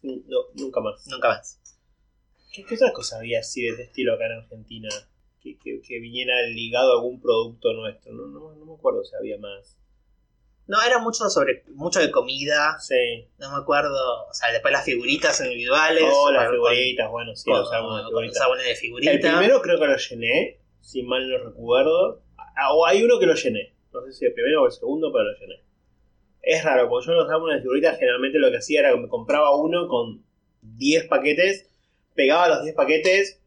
No, 0.02 0.38
nunca 0.54 0.80
más. 0.80 1.06
nunca 1.06 1.28
más. 1.28 1.60
¿Qué, 2.52 2.64
qué 2.64 2.74
otra 2.74 2.92
cosa 2.92 3.18
había 3.18 3.40
así 3.40 3.62
de 3.62 3.68
ese 3.74 3.82
estilo 3.84 4.14
acá 4.14 4.26
en 4.26 4.32
Argentina? 4.32 4.88
Que, 5.42 5.56
que, 5.58 5.80
que 5.80 5.98
viniera 6.00 6.42
ligado 6.48 6.92
a 6.92 6.94
algún 6.96 7.20
producto 7.20 7.72
nuestro. 7.72 8.12
No, 8.12 8.26
no, 8.26 8.54
no 8.56 8.64
me 8.66 8.74
acuerdo 8.74 9.04
si 9.04 9.14
había 9.16 9.38
más. 9.38 9.76
No, 10.66 10.80
era 10.82 10.98
mucho 10.98 11.28
sobre 11.30 11.64
mucho 11.74 11.98
de 12.00 12.10
comida. 12.10 12.76
Sí. 12.80 13.28
No 13.38 13.50
me 13.50 13.56
acuerdo. 13.62 14.26
O 14.28 14.34
sea, 14.34 14.52
después 14.52 14.70
las 14.72 14.84
figuritas 14.84 15.40
individuales. 15.40 16.04
Oh, 16.06 16.30
las 16.30 16.44
con- 16.46 16.54
figuritas, 16.54 17.10
bueno, 17.10 17.34
sí, 17.36 17.50
los 17.50 17.72
álbumes 17.72 18.04
de 18.04 18.10
figuritas. 18.10 18.48
los 18.48 18.58
de 18.64 18.74
figuritas. 18.76 19.14
El 19.14 19.20
primero 19.20 19.62
creo 19.62 19.78
que 19.80 19.86
lo 19.86 19.96
llené, 19.96 20.59
si 20.80 21.02
mal 21.02 21.28
no 21.28 21.38
recuerdo. 21.50 22.22
Ah, 22.36 22.74
O 22.74 22.86
hay 22.86 23.02
uno 23.02 23.18
que 23.18 23.26
lo 23.26 23.34
llené. 23.34 23.74
No 23.92 24.02
sé 24.06 24.12
si 24.12 24.24
el 24.24 24.32
primero 24.34 24.62
o 24.62 24.66
el 24.66 24.72
segundo, 24.72 25.10
pero 25.12 25.24
lo 25.24 25.38
llené. 25.38 25.62
Es 26.42 26.64
raro, 26.64 26.88
porque 26.88 27.06
yo 27.08 27.12
los 27.12 27.30
álbumes 27.30 27.56
de 27.56 27.62
figuritas 27.62 27.98
generalmente 27.98 28.38
lo 28.38 28.50
que 28.50 28.56
hacía 28.58 28.80
era 28.80 28.92
que 28.92 28.98
me 28.98 29.08
compraba 29.08 29.54
uno 29.56 29.88
con 29.88 30.24
10 30.62 31.06
paquetes, 31.08 31.68
pegaba 32.14 32.48
los 32.48 32.62
10 32.62 32.74
paquetes 32.74 33.42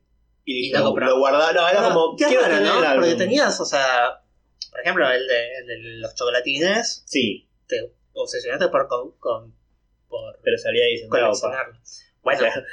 y, 0.46 0.72
lo 0.72 0.92
guardaba. 0.92 1.54
No, 1.54 1.68
era 1.70 1.84
como, 1.90 2.16
qué 2.18 2.26
quiero 2.26 2.42
raro, 2.42 2.56
tener 2.56 2.70
¿no? 2.72 2.80
el 2.80 2.86
álbum. 2.86 3.04
Porque 3.06 3.16
tenías, 3.18 3.60
o 3.60 3.66
sea, 3.66 4.22
por 4.70 4.80
ejemplo, 4.82 5.10
el 5.10 5.28
de, 5.28 5.58
el 5.60 5.68
de 5.68 5.78
los 6.00 6.14
chocolatines, 6.16 7.04
Sí, 7.08 7.48
te 7.68 7.94
obsesionaste 8.14 8.68
por, 8.68 8.88
con, 8.88 9.12
con- 9.18 9.56
por 10.08 10.40
pero 10.44 10.58
salía 10.58 10.84
ahí 10.86 11.08
coleccionarlo. 11.08 11.80
Bueno, 12.22 12.40
O 12.40 12.44
sea, 12.44 12.56
de 12.62 12.66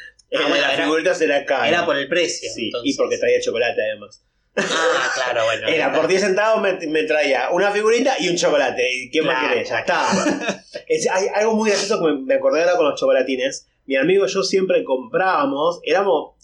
bueno, 0.48 0.56
las 0.56 0.74
era- 0.74 0.84
figuritas 0.84 1.20
era 1.22 1.44
caro. 1.46 1.64
era 1.64 1.86
por 1.86 1.96
el 1.96 2.08
precio. 2.08 2.50
Sí, 2.52 2.66
entonces. 2.66 2.94
y 2.94 2.96
porque 2.96 3.16
traía 3.18 3.40
chocolate 3.40 3.80
además. 3.90 4.24
Ah, 4.62 5.10
claro, 5.14 5.44
bueno. 5.44 5.68
Era 5.68 5.92
por 5.92 6.06
10 6.06 6.20
centavos 6.20 6.62
me, 6.62 6.74
me 6.88 7.02
traía 7.04 7.50
una 7.50 7.70
figurita 7.70 8.14
y 8.18 8.28
un 8.28 8.36
chocolate. 8.36 8.82
¿Y 8.94 9.10
qué 9.10 9.22
más 9.22 9.48
querés? 9.48 9.68
Ya 9.68 9.80
está. 9.80 10.06
Es- 10.86 11.08
hay 11.10 11.26
algo 11.34 11.54
muy 11.54 11.70
gracioso 11.70 12.00
que 12.04 12.12
me, 12.12 12.20
me 12.22 12.34
acordé 12.34 12.62
ahora 12.62 12.76
con 12.76 12.88
los 12.88 12.98
chocolatines. 12.98 13.68
Mi 13.86 13.96
amigo 13.96 14.26
y 14.26 14.28
yo 14.28 14.42
siempre 14.42 14.84
comprábamos, 14.84 15.80
éramos 15.84 16.34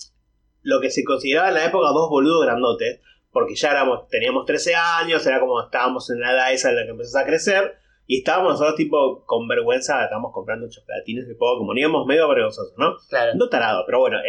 lo 0.62 0.80
que 0.80 0.90
se 0.90 1.04
consideraba 1.04 1.48
en 1.48 1.54
la 1.54 1.64
época 1.64 1.88
dos 1.88 2.08
boludos 2.10 2.44
grandotes, 2.44 3.00
porque 3.30 3.54
ya 3.54 3.70
éramos, 3.70 4.08
teníamos 4.08 4.46
13 4.46 4.74
años, 4.74 5.24
era 5.26 5.38
como 5.40 5.62
estábamos 5.62 6.10
en 6.10 6.20
la 6.20 6.32
edad 6.32 6.52
esa 6.52 6.70
en 6.70 6.76
la 6.76 6.84
que 6.84 6.90
empezás 6.90 7.22
a 7.22 7.26
crecer, 7.26 7.76
y 8.08 8.18
estábamos 8.18 8.52
nosotros 8.52 8.74
tipo 8.76 9.24
con 9.26 9.46
vergüenza, 9.46 10.02
estábamos 10.02 10.32
comprando 10.32 10.68
chocolatines 10.68 11.28
de 11.28 11.34
poco, 11.36 11.58
como 11.58 11.74
íbamos 11.76 12.06
medio 12.06 12.26
vergonzosos, 12.28 12.74
¿no? 12.78 12.96
Claro. 13.08 13.32
No 13.36 13.48
tarado, 13.48 13.84
pero 13.86 14.00
bueno, 14.00 14.18
eh, 14.18 14.22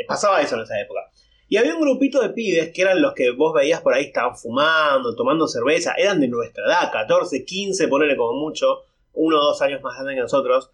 eh, 0.00 0.04
pasaba 0.06 0.40
eso 0.42 0.56
en 0.56 0.62
esa 0.62 0.78
época. 0.80 1.00
Y 1.48 1.56
había 1.56 1.74
un 1.74 1.80
grupito 1.80 2.20
de 2.20 2.28
pibes 2.30 2.72
que 2.74 2.82
eran 2.82 3.00
los 3.00 3.14
que 3.14 3.30
vos 3.30 3.54
veías 3.54 3.80
por 3.80 3.94
ahí, 3.94 4.04
estaban 4.04 4.36
fumando, 4.36 5.16
tomando 5.16 5.48
cerveza, 5.48 5.94
eran 5.96 6.20
de 6.20 6.28
nuestra 6.28 6.64
edad, 6.66 6.92
14, 6.92 7.44
15, 7.44 7.88
ponele 7.88 8.16
como 8.16 8.38
mucho, 8.38 8.84
uno 9.14 9.38
o 9.38 9.44
dos 9.44 9.62
años 9.62 9.82
más 9.82 9.94
grande 9.94 10.14
que 10.14 10.20
nosotros. 10.20 10.70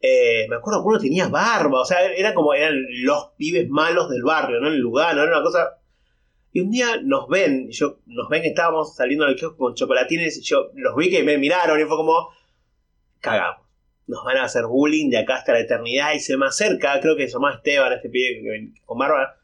Eh, 0.00 0.46
me 0.48 0.56
acuerdo 0.56 0.82
que 0.82 0.88
uno 0.88 0.98
tenía 1.00 1.28
barba, 1.28 1.80
o 1.80 1.84
sea, 1.84 2.06
era 2.12 2.34
como 2.34 2.54
eran 2.54 2.74
los 3.02 3.30
pibes 3.36 3.68
malos 3.68 4.10
del 4.10 4.22
barrio, 4.22 4.60
¿no? 4.60 4.68
En 4.68 4.78
lugar, 4.78 5.16
¿no? 5.16 5.22
Era 5.22 5.32
una 5.32 5.42
cosa. 5.42 5.78
Y 6.52 6.60
un 6.60 6.70
día 6.70 7.00
nos 7.02 7.28
ven, 7.28 7.68
yo, 7.70 7.98
nos 8.06 8.28
ven 8.28 8.42
que 8.42 8.48
estábamos 8.48 8.94
saliendo 8.94 9.24
del 9.24 9.36
kiosco 9.36 9.56
con 9.56 9.74
chocolatines, 9.74 10.40
yo 10.44 10.70
los 10.74 10.94
vi 10.94 11.10
que 11.10 11.24
me 11.24 11.36
miraron 11.36 11.80
y 11.80 11.84
fue 11.84 11.96
como. 11.96 12.28
Cagamos. 13.20 13.66
Nos 14.06 14.24
van 14.24 14.36
a 14.36 14.44
hacer 14.44 14.66
bullying 14.66 15.10
de 15.10 15.18
acá 15.18 15.36
hasta 15.36 15.52
la 15.52 15.60
eternidad 15.60 16.12
y 16.14 16.20
se 16.20 16.36
me 16.36 16.46
acerca, 16.46 17.00
creo 17.00 17.16
que 17.16 17.26
se 17.26 17.34
llama 17.34 17.54
Esteban, 17.54 17.92
este 17.92 18.08
pibe 18.08 18.72
con 18.84 18.98
barba. 18.98 19.36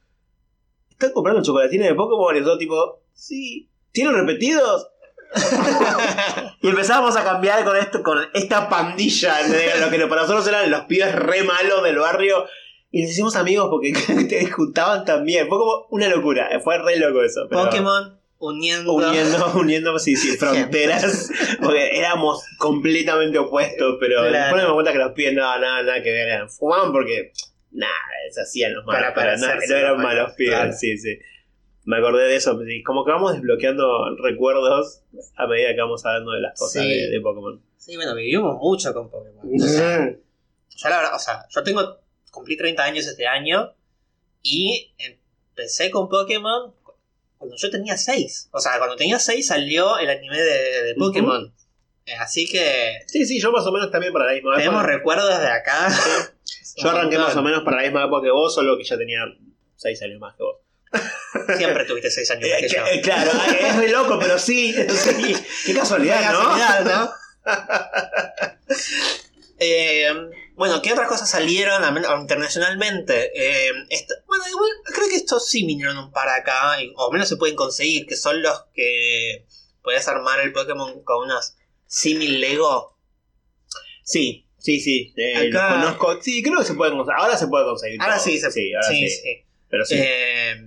¿Están 0.98 1.12
comprando 1.12 1.42
chocolatines 1.44 1.86
de 1.90 1.94
Pokémon? 1.94 2.36
Y 2.36 2.40
yo 2.44 2.58
tipo, 2.58 3.02
sí. 3.14 3.70
¿Tienen 3.92 4.14
repetidos? 4.14 4.88
y 6.62 6.68
empezamos 6.68 7.16
a 7.16 7.22
cambiar 7.22 7.64
con 7.64 7.76
esto, 7.76 8.02
con 8.02 8.18
esta 8.34 8.68
pandilla, 8.68 9.42
de 9.46 9.78
lo 9.80 9.90
que 9.90 10.06
para 10.08 10.22
nosotros 10.22 10.48
eran 10.48 10.68
los 10.70 10.82
pibes 10.86 11.14
re 11.14 11.44
malos 11.44 11.84
del 11.84 11.98
barrio. 11.98 12.46
Y 12.90 13.02
nos 13.02 13.12
hicimos 13.12 13.36
amigos 13.36 13.68
porque 13.70 13.92
te 14.28 14.50
juntaban 14.50 15.04
también. 15.04 15.46
Fue 15.48 15.58
como 15.58 15.86
una 15.90 16.08
locura. 16.08 16.48
Fue 16.64 16.78
re 16.78 16.98
loco 16.98 17.22
eso. 17.22 17.42
pero- 17.48 17.64
Pokémon 17.66 18.18
uniendo. 18.38 18.92
uniendo, 18.94 19.52
uniendo 19.54 19.98
sí, 20.00 20.16
sí, 20.16 20.36
fronteras, 20.36 21.30
porque 21.62 21.96
éramos 21.96 22.42
completamente 22.58 23.38
opuestos, 23.38 23.96
pero 24.00 24.20
Claro. 24.22 24.32
después 24.32 24.64
me 24.66 24.72
cuenta 24.72 24.92
que 24.92 24.98
los 24.98 25.12
pibes 25.12 25.34
nada, 25.34 25.58
nada, 25.58 25.82
nada 25.82 26.02
que 26.02 26.10
ver, 26.10 26.28
eran- 26.28 26.50
fumaban 26.50 26.90
porque 26.92 27.32
nada, 27.70 27.92
se 28.30 28.40
hacían 28.42 28.74
los 28.74 28.84
malos, 28.84 29.12
Para 29.14 29.36
no 29.36 29.46
eran 29.46 29.60
los 29.60 29.96
malos, 29.98 30.02
malos 30.02 30.32
pibes, 30.36 30.54
claro. 30.54 30.72
sí, 30.72 30.98
sí. 30.98 31.18
Me 31.84 31.96
acordé 31.98 32.24
de 32.28 32.36
eso, 32.36 32.58
como 32.84 33.04
que 33.04 33.12
vamos 33.12 33.32
desbloqueando 33.32 34.14
recuerdos 34.22 35.02
a 35.36 35.46
medida 35.46 35.74
que 35.74 35.80
vamos 35.80 36.04
hablando 36.04 36.32
de 36.32 36.40
las 36.42 36.58
cosas 36.58 36.82
Sí. 36.82 36.88
de, 36.88 37.08
de 37.10 37.20
Pokémon. 37.20 37.62
Sí, 37.78 37.96
bueno, 37.96 38.14
vivimos 38.14 38.56
mucho 38.58 38.92
con 38.92 39.10
Pokémon. 39.10 39.40
O 39.54 39.66
sea, 39.66 40.10
yo 40.76 40.88
la 40.90 40.96
verdad, 40.98 41.14
o 41.14 41.18
sea, 41.18 41.46
yo 41.48 41.62
tengo, 41.62 41.98
cumplí 42.30 42.56
30 42.56 42.84
años 42.84 43.06
este 43.06 43.26
año 43.26 43.72
y 44.42 44.94
empecé 44.98 45.90
con 45.90 46.08
Pokémon 46.08 46.74
cuando 47.38 47.56
yo 47.56 47.70
tenía 47.70 47.96
6. 47.96 48.50
O 48.52 48.60
sea, 48.60 48.78
cuando 48.78 48.94
tenía 48.96 49.18
6 49.18 49.46
salió 49.46 49.98
el 49.98 50.10
anime 50.10 50.38
de, 50.40 50.82
de 50.84 50.94
Pokémon. 50.94 51.52
Eh, 52.06 52.14
así 52.20 52.46
que 52.48 53.00
Sí, 53.06 53.24
sí, 53.26 53.40
yo 53.40 53.50
más 53.52 53.66
o 53.66 53.72
menos 53.72 53.90
también 53.90 54.12
para 54.12 54.26
la 54.26 54.32
misma 54.34 54.56
tenemos 54.56 54.80
época. 54.82 54.92
recuerdos 54.96 55.40
de 55.40 55.46
acá. 55.48 55.88
Yo 56.76 56.90
arranqué 56.90 57.18
más 57.18 57.34
o 57.36 57.42
menos 57.42 57.62
para 57.64 57.78
la 57.78 57.82
misma 57.84 58.04
época 58.04 58.24
que 58.26 58.30
vos, 58.30 58.54
solo 58.54 58.76
que 58.76 58.84
ya 58.84 58.96
tenía 58.98 59.20
6 59.76 60.02
años 60.02 60.20
más 60.20 60.34
que 60.36 60.42
vos. 60.42 60.56
Siempre 61.56 61.84
tuviste 61.84 62.10
6 62.10 62.30
años 62.30 62.48
más 62.48 62.58
Eh, 62.58 62.66
que 62.66 62.68
yo. 62.74 62.86
eh, 62.86 63.00
claro, 63.02 63.30
es 63.60 63.74
muy 63.74 63.88
loco, 63.88 64.18
pero 64.18 64.38
sí, 64.38 64.72
sí. 64.88 65.36
Qué 65.66 65.74
casualidad, 65.74 66.32
¿no? 66.32 66.38
Casualidad, 66.38 66.84
¿no? 66.84 67.10
Eh, 69.60 70.08
bueno, 70.54 70.80
¿qué 70.82 70.92
otras 70.92 71.08
cosas 71.08 71.28
salieron 71.30 71.82
internacionalmente? 72.20 73.32
Eh, 73.34 73.72
esta- 73.90 74.14
bueno, 74.26 74.44
igual 74.48 74.70
creo 74.84 75.08
que 75.08 75.16
estos 75.16 75.48
sí 75.48 75.66
vinieron 75.66 75.98
un 75.98 76.12
par 76.12 76.28
acá, 76.28 76.76
o 76.94 77.06
al 77.06 77.12
menos 77.12 77.28
se 77.28 77.36
pueden 77.36 77.56
conseguir, 77.56 78.06
que 78.06 78.14
son 78.16 78.40
los 78.40 78.66
que 78.72 79.46
podías 79.82 80.06
armar 80.06 80.38
el 80.40 80.52
Pokémon 80.52 81.02
con 81.02 81.24
unos 81.24 81.56
simil 81.86 82.40
Lego. 82.40 82.96
Sí, 84.04 84.46
sí, 84.58 84.80
sí. 84.80 85.12
eh, 85.16 85.48
Acá- 85.48 85.76
los 85.76 85.96
conozco. 85.96 86.22
Sí, 86.22 86.42
creo 86.42 86.58
que 86.58 86.64
se 86.64 86.74
puede 86.74 86.92
conseguir. 86.92 87.18
Ahora 87.20 87.36
se 87.36 87.46
puede 87.46 87.64
conseguir. 87.64 88.00
Ahora 88.00 88.16
todo. 88.16 88.24
sí, 88.24 88.38
se, 88.38 88.50
sí, 88.50 88.72
ahora 88.74 88.88
sí. 88.88 89.08
sí. 89.08 89.44
Pero 89.70 89.84
sí. 89.84 89.94
Eh, 89.98 90.66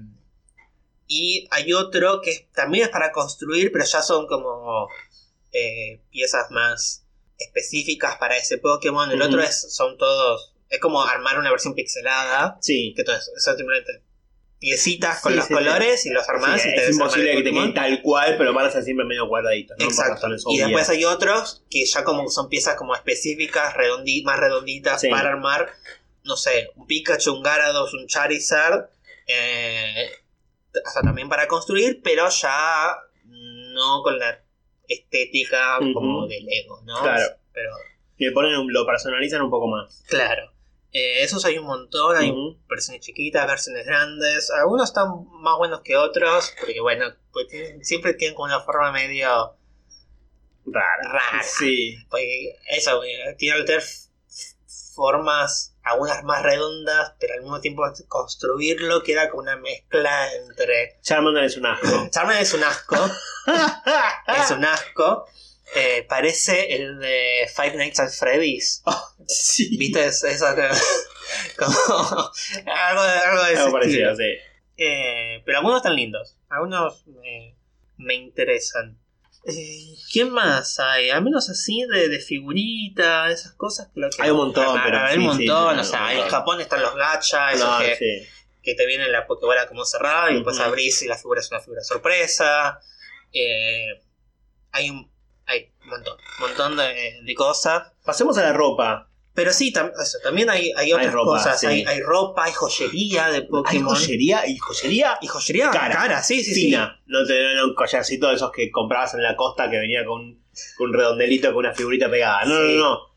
y 1.07 1.47
hay 1.51 1.73
otro 1.73 2.21
que 2.21 2.47
también 2.53 2.85
es 2.85 2.89
para 2.89 3.11
construir, 3.11 3.71
pero 3.71 3.83
ya 3.85 4.01
son 4.01 4.27
como 4.27 4.87
eh, 5.51 5.99
piezas 6.09 6.49
más 6.51 7.05
específicas 7.37 8.17
para 8.17 8.37
ese 8.37 8.57
Pokémon. 8.59 9.11
El 9.11 9.19
Ujú. 9.19 9.27
otro 9.29 9.41
es, 9.41 9.73
son 9.75 9.97
todos. 9.97 10.53
Es 10.69 10.79
como 10.79 11.01
armar 11.03 11.37
una 11.37 11.51
versión 11.51 11.73
pixelada. 11.75 12.57
sí. 12.61 12.93
Que 12.95 13.03
todo 13.03 13.15
eso, 13.17 13.31
son 13.37 13.57
simplemente 13.57 14.01
piecitas 14.61 15.19
con 15.21 15.31
Sí, 15.33 15.37
los 15.39 15.47
sí, 15.47 15.53
colores 15.55 16.05
y 16.05 16.11
los 16.11 16.29
armás 16.29 16.61
Sí, 16.61 16.69
y 16.69 16.75
te 16.75 16.83
es 16.85 16.91
imposible 16.91 17.31
que 17.35 17.41
te 17.41 17.51
quede 17.51 17.73
tal 17.73 18.01
cual, 18.03 18.35
pero 18.37 18.53
van 18.53 18.67
a 18.67 18.71
ser 18.71 18.83
siempre 18.83 19.05
medio 19.07 19.27
cuadraditos. 19.27 19.75
¿no? 19.79 19.85
Exacto. 19.85 20.27
Y 20.51 20.59
después 20.59 20.87
hay 20.87 21.03
otros 21.03 21.63
que 21.69 21.83
ya 21.85 22.03
como 22.03 22.29
son 22.29 22.47
piezas 22.47 22.75
como 22.75 22.95
específicas, 22.95 23.73
redondi- 23.73 24.23
más 24.23 24.39
redonditas 24.39 25.01
Sí. 25.01 25.09
para 25.09 25.29
armar, 25.29 25.67
no 26.23 26.37
sé, 26.37 26.69
un 26.75 26.85
Pikachu, 26.85 27.33
un 27.33 27.43
Gyarados, 27.43 27.93
un 27.95 28.05
Charizard, 28.07 28.85
eh, 29.25 30.11
hasta 30.85 31.01
también 31.01 31.27
para 31.27 31.47
construir, 31.47 32.01
pero 32.03 32.29
ya 32.29 32.95
no 33.25 34.03
con 34.03 34.19
la 34.19 34.43
estética 34.87 35.79
como 35.93 36.27
de 36.27 36.39
Lego, 36.41 36.81
¿no? 36.85 37.01
Claro. 37.01 37.35
Pero, 37.51 37.71
Y 38.17 38.25
le 38.25 38.31
ponen, 38.31 38.55
un- 38.57 38.71
lo 38.71 38.85
personalizan 38.85 39.41
un 39.41 39.49
poco 39.49 39.67
más. 39.67 40.03
claro. 40.07 40.51
Eh, 40.93 41.23
esos 41.23 41.45
hay 41.45 41.57
un 41.57 41.65
montón, 41.67 42.17
hay 42.17 42.33
versiones 42.67 43.01
chiquitas, 43.05 43.47
versiones 43.47 43.85
grandes. 43.85 44.49
Algunos 44.51 44.89
están 44.89 45.07
más 45.41 45.57
buenos 45.57 45.81
que 45.81 45.95
otros, 45.95 46.53
porque 46.59 46.81
bueno, 46.81 47.05
pues 47.31 47.47
tienen- 47.47 47.83
siempre 47.85 48.13
tienen 48.13 48.35
como 48.35 48.45
una 48.45 48.59
forma 48.61 48.91
medio 48.91 49.55
Rara. 50.65 51.11
Rara. 51.11 51.43
Sí. 51.43 51.95
Porque 52.09 52.55
eso, 52.69 53.03
eh, 53.03 53.35
tiene 53.37 53.59
f- 53.61 54.09
formas, 54.93 55.75
algunas 55.83 56.23
más 56.23 56.43
redondas, 56.43 57.13
pero 57.19 57.33
al 57.35 57.41
mismo 57.41 57.59
tiempo 57.61 57.83
construirlo 58.07 59.01
queda 59.03 59.29
como 59.29 59.41
una 59.43 59.55
mezcla 59.57 60.31
entre. 60.33 60.99
Charmander 61.01 61.45
es 61.45 61.57
un 61.57 61.65
asco. 61.65 62.09
Charmander 62.11 62.43
es 62.43 62.53
un 62.53 62.63
asco, 62.63 62.95
es 64.27 64.51
un 64.51 64.65
asco. 64.65 65.25
Eh, 65.75 66.05
parece 66.09 66.75
el 66.75 66.99
de 66.99 67.47
Five 67.55 67.75
Nights 67.77 67.99
at 67.99 68.09
Freddy's. 68.11 68.83
sí. 69.27 69.77
¿Viste? 69.77 70.05
Es- 70.05 70.21
que- 70.23 70.37
como 71.57 71.71
algo, 71.77 73.03
de- 73.03 73.09
algo 73.19 73.43
de 73.43 73.57
Algo 73.57 73.71
parecido, 73.71 74.15
sí. 74.15 74.23
Eh, 74.77 75.41
pero 75.45 75.59
algunos 75.59 75.77
están 75.77 75.95
lindos. 75.95 76.37
Algunos 76.49 77.05
me, 77.07 77.55
me 77.97 78.15
interesan. 78.15 78.97
Eh, 79.45 79.95
¿Quién 80.11 80.29
más 80.31 80.79
hay? 80.79 81.09
Al 81.09 81.23
menos 81.23 81.49
así 81.49 81.83
de, 81.91 82.09
de 82.09 82.19
figurita, 82.19 83.29
esas 83.31 83.53
cosas. 83.53 83.89
Que 83.93 84.01
Hay 84.23 84.29
un 84.31 84.37
montón, 84.37 84.65
Ah, 84.77 84.81
pero 84.85 84.99
Hay 84.99 85.13
sí, 85.13 85.17
un 85.19 85.25
montón. 85.25 85.75
sí, 85.75 85.81
o 85.81 85.83
sea, 85.83 86.13
en. 86.13 86.29
Japón 86.29 86.61
están 86.61 86.81
los 86.81 86.95
gacha, 86.95 87.51
esos 87.51 87.67
No, 87.67 87.79
que, 87.79 87.95
sí. 87.95 88.27
que 88.61 88.75
te 88.75 88.85
vienen 88.85 89.11
la 89.11 89.25
Pokébola 89.25 89.67
como 89.67 89.83
cerrada 89.85 90.29
y 90.31 90.35
después 90.35 90.57
Ujú. 90.57 90.65
abrís 90.65 91.01
y 91.01 91.07
la 91.07 91.17
figura 91.17 91.39
es 91.41 91.49
una 91.51 91.59
figura 91.59 91.81
sorpresa. 91.83 92.79
Eh, 93.33 94.01
hay 94.71 94.89
un 94.89 95.10
montón, 95.91 96.17
montón 96.39 96.77
de, 96.77 97.19
de 97.23 97.33
cosas. 97.35 97.91
Pasemos 98.03 98.37
a 98.37 98.43
la 98.43 98.53
ropa. 98.53 99.07
Pero 99.33 99.53
sí, 99.53 99.71
tam- 99.71 99.93
eso, 100.01 100.17
también 100.23 100.49
hay, 100.49 100.73
hay 100.75 100.91
otras 100.91 101.13
ropa, 101.13 101.37
cosas. 101.37 101.59
sí. 101.59 101.65
Hay, 101.65 101.83
hay 101.87 102.01
ropa, 102.01 102.43
hay 102.45 102.51
joyería 102.51 103.27
de 103.29 103.37
Hay 103.37 103.47
Pokémon. 103.47 103.95
joyería 103.95 104.45
y 104.45 104.57
joyería 104.57 105.17
Y 105.21 105.27
joyería 105.27 105.69
Cara. 105.69 105.95
cara, 105.95 106.21
sí, 106.23 106.43
sí, 106.43 106.53
sí. 106.53 106.65
fina. 106.65 106.99
No 107.05 107.25
te 107.25 107.53
no 107.55 107.65
un 107.67 107.73
collarcito 107.75 108.27
de 108.27 108.35
esos 108.35 108.51
que 108.51 108.69
comprabas 108.71 109.13
en 109.13 109.23
la 109.23 109.35
costa 109.37 109.69
que 109.69 109.77
venía 109.77 110.03
con, 110.05 110.43
con 110.77 110.89
un 110.89 110.93
redondelito 110.93 111.47
con 111.53 111.59
una 111.65 111.73
figurita 111.73 112.09
pegada. 112.09 112.43
No, 112.43 112.55
Sí. 112.55 112.75
no, 112.75 112.89
no. 112.89 113.10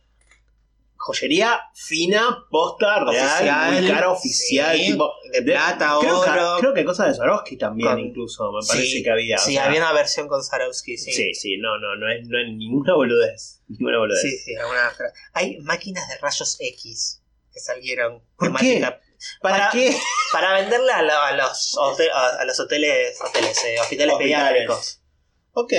Joyería 1.07 1.61
fina, 1.75 2.45
posta, 2.51 3.05
real, 3.05 3.75
muy 3.83 3.89
cara, 3.91 4.11
oficial. 4.11 4.75
sí, 4.77 4.93
tipo, 4.93 5.13
de 5.31 5.43
plata, 5.43 5.97
creo 6.01 6.23
que, 6.23 6.31
oro. 6.31 6.57
creo 6.61 6.73
que 6.73 6.81
hay 6.81 6.87
cosas 6.87 7.09
de 7.09 7.15
Swarovski 7.15 7.57
también, 7.59 7.91
Con- 7.91 8.01
incluso. 8.01 8.51
Me 8.53 8.67
parece 8.67 8.87
Sí, 8.87 9.03
que 9.03 9.11
había. 9.11 9.37
Sí, 9.37 9.53
sea, 9.53 9.67
había 9.67 9.81
una 9.81 9.93
versión 9.93 10.29
con 10.29 10.43
Sarowski, 10.43 10.97
sí. 10.97 11.13
sí, 11.13 11.35
sí, 11.35 11.57
no, 11.59 11.79
no, 11.79 11.95
no 11.97 12.11
es, 12.11 12.27
no 12.27 12.39
es 12.41 12.47
ninguna 12.49 12.95
boludez. 12.95 13.61
Ninguna 13.69 13.99
boludez. 13.99 14.23
Sí, 14.23 14.39
sí, 14.39 14.57
alguna- 14.57 14.93
Hay 15.35 15.59
máquinas 15.59 16.09
de 16.09 16.17
rayos 16.19 16.57
X 16.59 17.21
que 17.53 17.61
salieron. 17.61 18.23
¿Por 18.37 18.49
temática- 18.49 19.01
¿Para, 19.43 19.57
Para- 19.59 19.71
qué? 19.73 19.97
Para 20.33 20.53
venderle 20.55 20.91
a, 20.93 21.03
lo- 21.03 21.21
a 21.21 21.33
los, 21.33 21.77
a, 21.79 22.41
a 22.41 22.45
los 22.47 22.61
hoteles, 22.61 23.19
hoteles 23.21 23.57
eh, 23.65 23.77
hospitales 23.81 24.15
Hospitales. 24.15 24.17
pediátricos. 24.19 25.01
Ok. 25.53 25.73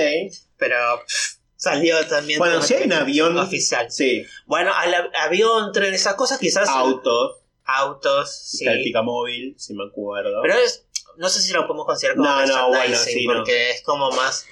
Pero 0.56 0.76
pff, 1.06 1.36
salió 1.70 2.06
también. 2.06 2.38
Bueno, 2.38 2.62
si 2.62 2.74
hay 2.74 2.84
un 2.84 2.92
avión. 2.92 3.38
Oficial. 3.38 3.90
Sí. 3.90 4.24
Bueno, 4.46 4.72
al 4.74 5.10
avión, 5.14 5.72
tren, 5.72 5.92
esas 5.94 6.14
cosas 6.14 6.38
quizás. 6.38 6.68
Autos. 6.68 7.36
Autos, 7.64 8.30
sí. 8.34 8.64
Está 8.64 8.72
el 8.76 8.84
Picamóvil, 8.84 9.54
si 9.58 9.74
me 9.74 9.84
acuerdo. 9.84 10.40
Pero 10.42 10.54
es, 10.54 10.86
no 11.16 11.28
sé 11.28 11.40
si 11.42 11.52
lo 11.52 11.66
podemos 11.66 11.86
considerar 11.86 12.16
como 12.16 12.28
No, 12.28 12.46
no, 12.46 12.68
bueno, 12.68 12.96
sí, 12.96 13.26
no. 13.26 13.34
porque 13.34 13.70
es 13.70 13.82
como 13.82 14.10
más. 14.12 14.46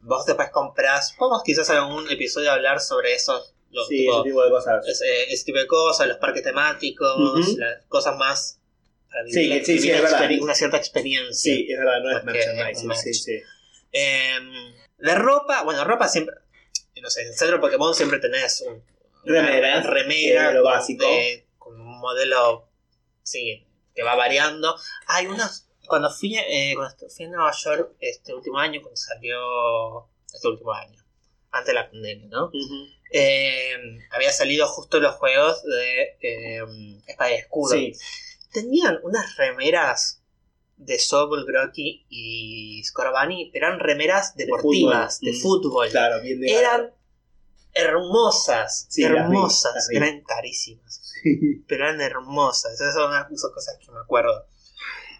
Vos 0.00 0.24
después 0.26 0.50
comprás. 0.50 1.14
Podemos 1.18 1.42
quizás 1.44 1.68
en 1.70 1.76
algún 1.76 2.10
episodio 2.10 2.52
hablar 2.52 2.80
sobre 2.80 3.14
eso. 3.14 3.42
Lo, 3.70 3.84
sí, 3.84 3.98
tipo, 3.98 4.14
ese 4.20 4.28
tipo 4.30 4.42
de 4.44 4.50
cosas. 4.50 4.86
ese, 4.86 5.24
ese 5.32 5.44
tipo 5.44 5.58
de 5.58 5.66
cosas, 5.66 6.08
los 6.08 6.16
parques 6.18 6.42
temáticos, 6.42 7.56
las 7.58 7.84
cosas 7.88 8.16
más. 8.16 8.60
Para 9.10 9.26
Sí, 9.26 9.40
vivir- 9.40 9.64
sí, 9.64 9.78
sí, 9.78 9.88
vivir 9.88 9.94
es 10.04 10.10
una 10.12 10.20
verdad. 10.20 10.38
una 10.42 10.54
cierta 10.54 10.76
experiencia. 10.76 11.54
Sí, 11.54 11.66
es 11.68 11.78
verdad, 11.78 12.00
no 12.02 12.16
es 12.16 12.24
merchandising. 12.24 12.94
Sí, 12.94 13.14
sí. 13.14 13.32
Em, 13.90 14.44
de 14.98 15.14
ropa, 15.14 15.62
bueno, 15.62 15.84
ropa 15.84 16.08
siempre. 16.08 16.34
No 17.00 17.10
sé, 17.10 17.22
en 17.22 17.28
el 17.28 17.34
centro 17.34 17.60
Pokémon 17.60 17.94
siempre 17.94 18.18
tenés 18.18 18.60
un, 18.66 18.82
remera 19.24 20.52
lo 20.52 20.64
básico. 20.64 21.04
de- 21.06 21.46
con 21.58 21.80
un 21.80 21.98
modelo, 22.00 22.68
sí, 23.22 23.66
que 23.94 24.02
va 24.02 24.14
variando. 24.16 24.76
Hay 25.06 25.26
unas. 25.26 25.68
Cuando 25.86 26.10
fui, 26.10 26.36
eh, 26.36 26.74
cuando 26.74 27.08
fui 27.08 27.24
a 27.24 27.28
Nueva 27.28 27.52
York 27.52 27.92
este 28.00 28.34
último 28.34 28.58
año, 28.58 28.80
cuando 28.82 28.96
salió. 28.96 30.08
Este 30.32 30.46
último 30.48 30.72
año, 30.72 31.02
antes 31.50 31.68
de 31.68 31.74
la 31.74 31.88
pandemia, 31.90 32.28
¿no? 32.28 32.50
Eh, 33.10 33.72
había 34.10 34.30
salido 34.30 34.66
justo 34.68 35.00
los 35.00 35.14
juegos 35.14 35.62
de 35.64 36.18
eh, 36.20 36.60
Espada 37.06 37.30
y 37.30 37.34
Escudo. 37.36 37.74
Sí. 37.74 37.92
Tenían 38.52 38.98
unas 39.02 39.36
remeras 39.36 40.17
de 40.78 40.98
Sobol, 40.98 41.44
Grocky 41.44 42.06
y 42.08 42.82
Scorbani, 42.84 43.50
pero 43.52 43.66
eran 43.66 43.80
remeras 43.80 44.34
deportivas, 44.36 45.20
de 45.20 45.32
fútbol. 45.34 45.62
fútbol. 45.70 45.88
Mm. 45.88 45.90
Claro, 45.90 46.22
bien 46.22 46.40
de 46.40 46.50
Eran 46.58 46.90
hermosas, 47.74 48.86
Sí, 48.88 49.02
las 49.02 49.12
vi, 49.12 49.18
hermosas, 49.18 49.74
las 49.74 49.88
vi. 49.88 49.96
eran 49.96 50.22
carísimas, 50.22 51.00
Sí. 51.22 51.64
pero 51.68 51.84
eran 51.84 52.00
hermosas. 52.00 52.72
Esas 52.74 52.94
son 52.94 53.12
son 53.36 53.52
cosas 53.52 53.76
que 53.84 53.90
me 53.90 53.98
acuerdo. 54.00 54.46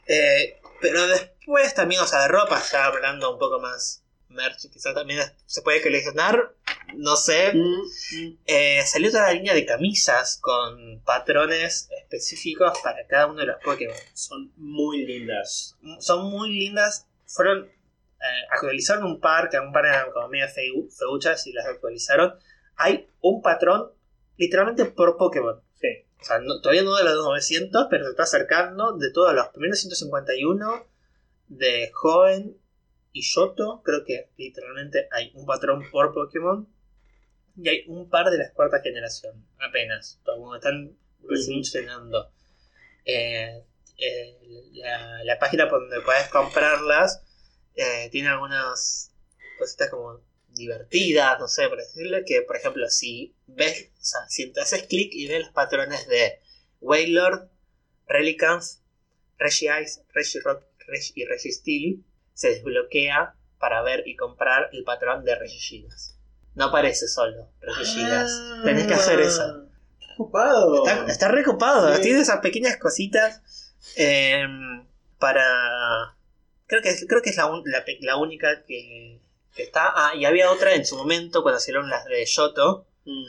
Eh, 0.07 0.61
pero 0.81 1.07
después 1.07 1.75
también, 1.75 2.01
o 2.01 2.07
sea, 2.07 2.23
de 2.23 2.29
ropa, 2.29 2.63
ya 2.73 2.87
hablando 2.87 3.33
un 3.33 3.39
poco 3.39 3.59
más 3.61 4.03
merch, 4.29 4.71
quizás 4.71 4.95
también 4.95 5.21
se 5.47 5.63
puede 5.63 5.83
coleccionar, 5.83 6.55
no 6.95 7.17
sé. 7.17 7.53
Mm, 7.55 7.83
mm. 8.23 8.39
Eh, 8.47 8.83
salió 8.87 9.11
toda 9.11 9.25
la 9.25 9.33
línea 9.35 9.55
de 9.55 9.65
camisas 9.67 10.39
con 10.41 11.01
patrones 11.05 11.89
específicos 12.03 12.79
para 12.83 13.07
cada 13.07 13.27
uno 13.27 13.41
de 13.41 13.47
los 13.47 13.57
Pokémon. 13.63 13.97
Son 14.15 14.53
muy 14.57 15.05
lindas. 15.07 15.77
Son 16.01 16.31
muy 16.31 16.51
lindas. 16.51 17.07
Fueron. 17.27 17.65
eh, 18.21 18.45
actualizaron 18.51 19.05
un 19.05 19.21
par, 19.21 19.49
que 19.49 19.59
un 19.61 19.73
par 19.73 19.87
eran 19.87 20.11
como 20.11 20.29
medio 20.29 20.47
feu- 20.47 20.91
feuchas 20.93 21.47
y 21.47 21.53
las 21.53 21.67
actualizaron. 21.67 22.35
Hay 22.77 23.09
un 23.21 23.43
patrón 23.43 23.93
literalmente 24.37 24.85
por 24.87 25.17
Pokémon. 25.17 25.61
Sí. 25.81 25.87
O 26.21 26.25
sea, 26.25 26.39
no- 26.41 26.61
todavía 26.61 26.83
no 26.83 26.97
de 26.97 27.05
los 27.05 27.15
900, 27.25 27.87
pero 27.89 28.05
se 28.05 28.11
está 28.11 28.25
acercando 28.25 28.97
de 28.97 29.13
todos 29.13 29.33
los 29.35 29.49
primeros 29.49 29.79
151 29.81 30.85
de 31.47 31.91
Joven 31.95 32.57
y 33.19 33.23
Yoto. 33.23 33.83
Creo 33.85 34.05
que 34.05 34.31
literalmente 34.37 35.09
hay 35.11 35.33
un 35.35 35.47
patrón 35.47 35.83
por 35.91 36.15
Pokémon. 36.15 36.69
Y 37.57 37.69
hay 37.69 37.85
un 37.89 38.09
par 38.09 38.31
de 38.31 38.39
la 38.39 38.53
cuarta 38.53 38.81
generación, 38.81 39.45
apenas. 39.59 40.21
Como 40.25 40.55
están 40.55 40.97
recién 41.29 41.63
llenando. 41.63 42.31
Eh, 43.05 43.65
eh, 43.97 44.39
la, 44.75 45.25
la 45.25 45.39
página 45.39 45.69
por 45.69 45.81
donde 45.81 46.01
puedes 46.03 46.29
comprarlas 46.29 47.21
eh, 47.75 48.09
tiene 48.11 48.29
algunas 48.29 49.13
cositas 49.59 49.91
como 49.91 50.21
divertidas, 50.49 51.39
no 51.39 51.49
sé, 51.49 51.69
por 51.69 51.79
decirle 51.79 52.25
que, 52.25 52.43
por 52.43 52.57
ejemplo, 52.57 52.89
si 52.89 53.35
ves, 53.47 53.91
o 54.01 54.05
sea, 54.05 54.21
si 54.29 54.53
te 54.53 54.61
haces 54.61 54.83
clic 54.85 55.13
y 55.13 55.29
ves 55.29 55.41
los 55.41 55.53
patrones 55.53 56.09
de 56.09 56.41
Waylord, 56.81 57.49
Relicanth, 58.07 58.65
Regice, 59.39 60.03
Regirock 60.13 60.65
Regi 60.89 61.13
y 61.17 61.25
Registeel, 61.25 62.05
se 62.39 62.51
desbloquea 62.51 63.35
para 63.59 63.83
ver 63.83 64.05
y 64.07 64.15
comprar 64.15 64.69
el 64.73 64.85
patrón 64.85 65.25
de 65.25 65.35
Regigigas. 65.37 66.17
No 66.55 66.67
aparece 66.67 67.09
solo 67.09 67.51
Regigigas. 67.61 68.31
Ah. 68.33 68.61
Tenés 68.65 68.87
que 68.87 68.95
hacer 68.95 69.21
eso. 69.21 69.65
Ocupado. 70.15 70.87
Está, 70.87 71.07
está 71.11 71.29
recopado. 71.29 71.93
Sí. 71.97 72.03
Tiene 72.03 72.21
esas 72.21 72.39
pequeñas 72.39 72.77
cositas 72.77 73.43
eh, 73.97 74.45
para. 75.19 76.17
Creo 76.67 76.81
que, 76.83 76.95
creo 77.09 77.23
que 77.23 77.31
es 77.31 77.37
la, 77.37 77.47
un- 77.47 77.65
la 78.01 78.17
única 78.17 78.63
que, 78.65 79.21
que 79.55 79.63
está. 79.65 79.93
Ah, 79.95 80.13
y 80.15 80.25
había 80.25 80.51
otra 80.53 80.75
en 80.75 80.87
su 80.87 80.97
momento 80.97 81.43
cuando 81.43 81.59
salieron 81.61 81.89
las 81.91 82.05
de 82.05 82.25
Yoto. 82.25 82.87
Mm. 83.05 83.25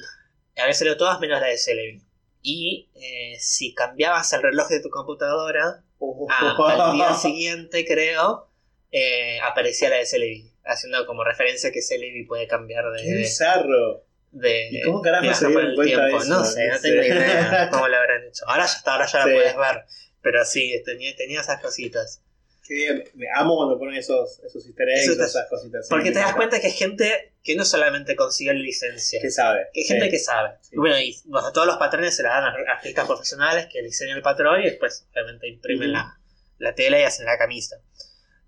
Había 0.61 0.73
salido 0.73 0.97
todas 0.97 1.19
menos 1.19 1.39
la 1.41 1.47
de 1.47 1.57
Celebi. 1.57 2.03
Y 2.41 2.89
eh, 2.95 3.37
si 3.39 3.73
cambiabas 3.73 4.31
el 4.33 4.41
reloj 4.43 4.67
de 4.69 4.81
tu 4.81 4.89
computadora, 4.89 5.83
a- 6.29 6.55
al 6.89 6.93
día 6.93 7.13
siguiente, 7.15 7.85
creo, 7.87 8.48
eh, 8.91 9.39
aparecía 9.41 9.89
la 9.89 9.97
de 9.97 10.05
Celebi. 10.05 10.51
Haciendo 10.63 11.05
como 11.05 11.23
referencia 11.23 11.71
que 11.71 11.81
Celebi 11.81 12.25
puede 12.25 12.47
cambiar 12.47 12.85
de. 12.91 13.03
Qué 13.03 13.13
bizarro. 13.15 14.05
de 14.31 14.69
¿Y 14.71 14.81
cómo 14.83 15.01
carajo 15.01 15.33
se 15.33 15.47
dieron 15.47 15.65
el 15.69 15.75
cuenta 15.75 16.01
de 16.03 16.07
tiempo. 16.09 16.23
eso? 16.23 16.29
No 16.39 16.45
sé, 16.45 16.67
no 16.67 16.79
tengo 16.79 17.01
idea 17.03 17.69
cómo 17.71 17.87
lo 17.87 17.97
habrán 17.97 18.23
hecho. 18.27 18.47
Ahora 18.47 18.65
ya 18.67 18.73
está, 18.73 18.93
ahora 18.93 19.05
ya 19.07 19.23
Sí. 19.23 19.29
la 19.29 19.35
puedes 19.35 19.55
ver. 19.57 19.85
Pero 20.21 20.45
sí, 20.45 20.81
tenía, 20.85 21.15
tenía 21.15 21.41
esas 21.41 21.59
cositas. 21.61 22.21
Qué 22.67 22.75
bien. 22.75 23.03
Me 23.15 23.25
amo 23.35 23.55
cuando 23.55 23.79
ponen 23.79 23.95
esos, 23.95 24.39
esos 24.45 24.63
easter 24.67 24.87
eggs, 24.89 25.07
está- 25.07 25.25
esas 25.25 25.49
cositas. 25.49 25.87
Porque 25.89 26.11
te 26.11 26.19
das 26.19 26.35
cuenta 26.35 26.59
que 26.61 26.67
hay 26.67 26.73
gente 26.73 27.33
que 27.41 27.55
no 27.55 27.65
solamente 27.65 28.15
consigue 28.15 28.53
la 28.53 28.59
licencia, 28.59 29.19
Que 29.19 29.31
sabe. 29.31 29.69
que 29.73 29.79
hay 29.81 29.85
gente 29.87 30.05
Sí. 30.05 30.11
que 30.11 30.19
sabe. 30.19 30.49
Bueno, 30.73 30.99
y 30.99 31.15
bueno, 31.25 31.51
todos 31.51 31.65
los 31.65 31.77
patrones 31.77 32.15
se 32.15 32.21
la 32.21 32.29
dan 32.29 32.43
a 32.43 32.71
artistas 32.73 33.07
profesionales 33.07 33.65
que 33.71 33.81
diseñan 33.81 34.17
el 34.17 34.21
patrón 34.21 34.61
y 34.61 34.65
después 34.65 35.07
obviamente 35.13 35.47
imprimen 35.47 35.89
Ujú. 35.89 35.97
la, 35.97 36.19
la 36.59 36.75
tela 36.75 36.99
y 36.99 37.03
hacen 37.03 37.25
la 37.25 37.39
camisa. 37.39 37.77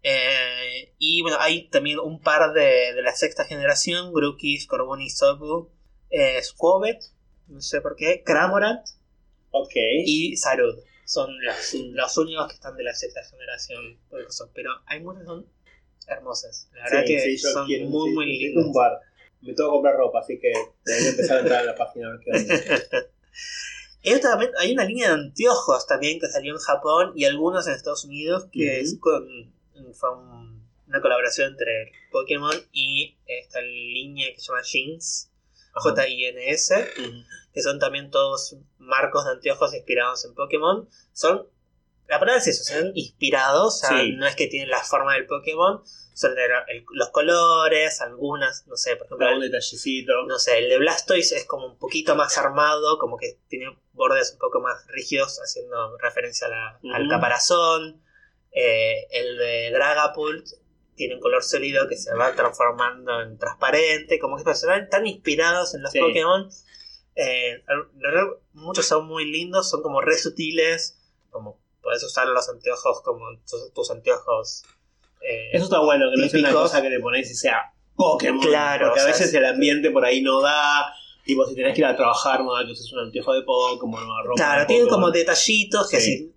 Eh, 0.04 0.94
y 0.98 1.22
bueno, 1.22 1.38
hay 1.40 1.70
también 1.70 2.00
un 2.00 2.22
par 2.22 2.54
de, 2.54 2.94
de 2.94 3.02
la 3.02 3.14
sexta 3.16 3.46
generación, 3.46 4.12
Grukis, 4.14 4.66
Corbuni, 4.68 5.10
Sobu, 5.10 5.70
eh, 6.10 6.42
Squobet, 6.42 7.00
no 7.48 7.62
sé 7.62 7.82
por 7.82 7.96
qué, 7.96 8.24
Cramorant, 8.26 8.82
Ok. 9.52 9.74
y 10.06 10.36
Sarud. 10.38 10.76
Son 11.06 11.30
los, 11.44 11.74
los 11.74 12.18
únicos 12.18 12.48
que 12.48 12.54
están 12.54 12.76
de 12.78 12.84
la 12.84 12.94
sexta 12.94 13.22
generación. 13.24 14.00
Pero 14.54 14.72
hay 14.86 15.02
muchas 15.02 15.22
que 15.24 15.26
son 15.28 15.46
hermosas. 16.08 16.70
La 16.74 16.84
verdad 16.86 17.02
Sí, 17.02 17.08
que 17.08 17.20
sí, 17.20 17.38
son 17.38 17.66
quiero, 17.68 17.90
muy, 17.90 18.10
sí, 18.10 18.16
muy 18.16 18.26
lindas. 18.40 18.66
un 18.66 18.74
bar. 18.74 19.00
Me 19.42 19.54
tengo 19.54 19.70
que 19.70 19.74
comprar 19.74 19.96
ropa, 19.98 20.20
así 20.20 20.40
que 20.40 20.54
debería 20.86 21.10
empezar 21.10 21.38
a 21.38 21.40
entrar 21.42 21.60
a 21.60 21.64
la 21.64 21.76
página 21.76 22.08
a 22.08 22.12
ver 22.12 22.20
qué 22.24 22.32
onda. 22.32 23.08
Hay 24.60 24.72
una 24.74 24.86
línea 24.86 25.10
de 25.10 25.14
anteojos 25.16 25.86
también 25.86 26.20
que 26.20 26.28
salió 26.28 26.54
en 26.54 26.60
Japón 26.60 27.12
y 27.16 27.26
algunos 27.26 27.68
en 27.68 27.74
Estados 27.74 28.06
Unidos 28.06 28.48
que 28.52 28.66
Ujú. 28.66 28.82
es 28.82 28.98
con 29.00 29.54
fue 29.94 30.12
un- 30.16 30.70
una 30.88 31.02
colaboración 31.02 31.52
entre 31.52 31.92
Pokémon 32.12 32.56
y 32.74 33.18
esta 33.26 33.62
línea 33.62 34.28
que 34.34 34.42
se 34.42 34.48
llama 34.48 34.62
Jeans, 34.64 35.32
J-I-N-S, 35.74 36.88
que 37.54 37.62
son 37.62 37.80
también 37.80 38.12
todos 38.12 38.58
marcos 38.78 39.26
de 39.26 39.32
anteojos 39.32 39.74
inspirados 39.74 40.26
en 40.26 40.34
Pokémon. 40.34 40.90
Son, 41.14 41.48
la 42.08 42.20
palabra 42.20 42.42
es 42.42 42.48
eso, 42.48 42.64
son 42.66 42.92
inspirados, 42.96 43.76
o 43.84 43.88
sea, 43.88 44.02
Sí. 44.02 44.12
no 44.14 44.28
es 44.28 44.36
que 44.36 44.48
tienen 44.48 44.70
la 44.70 44.84
forma 44.84 45.14
del 45.14 45.28
Pokémon, 45.28 45.82
son 46.14 46.32
el- 46.38 46.52
el- 46.78 46.86
los 46.92 47.10
colores, 47.10 48.02
algunas, 48.02 48.68
no 48.68 48.76
sé, 48.76 48.96
por 48.98 49.06
ejemplo, 49.08 49.28
Algún 49.28 49.44
detallecito. 49.44 50.12
no 50.28 50.38
sé, 50.40 50.58
el 50.60 50.70
de 50.70 50.78
Blastoise 50.78 51.32
es 51.32 51.46
como 51.46 51.68
un 51.68 51.78
poquito 51.78 52.16
más 52.16 52.38
armado, 52.38 52.98
como 53.00 53.18
que 53.18 53.40
tiene 53.48 53.78
bordes 53.94 54.34
un 54.34 54.40
poco 54.40 54.60
más 54.60 54.86
rígidos, 54.88 55.40
haciendo 55.42 55.98
referencia 56.00 56.48
a 56.48 56.50
la- 56.50 56.80
al 56.96 57.08
caparazón. 57.10 58.02
Eh, 58.54 59.08
el 59.12 59.38
de 59.38 59.72
Dragapult 59.72 60.46
tiene 60.96 61.16
un 61.16 61.22
color 61.22 61.42
sólido 61.44 61.88
que 61.88 61.96
se 61.98 62.14
va 62.14 62.34
transformando 62.36 63.22
en 63.22 63.38
transparente, 63.38 64.20
como 64.20 64.36
que 64.38 64.50
están 64.52 64.90
tan 64.90 65.08
inspirados 65.08 65.74
en 65.74 65.82
los 65.84 65.92
Sí. 65.92 66.00
Pokémon. 66.00 66.50
Eh, 67.16 67.64
muchos 68.54 68.86
son 68.86 69.08
muy 69.08 69.26
lindos, 69.26 69.70
son 69.70 69.82
como 69.82 70.02
re 70.02 70.18
sutiles, 70.18 70.98
como 71.30 71.60
puedes 71.82 72.04
usar 72.04 72.28
los 72.28 72.48
anteojos 72.50 73.02
como 73.04 73.26
tus, 73.50 73.74
tus 73.74 73.92
anteojos. 73.92 74.64
eh, 75.22 75.50
Eso 75.54 75.66
está 75.66 75.80
bueno, 75.80 76.06
que 76.14 76.22
no 76.22 76.28
sea 76.30 76.40
una 76.40 76.52
cosa 76.54 76.82
que 76.82 76.90
le 76.90 77.00
ponéis 77.00 77.30
y 77.32 77.36
sea 77.36 77.74
Pokémon. 77.96 78.42
Claro, 78.42 78.88
Porque 78.88 79.00
a 79.02 79.04
o 79.04 79.06
sea, 79.08 79.16
veces 79.18 79.34
el 79.34 79.46
ambiente 79.46 79.92
por 79.92 80.04
ahí 80.06 80.22
no 80.22 80.42
da. 80.42 80.94
Tipo, 81.24 81.46
si 81.46 81.54
tenés 81.56 81.76
que 81.76 81.82
ir 81.82 81.86
a 81.86 81.96
trabajar, 81.96 82.44
no 82.44 82.54
da 82.54 82.66
que 82.66 82.72
uses 82.72 82.92
un 82.94 83.00
anteojo 83.00 83.34
de 83.34 83.44
Pokémon, 83.44 84.02
ropa. 84.26 84.36
Claro, 84.36 84.62
Pokémon. 84.68 84.90
como 84.90 85.12
detallitos 85.12 85.90
que 85.90 86.00
Sí. 86.00 86.18
si 86.18 86.34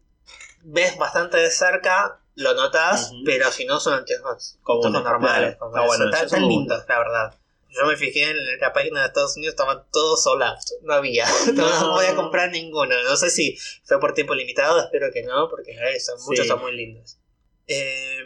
ves 0.64 0.96
bastante 0.98 1.36
de 1.36 1.50
cerca 1.50 2.20
lo 2.34 2.54
notas, 2.54 3.12
pero 3.24 3.50
si 3.52 3.64
no 3.64 3.78
son 3.78 3.94
anteojos, 3.94 4.58
Comunes, 4.62 5.02
normales. 5.02 5.56
claro. 5.56 5.86
bueno, 5.86 6.10
Están- 6.12 6.48
lindos, 6.48 6.84
la 6.88 6.98
verdad. 6.98 7.34
Yo 7.68 7.86
me 7.86 7.96
fijé 7.96 8.30
en 8.30 8.36
la 8.60 8.72
página 8.72 9.00
de 9.00 9.06
Estados 9.08 9.36
Unidos, 9.36 9.54
estaban 9.54 9.84
todos 9.92 10.22
sold 10.22 10.42
out. 10.42 10.58
No 10.82 10.94
había. 10.94 11.26
No, 11.54 11.68
No. 11.80 11.92
voy 11.92 12.06
a 12.06 12.14
comprar 12.14 12.50
ninguno. 12.50 12.94
No 13.02 13.16
sé 13.16 13.30
si 13.30 13.56
fue 13.84 13.98
por 14.00 14.14
tiempo 14.14 14.34
limitado, 14.34 14.80
espero 14.80 15.08
que 15.12 15.22
no, 15.24 15.48
porque 15.48 15.72
eh, 15.72 16.00
son, 16.00 16.18
Sí. 16.18 16.24
muchos 16.28 16.46
son 16.46 16.60
muy 16.60 16.72
lindos. 16.76 17.18
Eh, 17.66 18.18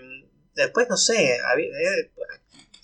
después, 0.54 0.88
no 0.88 0.96
sé, 0.96 1.38
había- 1.44 1.66
eh, 1.68 2.10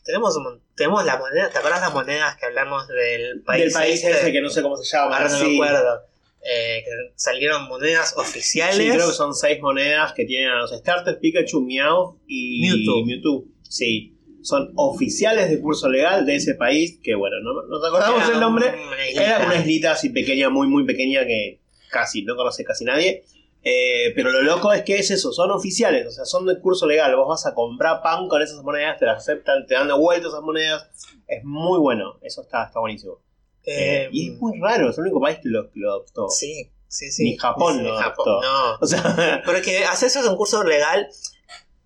tenemos, 0.05 0.37
un 0.37 0.63
tenemos 0.75 1.05
la 1.05 1.17
moneda, 1.19 1.51
¿te 1.51 1.59
acuerdas 1.59 1.81
las 1.81 1.93
monedas 1.93 2.37
que 2.37 2.47
hablamos 2.47 2.87
del 2.89 3.43
país? 3.43 3.65
Del 3.65 3.73
país 3.73 4.05
este? 4.05 4.11
ese 4.21 4.33
que 4.33 4.41
no 4.41 4.51
sé 4.51 4.63
cómo 4.63 4.77
se 4.77 4.85
llama. 4.85 5.17
Ahora 5.17 5.29
no 5.29 5.39
sí. 5.39 5.47
me 5.47 5.55
acuerdo. 5.69 6.03
Eh, 6.47 6.83
que 6.85 6.91
salieron 7.17 7.67
monedas 7.69 8.15
oficiales. 8.19 8.77
Sí, 8.77 8.91
creo 8.91 9.09
que 9.09 9.15
son 9.15 9.35
seis 9.35 9.61
monedas 9.63 10.13
que 10.13 10.27
tienen 10.27 10.51
a 10.51 10.59
los 10.59 10.73
starters 10.73 11.17
Pikachu, 11.19 11.63
Meow 11.63 12.21
y 12.27 12.61
Mewtwo. 12.61 13.07
Mewtwo. 13.07 13.45
Sí, 13.63 14.19
son 14.43 14.73
oficiales 14.77 15.49
de 15.49 15.59
curso 15.59 15.89
legal 15.89 16.27
de 16.27 16.37
ese 16.37 16.55
país, 16.55 17.01
que 17.03 17.15
bueno, 17.15 17.37
no 17.43 17.63
nos 17.67 17.83
acordamos 17.83 18.25
Era 18.25 18.35
el 18.35 18.41
nombre. 18.41 18.67
una 18.69 19.09
islita. 19.09 19.37
Era 19.37 19.47
una 19.47 19.57
islita 19.57 19.93
así 19.93 20.11
pequeña, 20.11 20.51
muy 20.51 20.67
muy 20.67 20.85
pequeña 20.85 21.25
que 21.25 21.61
casi 21.91 22.23
no 22.25 22.37
conoce 22.37 22.63
casi 22.63 22.85
nadie. 22.85 23.25
Eh, 23.67 24.13
pero 24.15 24.31
lo 24.31 24.43
loco 24.43 24.71
es 24.75 24.83
que 24.83 24.99
es 24.99 25.11
eso, 25.11 25.33
son 25.33 25.51
oficiales, 25.51 26.07
o 26.07 26.11
sea, 26.11 26.27
son 26.27 26.45
de 26.45 26.61
curso 26.61 26.87
legal. 26.87 27.17
Vos 27.17 27.27
vas 27.27 27.47
a 27.47 27.55
comprar 27.55 28.03
pan 28.03 28.29
con 28.29 28.43
esas 28.43 28.63
monedas, 28.63 28.99
te 28.99 29.07
las 29.07 29.17
aceptan, 29.17 29.67
te 29.67 29.73
dan 29.73 29.89
de 29.89 29.95
vuelta 29.95 30.29
esas 30.29 30.43
monedas. 30.43 30.91
Es 31.27 31.43
muy 31.43 31.79
bueno, 31.79 32.19
eso 32.21 32.43
está, 32.43 32.65
está 32.65 32.81
buenísimo. 32.81 33.23
Eh, 33.67 34.05
Eh, 34.05 34.09
y 34.13 34.33
es 34.33 34.39
muy 34.39 34.59
raro, 34.61 34.91
es 34.91 34.99
el 34.99 35.05
único 35.05 35.21
país 35.21 35.39
que 35.43 35.49
lo, 35.49 35.71
que 35.71 35.81
lo 35.81 35.91
adoptó. 35.91 36.29
Sí, 36.29 36.71
sí, 36.89 37.11
sí. 37.11 37.25
Ni 37.25 37.37
Japón 37.39 37.77
Sí, 37.79 37.83
lo 37.83 37.97
Japón, 37.97 38.29
adoptó. 38.29 38.43
no. 38.43 38.75
O 38.81 38.87
sea, 38.87 39.43
Pero 39.45 39.59
es 39.59 39.65
que 39.65 39.85
hacer 39.85 40.09
eso 40.09 40.21
es 40.21 40.27
un 40.27 40.37
curso 40.37 40.63
legal. 40.65 41.09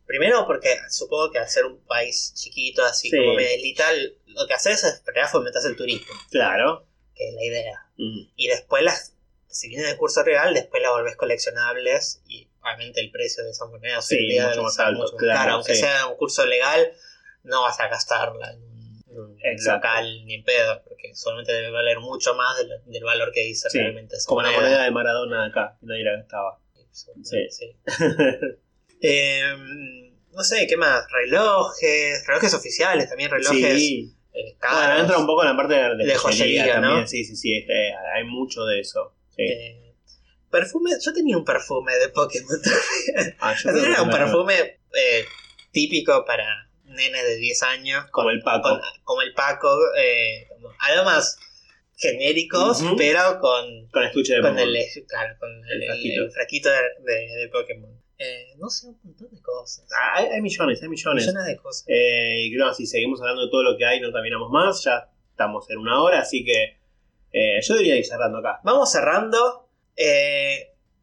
Primero 0.06 0.46
porque 0.46 0.74
supongo 0.88 1.30
que 1.30 1.38
al 1.38 1.48
ser 1.48 1.66
un 1.66 1.78
país 1.84 2.32
chiquito, 2.34 2.82
así 2.84 3.10
Sí. 3.10 3.16
como 3.16 3.38
islita, 3.38 3.84
lo 4.26 4.46
que 4.46 4.54
haces 4.54 4.82
es 4.82 5.02
realidad 5.04 5.30
fomentar 5.30 5.62
el 5.66 5.76
turismo, 5.76 6.14
claro. 6.30 6.86
que 7.14 7.28
es 7.28 7.34
la 7.34 7.44
idea. 7.44 7.86
Mm. 7.98 8.20
Y 8.36 8.46
después 8.48 8.82
las, 8.82 9.12
si 9.48 9.68
viene 9.68 9.90
el 9.90 9.96
curso 9.98 10.22
real, 10.22 10.54
después 10.54 10.82
las 10.82 10.92
volvés 10.92 11.14
coleccionables 11.16 12.22
y 12.26 12.48
obviamente 12.62 13.00
el 13.00 13.10
precio 13.10 13.44
de 13.44 13.50
esas 13.50 13.68
monedas 13.68 14.06
Sí, 14.06 14.38
mucho 14.40 14.62
más 14.62 14.78
alto, 14.78 15.00
mucho 15.02 15.12
más 15.12 15.20
claro, 15.20 15.38
caro. 15.40 15.52
Aunque 15.56 15.74
sea 15.74 16.06
un 16.06 16.16
curso 16.16 16.46
legal, 16.46 16.90
no 17.42 17.62
vas 17.62 17.78
a 17.80 17.88
gastarla 17.88 18.52
en 18.52 18.62
un 18.62 18.77
Exacto. 19.42 19.86
local 19.88 20.24
ni 20.26 20.34
en 20.34 20.44
pedo, 20.44 20.82
porque 20.84 21.14
solamente 21.14 21.52
debe 21.52 21.70
valer 21.70 21.98
mucho 22.00 22.34
más 22.34 22.56
del, 22.58 22.68
del 22.86 23.04
valor 23.04 23.30
que 23.32 23.40
dice 23.42 23.68
Sí, 23.70 23.78
realmente 23.78 24.16
esa 24.16 24.28
Como 24.28 24.42
la 24.42 24.50
moneda. 24.50 24.62
moneda 24.68 24.84
de 24.84 24.90
Maradona 24.90 25.44
acá, 25.46 25.76
nadie 25.82 26.04
la 26.04 26.12
gastaba. 26.16 26.58
Sí. 26.90 27.12
Sí. 27.50 27.76
Eh, 29.00 29.42
no 30.32 30.42
sé, 30.42 30.66
¿qué 30.66 30.76
más? 30.76 31.04
Relojes, 31.10 32.26
relojes 32.26 32.54
oficiales 32.54 33.08
también, 33.08 33.30
relojes 33.30 33.74
Sí. 33.78 34.14
eh, 34.32 34.56
Bueno, 34.60 34.98
entra 35.00 35.18
un 35.18 35.26
poco 35.26 35.42
en 35.42 35.48
la 35.50 35.56
parte 35.56 35.74
de, 35.74 36.04
De 36.06 36.14
joyería, 36.16 36.74
también. 36.74 37.00
¿no? 37.00 37.06
Sí, 37.06 37.24
sí, 37.24 37.36
sí. 37.36 37.56
este, 37.56 37.92
hay 38.14 38.24
mucho 38.24 38.64
de 38.64 38.80
eso. 38.80 39.14
Sí. 39.36 39.42
Eh, 39.42 39.94
perfume, 40.50 40.90
yo 41.04 41.12
tenía 41.12 41.36
un 41.36 41.44
perfume 41.44 41.94
de 41.96 42.08
Pokémon 42.08 42.48
también. 42.62 43.36
Ah, 43.40 43.54
yo 43.62 43.70
Era 43.70 44.02
un 44.02 44.08
me- 44.08 44.14
perfume 44.16 44.54
eh, 44.94 45.24
típico 45.70 46.24
para 46.24 46.67
nenes 46.88 47.22
de 47.22 47.36
10 47.36 47.62
años. 47.62 48.06
Como 48.10 48.30
el 48.30 48.40
Paco. 48.42 48.68
con- 48.70 48.80
como 49.04 49.22
el 49.22 49.32
Paco, 49.34 49.76
eh, 49.98 50.48
aromas 50.80 51.38
genéricos, 51.96 52.82
pero 52.96 53.38
con, 53.40 53.88
Con 53.88 54.04
estuche 54.04 54.34
de 54.34 54.40
con 54.40 54.52
Pokémon. 54.52 54.74
el, 54.76 55.06
claro, 55.06 55.34
con 55.40 55.50
el, 55.50 55.70
El 55.70 55.82
el- 55.82 55.86
frasquito. 55.88 56.22
el 56.24 56.30
frasquito 56.32 56.68
de, 56.70 56.76
de- 57.12 57.36
de 57.40 57.48
Pokémon. 57.48 58.02
Eh, 58.20 58.54
no 58.58 58.68
sé, 58.68 58.88
un 58.88 58.98
montón 59.04 59.28
de 59.30 59.40
cosas. 59.40 59.84
Ah, 59.92 60.18
hay, 60.18 60.26
hay 60.26 60.40
millones, 60.40 60.82
hay 60.82 60.88
millones. 60.88 61.24
Millones 61.26 61.46
de 61.46 61.56
cosas. 61.56 61.84
Eh, 61.88 62.42
y 62.46 62.52
creo 62.54 62.68
que 62.70 62.74
si 62.74 62.86
seguimos 62.86 63.20
hablando 63.20 63.44
de 63.44 63.50
todo 63.50 63.62
lo 63.62 63.76
que 63.78 63.84
hay, 63.84 64.00
no 64.00 64.10
terminamos 64.12 64.50
más. 64.50 64.82
Ya 64.84 65.08
estamos 65.30 65.70
en 65.70 65.78
una 65.78 66.02
hora, 66.02 66.20
así 66.20 66.44
que 66.44 66.78
eh, 67.32 67.60
yo 67.62 67.76
diría 67.76 67.94
ir 67.96 68.04
cerrando 68.06 68.38
acá. 68.38 68.60
Vamos 68.64 68.90
cerrando. 68.90 69.68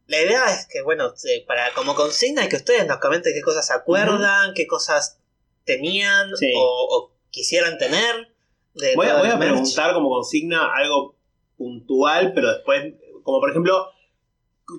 La 0.07 0.21
idea 0.21 0.45
es 0.53 0.67
que, 0.67 0.81
bueno, 0.81 1.13
para 1.47 1.71
como 1.73 1.95
consigna, 1.95 2.47
que 2.47 2.57
ustedes 2.57 2.85
nos 2.85 2.97
comenten 2.99 3.33
qué 3.33 3.41
cosas 3.41 3.65
se 3.65 3.73
acuerdan, 3.73 4.53
qué 4.53 4.67
cosas 4.67 5.19
tenían 5.65 6.35
Sí. 6.37 6.53
o, 6.55 6.61
o 6.89 7.11
quisieran 7.31 7.77
tener. 7.77 8.33
de 8.73 8.95
Voy 8.95 9.07
a, 9.07 9.17
voy 9.17 9.27
a 9.29 9.37
preguntar 9.39 9.93
como 9.93 10.09
consigna 10.09 10.73
algo 10.73 11.15
puntual, 11.57 12.33
pero 12.33 12.53
después, 12.53 12.93
como 13.23 13.39
por 13.39 13.49
ejemplo, 13.49 13.87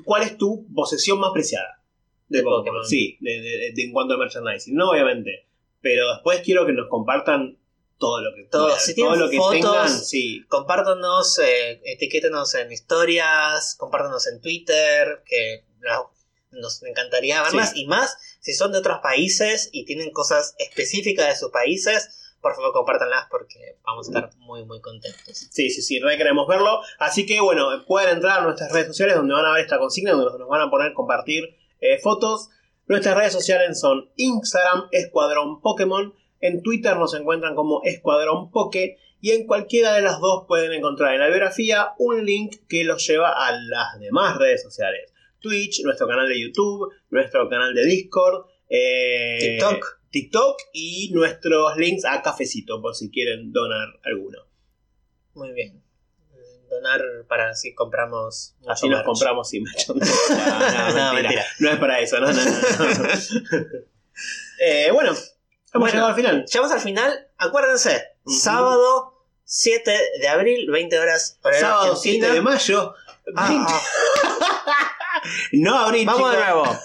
¿cuál 0.04 0.22
es 0.22 0.36
tu 0.38 0.66
posesión 0.74 1.18
más 1.20 1.30
preciada? 1.32 1.82
De 2.28 2.38
De 2.38 2.44
Pokémon. 2.44 2.64
Pokémon. 2.64 2.86
Sí, 2.86 3.16
de, 3.20 3.40
de- 3.40 3.72
de- 3.74 3.82
en 3.84 3.92
cuanto 3.92 4.14
a 4.14 4.18
merchandising. 4.18 4.74
No, 4.74 4.90
obviamente. 4.90 5.46
Pero 5.80 6.08
después 6.12 6.40
quiero 6.44 6.66
que 6.66 6.72
nos 6.72 6.88
compartan 6.88 7.58
todo 7.98 8.20
lo 8.20 8.34
que 8.34 8.42
Todo. 8.50 8.76
Si 8.78 8.94
todo 8.94 9.14
lo 9.16 9.30
que 9.30 9.36
fotos, 9.38 9.52
tengan, 9.60 9.88
sí. 9.88 10.44
Compártanos, 10.48 11.38
eh, 11.38 11.80
etiquétenos 11.84 12.54
en 12.56 12.72
historias, 12.72 13.74
compártanos 13.78 14.26
en 14.26 14.40
Twitter, 14.40 15.22
que 15.24 15.64
no, 15.80 16.10
nos 16.50 16.82
encantaría 16.82 17.42
verlas. 17.42 17.70
Sí. 17.72 17.82
Y 17.82 17.86
más, 17.86 18.18
si 18.46 18.54
son 18.54 18.70
de 18.70 18.78
otros 18.78 19.00
países 19.02 19.70
y 19.72 19.84
tienen 19.86 20.12
cosas 20.12 20.54
específicas 20.60 21.26
de 21.26 21.34
sus 21.34 21.50
países, 21.50 22.36
por 22.40 22.54
favor 22.54 22.72
compártanlas 22.72 23.26
porque 23.28 23.76
vamos 23.84 24.06
a 24.06 24.10
estar 24.12 24.36
muy, 24.38 24.64
muy 24.64 24.80
contentos. 24.80 25.48
Sí, 25.50 25.68
sí, 25.68 25.82
sí, 25.82 25.98
re 25.98 26.16
queremos 26.16 26.46
verlo. 26.46 26.80
Así 27.00 27.26
que 27.26 27.40
bueno, 27.40 27.66
pueden 27.88 28.10
entrar 28.10 28.38
a 28.38 28.42
nuestras 28.44 28.70
redes 28.70 28.86
sociales 28.86 29.16
donde 29.16 29.34
van 29.34 29.46
a 29.46 29.50
ver 29.50 29.62
esta 29.62 29.80
consigna, 29.80 30.12
donde 30.12 30.38
nos 30.38 30.48
van 30.48 30.60
a 30.60 30.70
poner 30.70 30.92
compartir 30.92 31.56
eh, 31.80 31.98
fotos. 31.98 32.50
Nuestras 32.86 33.16
redes 33.16 33.32
sociales 33.32 33.80
son 33.80 34.12
Instagram, 34.14 34.90
Escuadrón 34.92 35.60
Pokémon. 35.60 36.14
En 36.38 36.62
Twitter 36.62 36.96
nos 36.98 37.14
encuentran 37.14 37.56
como 37.56 37.80
Escuadrón 37.82 38.52
Poke. 38.52 38.96
Y 39.20 39.32
en 39.32 39.48
cualquiera 39.48 39.92
de 39.94 40.02
las 40.02 40.20
dos 40.20 40.44
pueden 40.46 40.72
encontrar 40.72 41.14
en 41.14 41.18
la 41.18 41.26
biografía 41.26 41.94
un 41.98 42.24
link 42.24 42.58
que 42.68 42.84
los 42.84 43.04
lleva 43.04 43.32
a 43.32 43.50
las 43.50 43.98
demás 43.98 44.36
redes 44.36 44.62
sociales. 44.62 45.12
Twitch, 45.40 45.82
nuestro 45.84 46.06
canal 46.08 46.28
de 46.28 46.40
YouTube, 46.40 46.92
nuestro 47.10 47.48
canal 47.48 47.74
de 47.74 47.84
Discord, 47.84 48.46
eh, 48.68 49.38
TikTok. 49.40 50.00
TikTok 50.10 50.56
y 50.72 51.10
nuestros 51.12 51.76
links 51.76 52.04
a 52.04 52.22
Cafecito 52.22 52.80
por 52.80 52.94
si 52.94 53.10
quieren 53.10 53.52
donar 53.52 53.88
alguno. 54.04 54.38
Muy 55.34 55.52
bien. 55.52 55.82
Donar 56.70 57.02
para 57.28 57.54
si 57.54 57.74
compramos. 57.74 58.54
Así 58.66 58.88
nos 58.88 58.98
merch. 58.98 59.06
compramos 59.06 59.52
y 59.54 59.60
merch. 59.60 59.88
No, 59.88 59.94
no, 59.94 60.00
No, 60.00 61.14
mentira. 61.14 61.14
mentira. 61.14 61.46
No 61.60 61.70
es 61.70 61.78
para 61.78 62.00
eso, 62.00 62.18
no, 62.20 62.32
no, 62.32 62.44
no. 62.44 63.08
Eh, 64.58 64.88
bueno, 64.92 65.10
hemos 65.10 65.34
Bueno. 65.74 65.92
llegado 65.92 66.08
al 66.08 66.14
final. 66.16 66.44
Llegamos 66.46 66.72
al 66.72 66.80
final. 66.80 67.28
Acuérdense, 67.36 68.02
sábado 68.26 69.12
7 69.44 69.92
de 70.20 70.28
abril, 70.28 70.70
20 70.70 70.98
horas 70.98 71.38
Sábado 71.42 71.92
Argentina. 71.92 72.26
7 72.28 72.32
de 72.32 72.40
mayo. 72.40 72.94
Ah, 73.36 73.80
No 75.52 75.78
abril, 75.78 76.06
Vamos 76.06 76.30
de 76.30 76.36
chicos. 76.38 76.54
nuevo. 76.54 76.78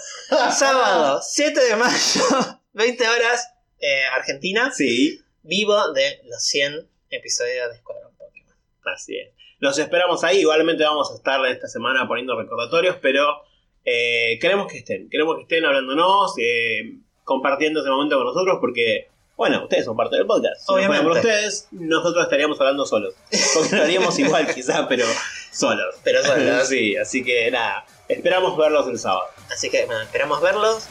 Sábado 0.52 1.20
7 1.22 1.60
de 1.60 1.76
mayo, 1.76 2.20
20 2.72 3.08
horas, 3.08 3.48
eh, 3.80 4.02
Argentina. 4.14 4.70
Sí, 4.74 5.20
Vivo 5.44 5.92
de 5.92 6.20
los 6.26 6.42
100 6.44 6.88
episodios 7.10 7.68
de 7.70 7.74
Escuadrón 7.76 8.12
Pokémon. 8.16 8.54
así 8.94 9.16
es. 9.18 9.30
Los 9.58 9.76
esperamos 9.78 10.22
ahí. 10.24 10.38
Igualmente 10.40 10.84
vamos 10.84 11.10
a 11.10 11.14
estar 11.16 11.44
esta 11.46 11.68
semana 11.68 12.06
poniendo 12.06 12.38
recordatorios, 12.38 12.96
pero 13.02 13.42
eh, 13.84 14.38
queremos 14.40 14.70
que 14.70 14.78
estén. 14.78 15.08
Queremos 15.10 15.36
que 15.36 15.42
estén 15.42 15.64
hablándonos, 15.64 16.34
eh, 16.38 16.96
compartiendo 17.24 17.80
ese 17.80 17.90
momento 17.90 18.16
con 18.16 18.26
nosotros, 18.26 18.58
porque, 18.60 19.08
bueno, 19.36 19.62
ustedes 19.64 19.84
son 19.84 19.96
parte 19.96 20.16
del 20.16 20.26
podcast. 20.26 20.60
Si 20.60 20.66
no 20.72 20.74
Obviamente. 20.78 21.02
por 21.04 21.12
ustedes, 21.16 21.68
nosotros 21.72 22.24
estaríamos 22.24 22.60
hablando 22.60 22.86
solos. 22.86 23.14
Porque 23.54 23.76
lo 23.76 23.82
haríamos 23.82 24.18
igual, 24.18 24.46
quizás, 24.54 24.86
pero 24.88 25.06
solos. 25.52 25.94
Pero 26.04 26.22
bueno, 26.24 26.64
sí, 26.64 26.96
así 26.96 27.22
que 27.24 27.50
nada. 27.50 27.84
Esperamos 28.12 28.56
verlos 28.56 28.86
el 28.88 28.98
sábado. 28.98 29.28
así 29.52 29.70
que 29.70 29.84
bueno, 29.86 30.02
esperamos 30.02 30.40
verlos. 30.40 30.84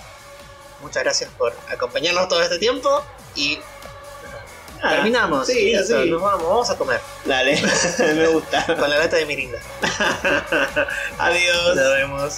Muchas 0.82 1.04
gracias 1.04 1.30
por 1.38 1.54
acompañarnos 1.70 2.28
todo 2.28 2.42
este 2.42 2.58
tiempo. 2.58 3.04
Y 3.36 3.60
Ah, 4.84 4.90
terminamos. 4.96 5.46
Sí. 5.46 5.74
Nos 5.74 6.20
vamos, 6.22 6.44
vamos 6.48 6.70
a 6.72 6.76
comer. 6.76 7.00
Dale, 7.26 7.62
me 8.00 8.28
gusta. 8.28 8.66
Con 8.66 8.90
la 8.90 8.98
lata 8.98 9.16
de 9.18 9.28
Mirinda. 9.28 9.60
Adiós. 11.20 11.76
Nos 11.76 11.94
vemos. 11.94 12.38